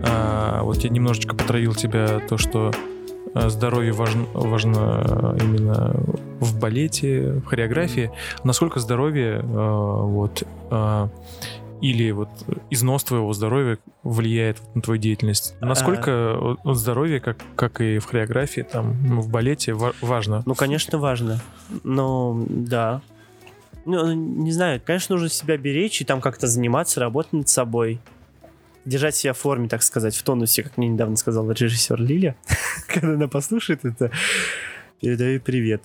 [0.03, 2.71] а, вот я немножечко потравил тебя то, что
[3.33, 5.95] а, здоровье важно, важно именно
[6.39, 8.11] в балете, в хореографии.
[8.43, 11.09] Насколько здоровье а, вот а,
[11.81, 12.29] или вот
[12.69, 15.55] износ твоего здоровья влияет на твою деятельность?
[15.61, 20.43] Насколько вот здоровье, как, как и в хореографии, там, в балете, ва- важно?
[20.45, 21.41] Ну, конечно, важно.
[21.83, 23.01] Но, да.
[23.85, 27.99] Ну, не знаю, конечно, нужно себя беречь и там как-то заниматься, работать над собой.
[28.85, 32.35] Держать себя в форме, так сказать, в тонусе, как мне недавно сказал режиссер Лиля.
[32.87, 34.11] Когда она послушает это,
[34.99, 35.83] передаю привет.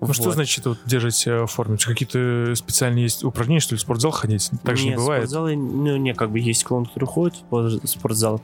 [0.00, 0.34] Ну что Вот.
[0.34, 1.76] значит вот, держать себя в форме?
[1.76, 4.50] Какие-то специальные есть упражнения, что ли, в спортзал ходить?
[4.64, 5.22] Так же не Нет, бывает.
[5.22, 8.40] спортзалы, ну, не, как бы есть клоун, который ходит в спортзал.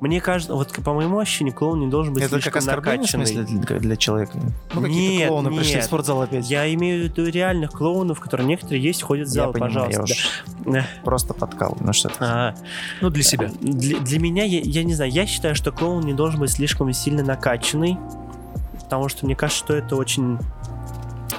[0.00, 3.26] Мне кажется, вот по моему ощущению, клоун не должен быть это как слишком в накачанный.
[3.26, 4.38] смысле, для, для человека?
[4.74, 5.84] Ну, какие-то Нет, клоуны пришли в нет.
[5.84, 6.50] спортзал опять.
[6.50, 9.84] Я имею в виду реальных клоунов, которые некоторые есть, ходят в Я зал, понимаю, я
[10.00, 10.14] пожалуйста.
[10.14, 10.86] уж да.
[11.04, 11.76] просто подкал.
[11.80, 12.10] Ну что?
[12.20, 12.54] А,
[13.00, 13.50] Ну, для себя.
[13.60, 16.92] Для, для меня, я, я не знаю, я считаю, что клоун не должен быть слишком
[16.92, 17.96] сильно накачанный,
[18.80, 20.38] потому что мне кажется, что это очень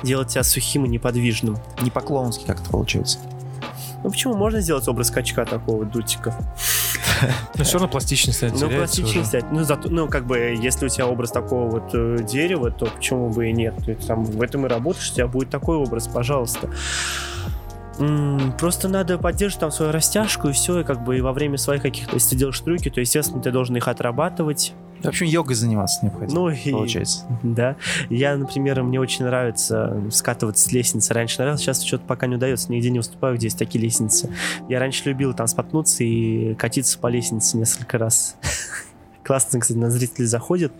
[0.04, 1.58] делает тебя сухим и неподвижным.
[1.82, 3.20] Не по-клоунски как-то получается.
[4.04, 6.36] Ну почему можно сделать образ качка такого дутика?
[7.58, 9.46] Но все равно пластичность Ну, пластичный уже.
[9.52, 13.30] Ну, зато, ну, как бы, если у тебя образ такого вот э, дерева, то почему
[13.30, 13.76] бы и нет?
[13.86, 16.70] Ты там в этом и работаешь, у тебя будет такой образ, пожалуйста.
[18.60, 21.82] Просто надо поддерживать там свою растяжку и все, и как бы и во время своих
[21.82, 24.74] каких-то, если ты делаешь трюки, то, естественно, ты должен их отрабатывать.
[25.06, 26.40] В общем, йогой заниматься необходимо.
[26.40, 27.26] Ну и Получается.
[27.44, 27.76] Да.
[28.10, 31.14] Я, например, мне очень нравится скатываться с лестницы.
[31.14, 32.72] Раньше нравилось, сейчас что-то пока не удается.
[32.72, 34.30] Нигде не уступаю, где есть такие лестницы.
[34.70, 38.38] Я раньше любил там споткнуться и катиться по лестнице несколько раз.
[39.26, 40.72] Классно, кстати, на зрителей заходит,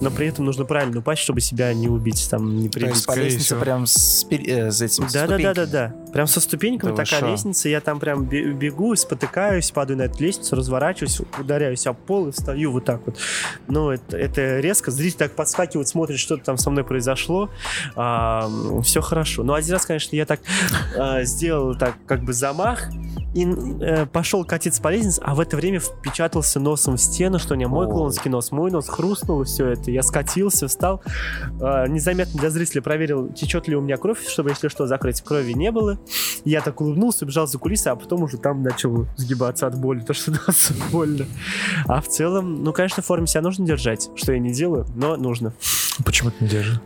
[0.00, 3.06] но при этом нужно правильно упасть, чтобы себя не убить, там, не То есть прибить.
[3.06, 3.60] по лестнице всего.
[3.60, 5.54] прям с, э, с этим Да, да, да, ступеньками.
[5.54, 5.94] да, да.
[6.12, 7.26] Прям со ступеньками Да такая шо?
[7.28, 7.68] лестница.
[7.68, 12.32] Я там прям бе- бегу, спотыкаюсь, падаю на эту лестницу, разворачиваюсь, ударяюсь об пол и
[12.32, 13.16] встаю вот так вот.
[13.68, 14.90] Ну, это, это резко.
[14.90, 17.48] Зритель так подскакивает, смотрит, что там со мной произошло.
[17.94, 19.42] все хорошо.
[19.42, 20.40] Но один раз, конечно, я так
[20.96, 22.88] а, сделал так как бы замах
[23.34, 27.54] и э, пошел катиться по лестнице, а в это время впечатался носом в стену, что
[27.56, 27.86] не мой.
[27.94, 29.90] Клоунский нос, мой нос хрустнул и все это.
[29.90, 31.00] Я скатился, встал,
[31.60, 35.22] а, незаметно для зрителя проверил, течет ли у меня кровь, чтобы, если что, закрыть.
[35.22, 35.98] Крови не было.
[36.44, 40.12] Я так улыбнулся, убежал за кулисы, а потом уже там начал сгибаться от боли, то,
[40.12, 41.26] что носу больно.
[41.86, 45.16] А в целом, ну, конечно, в форме себя нужно держать, что я не делаю, но
[45.16, 45.52] нужно.
[46.04, 46.80] Почему ты не держишь?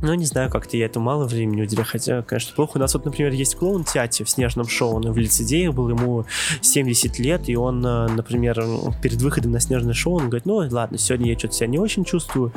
[0.00, 2.76] Ну, не знаю, как-то я это мало времени уделяю, хотя, конечно, плохо.
[2.76, 6.24] У нас вот, например, есть клоун Тяти в «Снежном шоу», он в лицедее был, ему
[6.60, 8.62] 70 лет, и он, э, например,
[9.02, 12.04] перед выходом на «Снежное шоу», он говорит, ну, ладно, сегодня я что-то себя не очень
[12.04, 12.52] чувствую,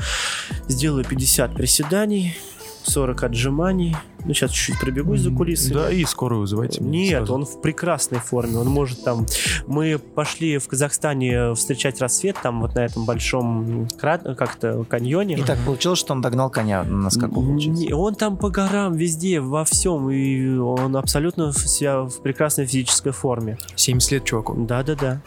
[0.67, 2.35] сделаю 50 приседаний,
[2.83, 3.95] 40 отжиманий,
[4.25, 5.73] ну, сейчас чуть-чуть пробегусь за кулисами.
[5.73, 6.83] Да, и скорую вызывайте.
[6.83, 7.33] Нет, сразу.
[7.33, 8.57] он в прекрасной форме.
[8.57, 9.25] Он может там...
[9.67, 15.37] Мы пошли в Казахстане встречать рассвет там вот на этом большом как-то каньоне.
[15.37, 17.41] И так получилось, что он догнал коня на скаку.
[17.41, 17.83] получается.
[17.83, 23.11] Не, он там по горам везде, во всем, и он абсолютно себя в прекрасной физической
[23.11, 23.57] форме.
[23.75, 24.53] 70 лет чуваку.
[24.53, 25.21] Да-да-да.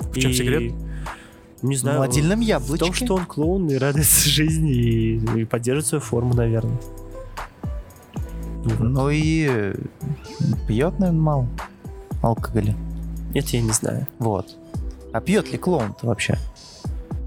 [0.00, 0.72] В чем И, секрет?
[1.62, 2.00] Не знаю.
[2.00, 3.04] В том, яблочке.
[3.04, 6.78] что он клоун и радуется жизни и, и поддерживает свою форму, наверное.
[8.64, 9.74] Ну и
[10.66, 11.48] пьет, наверное, мало
[12.22, 12.76] алкоголя.
[13.34, 14.06] Это я не знаю.
[14.18, 14.56] Вот.
[15.12, 16.38] А пьет ли клоун-то вообще?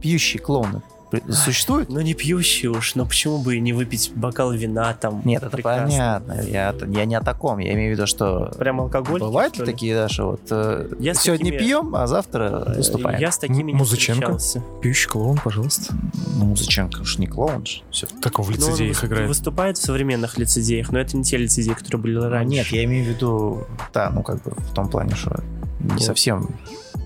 [0.01, 0.81] Пьющие клоуны
[1.29, 1.89] существуют?
[1.89, 5.21] Ну, не пьющий уж, но почему бы и не выпить бокал вина там?
[5.25, 5.87] Нет, это прекрасно.
[6.27, 6.41] понятно.
[6.49, 7.59] Я, я не о таком.
[7.59, 9.19] Я имею в виду, что Прям алкоголь.
[9.19, 13.19] бывают ли такие, да, что вот э, Я сегодня такими- пьем, а завтра выступаем.
[13.19, 14.37] Я с такими не Музыченко?
[14.37, 14.63] встречался.
[14.81, 15.93] Пьющий клоун, пожалуйста.
[16.37, 17.81] Ну, Музыченко уж не клоун же.
[17.91, 18.07] Все.
[18.21, 19.27] Как он в Ну, он лицедеях играет.
[19.27, 22.55] выступает в современных лицедеях, но это не те лицедеи, которые были раньше.
[22.55, 25.41] Нет, я имею в виду, да, ну как бы в том плане, что
[25.79, 26.01] не Вот.
[26.01, 26.49] совсем.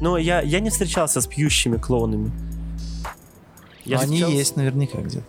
[0.02, 2.32] Но я, я не встречался с пьющими клоунами.
[3.86, 5.26] Но они встречался- есть наверняка где-то.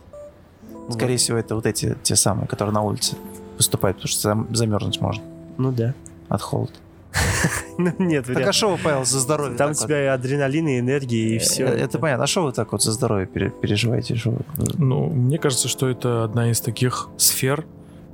[0.72, 0.94] Вот.
[0.94, 3.16] Скорее всего, это вот эти, те самые, которые на улице
[3.56, 5.22] выступают, потому что зам- замерзнуть можно
[5.58, 5.94] Ну да.
[6.28, 6.72] от холода.
[7.78, 9.56] Ну нет, Так а что вы, Павел, за здоровье?
[9.56, 11.64] Там у тебя и адреналин, и энергия, и Э, все.
[11.66, 12.24] Это понятно.
[12.24, 14.14] А что вы так вот за здоровье пере- переживаете?
[14.24, 14.38] Вы-
[14.78, 17.66] Ну, мне кажется, что это одна из таких сфер,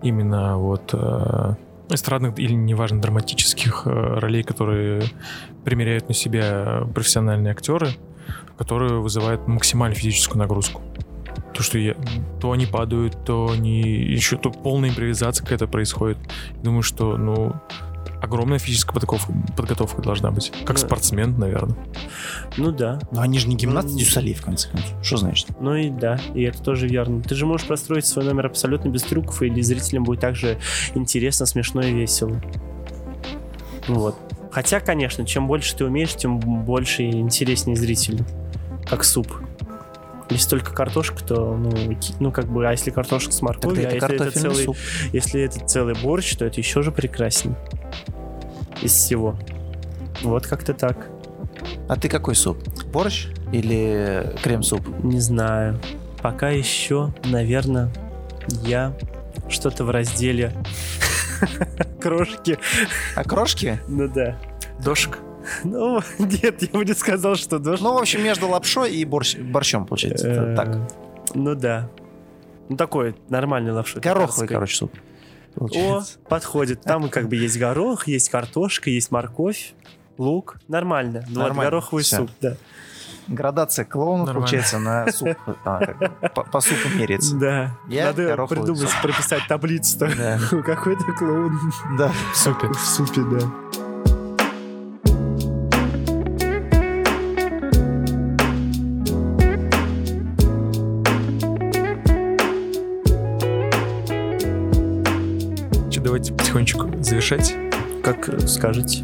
[0.03, 1.55] именно вот э,
[1.91, 5.05] эстрадных или, неважно, драматических э, ролей, которые
[5.65, 7.89] примеряют на себя профессиональные актеры,
[8.57, 10.83] которые вызывают максимальную физическую нагрузку.
[11.55, 11.95] То, что я,
[12.41, 16.19] то они падают, то они еще то полная импровизация какая-то происходит.
[16.63, 17.55] Думаю, что, ну,
[18.23, 20.53] огромная физическая подготовка, подготовка должна быть.
[20.65, 21.77] Как Ну, спортсмен, наверное.
[22.57, 23.01] Ну да.
[23.11, 24.93] Ну они же не гимнасты Ну, Дюсалей, в конце концов.
[25.03, 25.49] Что значит?
[25.61, 27.23] Ну и да, и это тоже верно.
[27.23, 30.59] Ты же можешь простроить свой номер абсолютно без трюков, и зрителям будет также
[30.95, 32.41] интересно, смешно и весело.
[33.89, 34.17] Вот.
[34.53, 38.25] Хотя, конечно, чем больше ты умеешь, тем больше и интереснее зрителю.
[38.89, 39.29] Как суп.
[40.31, 41.71] Если только картошка, то, ну,
[42.21, 44.77] ну как бы, а если картошка с Тогда морковью, а это если это, целый, суп.
[45.13, 47.55] если это целый борщ, то это еще же прекрасней.
[48.81, 49.39] Из всего.
[50.23, 51.09] Вот как-то так.
[51.89, 52.59] А ты какой суп?
[52.93, 54.87] Борщ или крем-суп?
[55.03, 55.79] Не знаю.
[56.23, 57.93] Пока еще, наверное,
[58.65, 58.97] я
[59.49, 60.53] что-то в разделе
[62.01, 62.59] крошки.
[63.15, 63.81] А крошки?
[63.89, 64.39] Ну да.
[64.83, 65.19] Дошек.
[65.65, 67.83] Ну, нет, я бы не сказал, что дождь.
[67.83, 70.29] Ну, в общем, между лапшой и борщ, борщом, получается.
[70.29, 70.79] Э, так.
[71.35, 71.89] Ну да.
[72.69, 74.01] Ну такой нормальный лапшой.
[74.01, 74.93] Гороховый, короче, суп.
[75.57, 76.81] О, подходит.
[76.83, 79.75] Там как бы есть горох, есть картошка, есть морковь,
[80.17, 80.57] лук.
[80.69, 81.25] Нормально.
[81.29, 81.71] Ну, вот Нормально.
[81.71, 82.17] гороховый Всё.
[82.19, 82.57] суп, да.
[83.29, 84.35] Градация клоунов, Нормально.
[84.41, 85.37] получается, на суп.
[85.65, 87.37] а, как по, по супу меряется.
[87.37, 87.77] Да.
[87.89, 89.03] Я Надо придумать, суп.
[89.03, 89.99] прописать таблицу.
[89.99, 90.39] Да.
[90.65, 91.59] Какой-то клоун
[91.99, 92.11] Да.
[92.33, 92.69] В супе.
[92.69, 93.39] в супе, да.
[106.53, 107.55] Потихонечку завершать.
[108.05, 109.03] Как скажете.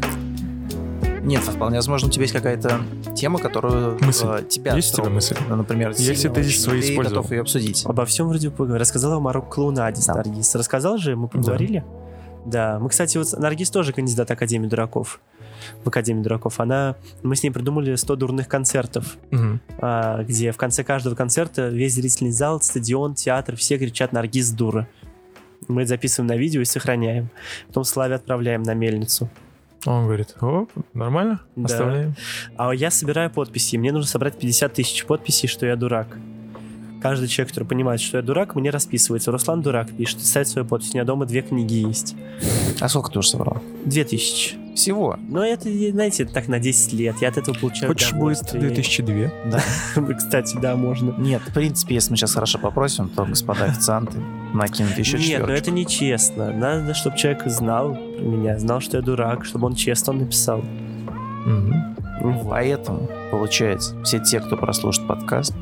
[1.23, 2.79] Нет, вполне возможно, у тебя есть какая-то
[3.15, 4.25] тема, которую Мысль.
[4.27, 5.15] э, тебя Есть у тебя трогает.
[5.15, 5.35] мысль?
[5.49, 7.21] Например, Я все очень, свои и ты использовал.
[7.23, 7.85] готов ее обсудить.
[7.85, 8.79] Обо всем вроде поговорил.
[8.79, 10.15] Рассказала о клоунаде Да.
[10.15, 10.55] Наргиз.
[10.55, 11.83] Рассказал же, мы поговорили?
[12.45, 12.79] Да.
[12.79, 15.19] Мы, кстати, вот Наргиз тоже кандидат Академии дураков.
[15.83, 16.59] В Академии дураков.
[16.59, 16.95] Она...
[17.21, 19.17] Мы с ней придумали 100 дурных концертов,
[19.79, 24.87] а, где в конце каждого концерта весь зрительный зал, стадион, театр, все кричат «Наргиз дура».
[25.69, 27.29] Мы записываем на видео и сохраняем.
[27.67, 29.29] Потом Славе отправляем на мельницу.
[29.85, 31.65] Он говорит, о, нормально, Да.
[31.65, 32.15] оставляем.
[32.57, 33.77] А я собираю подписи.
[33.77, 36.17] Мне нужно собрать 50 тысяч подписей, что я дурак.
[37.01, 39.31] Каждый человек, который понимает, что я дурак, мне расписывается.
[39.31, 40.89] Руслан дурак пишет, ставит свою подпись.
[40.89, 42.15] У меня дома две книги есть.
[42.81, 43.61] А сколько ты уже собрал?
[43.85, 44.57] Две тысячи.
[44.79, 45.17] Всего.
[45.27, 47.15] Но это, знаете, так на 10 лет.
[47.19, 48.63] Я от этого получаю Хочешь, будет удовольствие.
[48.69, 49.15] 2002?
[49.51, 50.13] Да.
[50.17, 51.13] Кстати, да, можно.
[51.17, 54.19] Нет, в принципе, если мы сейчас хорошо попросим, то господа официанты
[54.53, 55.63] накинут еще Нет, ну четверочку.
[55.63, 56.51] это нечестно.
[56.53, 60.61] Надо, чтобы человек знал про меня, знал, что я дурак, чтобы он честно написал.
[61.45, 61.95] Мгм.
[62.49, 65.53] Поэтому, получается, все те, кто прослушает подкаст,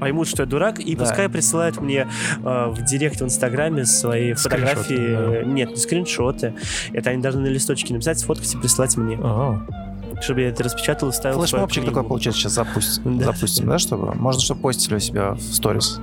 [0.00, 1.04] Поймут, что я дурак, и Да.
[1.04, 2.06] пускай присылают мне
[2.44, 5.44] э, в директ в Инстаграме свои Скриншоты, фотографии.
[5.44, 6.54] Нет, не скриншоты.
[6.92, 9.18] Это они должны на листочке написать, сфоткать и прислать мне.
[9.22, 9.60] А,
[10.20, 13.26] Чтобы я это распечатал и вставил флешмобчик такой, получается, сейчас запустим, Да.
[13.26, 14.14] запустим, да, чтобы...
[14.14, 16.00] Можно, чтобы постили у себя в сторис.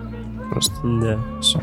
[0.50, 1.20] Просто Да.
[1.42, 1.62] все.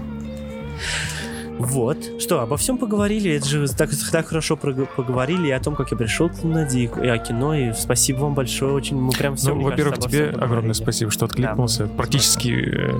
[1.67, 2.21] Вот.
[2.21, 3.33] Что, обо всем поговорили.
[3.33, 7.07] Это же так, так хорошо поговорили и о том, как я пришел к Нади, и
[7.07, 7.55] о кино.
[7.55, 8.73] И спасибо вам большое.
[8.73, 9.55] Очень мы прям все.
[9.55, 11.87] ну, во-первых, тебе огромное спасибо, что откликнулся.
[11.87, 12.93] Практически э,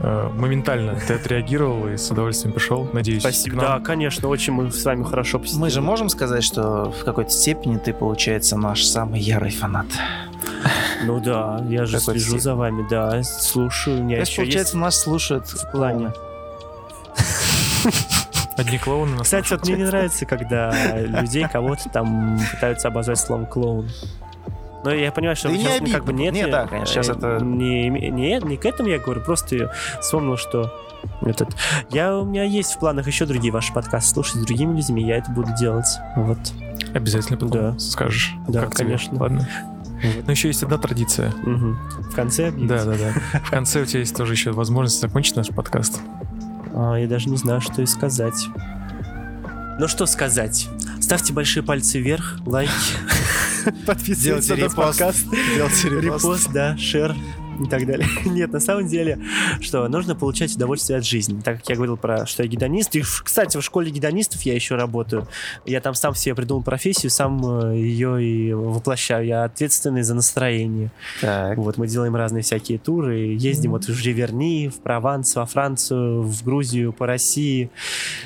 [0.00, 2.88] э, моментально ты отреагировал и с удовольствием пришел.
[2.92, 3.56] Надеюсь, Спасибо.
[3.56, 3.78] к нам.
[3.78, 5.60] Да, конечно, очень мы с вами хорошо посидели.
[5.60, 9.86] Мы же можем сказать, что в какой-то степени ты, получается, наш самый ярый фанат.
[11.04, 12.40] Ну да, я же Какой слежу стиль?
[12.40, 14.00] за вами, да, слушаю.
[14.00, 14.84] У меня То есть, еще получается, есть...
[14.84, 16.12] нас слушают в плане.
[18.56, 23.46] Одни клоуны нас Кстати, вот мне не нравится, когда людей кого-то там пытаются обозвать словом
[23.46, 23.88] клоун.
[24.84, 26.34] Но я понимаю, что Да и не сейчас обидно как бы нет.
[26.34, 29.56] Не, э, да, конечно, сейчас э, это- Не, не, не к этому я говорю, просто
[29.56, 30.72] я вспомнил, что
[31.22, 31.48] этот...
[31.90, 35.16] Я, у меня есть в планах еще другие ваши подкасты слушать с другими людьми, я
[35.18, 35.98] это буду делать.
[36.16, 36.38] Вот.
[36.94, 37.78] Обязательно потом Да.
[37.78, 38.34] скажешь.
[38.48, 38.86] Да, как тебе.
[38.86, 39.18] конечно.
[39.20, 39.48] Ладно.
[40.26, 41.32] Но еще есть одна традиция.
[41.42, 41.76] Мгм.
[42.10, 42.68] В конце объявить?
[42.68, 42.94] Да, да,
[43.32, 43.40] да.
[43.40, 46.00] В конце у тебя есть тоже еще возможность закончить наш подкаст.
[46.74, 48.48] А, я даже не знаю, что и сказать.
[49.78, 50.68] Ну что сказать?
[51.00, 52.72] Ставьте большие пальцы вверх, лайки.
[53.86, 55.26] Подписывайтесь на подкаст.
[55.54, 56.24] Делайте репост.
[56.24, 57.14] Репост, да, шер
[57.60, 58.06] и так далее.
[58.24, 59.18] Нет, на самом деле,
[59.60, 61.40] что нужно получать удовольствие от жизни.
[61.40, 62.94] Так как я говорил про, что я гедонист.
[62.96, 65.26] И, кстати, в школе гедонистов я еще работаю.
[65.64, 69.26] Я там сам себе придумал профессию, сам э, ее и воплощаю.
[69.26, 70.90] Я ответственный за настроение.
[71.20, 71.58] Так.
[71.58, 76.44] Вот мы делаем разные всякие туры, ездим вот в Живерни, в Прованс, во Францию, в
[76.44, 77.70] Грузию, по России.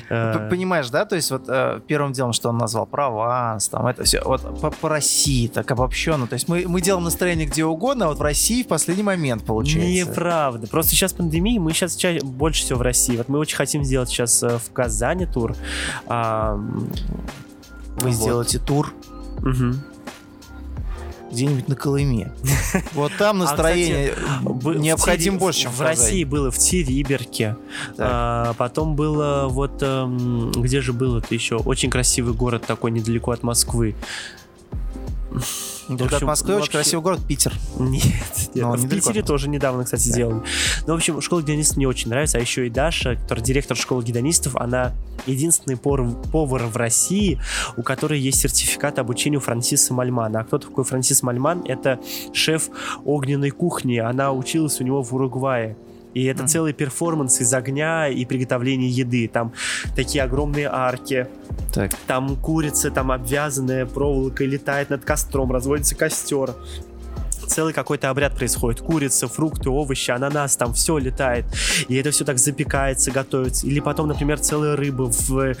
[0.09, 1.05] Э, П- Понимаешь, да?
[1.05, 4.71] То есть вот э, первым делом, что он назвал, Прованс, там это все, вот по,
[4.71, 6.27] по России так обобщенно.
[6.27, 9.22] То есть мы, мы делаем настроение где угодно, а вот в России в последний момент
[9.43, 10.11] получается.
[10.11, 10.67] Неправда.
[10.67, 13.15] Просто сейчас пандемия, мы сейчас ча- больше всего в России.
[13.17, 15.55] Вот мы очень хотим сделать сейчас э, в Казани тур.
[16.07, 18.13] А, Вы вот.
[18.13, 18.93] сделаете тур
[19.39, 19.81] Мгм.
[21.31, 22.31] где-нибудь на Колыме.
[22.93, 25.81] Вот там А, настроение Бы- в необходим Тири- больше, чем В.
[25.81, 27.55] России было в Териберке.
[27.97, 29.81] А, потом было вот...
[29.81, 31.55] эм, где же было-то еще?
[31.57, 33.95] Очень красивый город такой недалеко от Москвы.
[35.89, 37.53] Недалеко в общем, от Москвы очень вообще- красивый город Питер.
[37.79, 38.03] Нет,
[38.53, 38.63] нет.
[38.65, 40.13] Но в Питере тоже недавно, кстати, Да.
[40.13, 40.41] сделали.
[40.87, 44.03] Ну, в общем, школа гедонистов мне очень нравится, а еще и Даша, которая директор школы
[44.03, 44.93] гедонистов, она
[45.25, 47.39] единственный пор- повар в России,
[47.77, 50.39] у которой есть сертификат обучения у Франсиса Мальмана.
[50.41, 51.63] А кто такой Франсис Мальман?
[51.65, 51.99] Это
[52.33, 52.69] шеф
[53.05, 53.97] огненной кухни.
[53.97, 55.75] Она училась у него в Уругвае.
[56.13, 56.47] И это Мгм.
[56.47, 59.27] целый перформанс из огня и приготовления еды.
[59.27, 59.53] Там
[59.95, 61.27] такие огромные арки,
[61.73, 61.93] Так.
[62.07, 66.53] там курица, там обвязанная проволокой летает над костром, разводится костер.
[67.53, 68.81] Целый какой-то обряд происходит.
[68.81, 71.45] Курица, фрукты, овощи, ананас, там все летает.
[71.87, 73.67] И это все так запекается, готовится.
[73.67, 75.53] Или потом, например, целая рыба в,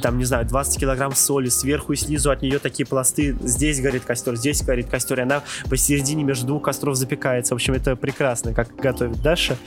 [0.00, 1.50] там, не знаю, 20 килограмм соли.
[1.50, 3.36] Сверху и снизу от нее такие пласты.
[3.42, 5.18] Здесь горит костер, здесь горит костер.
[5.18, 7.52] И она посередине между двух костров запекается.
[7.52, 9.58] В общем, это прекрасно, как готовит Даша.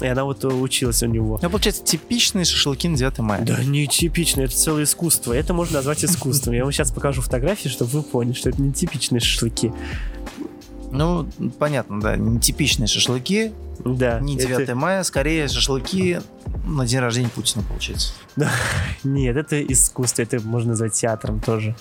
[0.00, 1.38] И она вот училась у него.
[1.40, 3.44] Ну, получается, типичные шашлыки на 9 мая.
[3.44, 5.32] Да не типично, это целое искусство.
[5.32, 6.54] Это можно назвать искусством.
[6.54, 9.72] Я вам сейчас покажу фотографии, чтобы вы поняли, что это не типичные шашлыки.
[10.90, 11.28] Ну,
[11.58, 13.52] понятно, да, не типичные шашлыки,
[13.84, 14.20] Да.
[14.20, 16.20] не это- 9 мая, скорее шашлыки
[16.64, 18.12] на день рождения Путина, получается.
[19.04, 21.76] Нет, это искусство, это можно назвать театром тоже.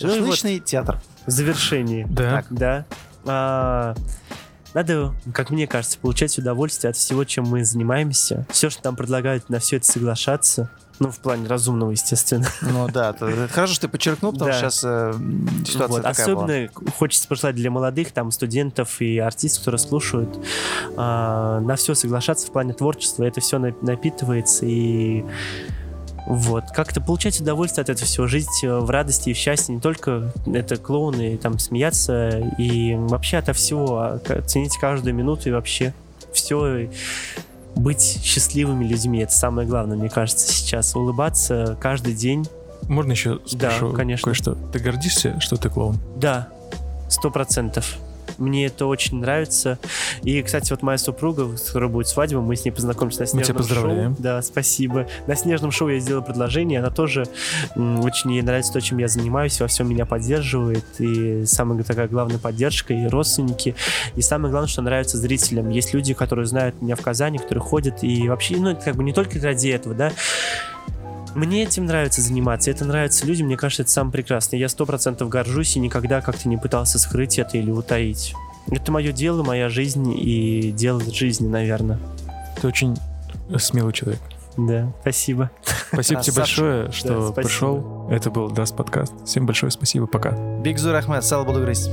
[0.00, 1.00] Ну и вот, Шашлычный театр.
[1.26, 2.06] в завершении.
[2.08, 2.30] Да.
[2.36, 2.46] Так.
[2.50, 2.86] Да.
[3.24, 3.94] А,
[4.74, 8.46] надо, как мне кажется, получать удовольствие от всего, чем мы занимаемся.
[8.50, 10.70] Все, что нам предлагают, на все это соглашаться.
[11.00, 12.46] Ну, в плане разумного, естественно.
[12.62, 14.56] Ну да, то- это хорошо, что ты подчеркнул, потому Да.
[14.58, 15.14] что сейчас э,
[15.64, 16.44] ситуация Вот, такая была.
[16.44, 16.68] Особенно
[16.98, 20.38] хочется пожелать для молодых там студентов и артистов, которые слушают,
[20.96, 23.24] а, на все соглашаться в плане творчества.
[23.24, 25.24] Это все напитывается и
[26.26, 29.80] вот как-то получать удовольствие от этого всего, жить э, в радости и в счастье, не
[29.80, 35.94] только это клоуны, там смеяться и вообще ото всего, а ценить каждую минуту и вообще
[36.34, 36.90] все
[37.76, 39.20] быть счастливыми людьми.
[39.20, 40.94] Это самое главное, мне кажется, сейчас.
[40.96, 42.46] Улыбаться каждый день.
[42.88, 44.24] Можно еще Да, спрошу конечно.
[44.24, 44.54] кое-что?
[44.72, 45.98] Ты гордишься, что ты клоун?
[46.16, 46.48] Да,
[47.08, 47.96] сто процентов.
[48.38, 49.78] Мне это очень нравится.
[50.22, 53.28] И, кстати, вот моя супруга, с которой будет свадьба, мы с ней познакомились на Мы
[53.28, 54.14] тебя снежном поздравляем.
[54.14, 54.22] шоу.
[54.22, 55.06] Да, спасибо.
[55.26, 57.24] На снежном шоу я сделал предложение, она тоже
[57.76, 60.84] очень ей нравится то, чем я занимаюсь, во всем меня поддерживает.
[60.98, 63.74] И самая такая главная поддержка, и родственники.
[64.16, 65.68] И самое главное, что нравится зрителям.
[65.70, 69.04] Есть люди, которые знают меня в Казани, которые ходят, и вообще, ну, это как бы
[69.04, 70.12] не только ради этого, да,
[71.34, 74.58] мне этим нравится заниматься, это нравится людям, мне кажется, это самое прекрасное.
[74.58, 78.34] Я сто процентов горжусь и никогда как-то не пытался скрыть это или утаить.
[78.70, 81.98] Это мое дело, моя жизнь и дело жизни, наверное.
[82.60, 82.96] Ты очень
[83.58, 84.20] смелый человек.
[84.56, 85.50] Да, спасибо.
[85.92, 88.08] Спасибо тебе большое, что Да, пришел.
[88.10, 89.12] Это был Dast Podcast.
[89.24, 90.06] Всем большое спасибо.
[90.06, 90.32] Пока.
[90.60, 91.88] Бигзур Ахмед, Сал буду говорить.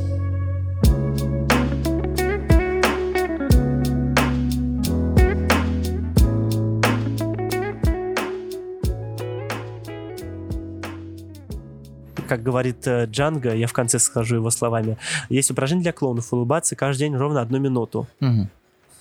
[12.27, 14.97] Как говорит э, Джанго, я в конце скажу его словами,
[15.30, 18.07] есть упражнение для клоунов улыбаться каждый день ровно одну минуту.
[18.19, 18.49] Мгм.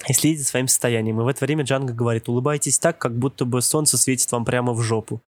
[0.08, 1.20] И следите за своим состоянием.
[1.20, 4.72] И в это время Джанго говорит, улыбайтесь так, как будто бы солнце светит вам прямо
[4.72, 5.20] в жопу.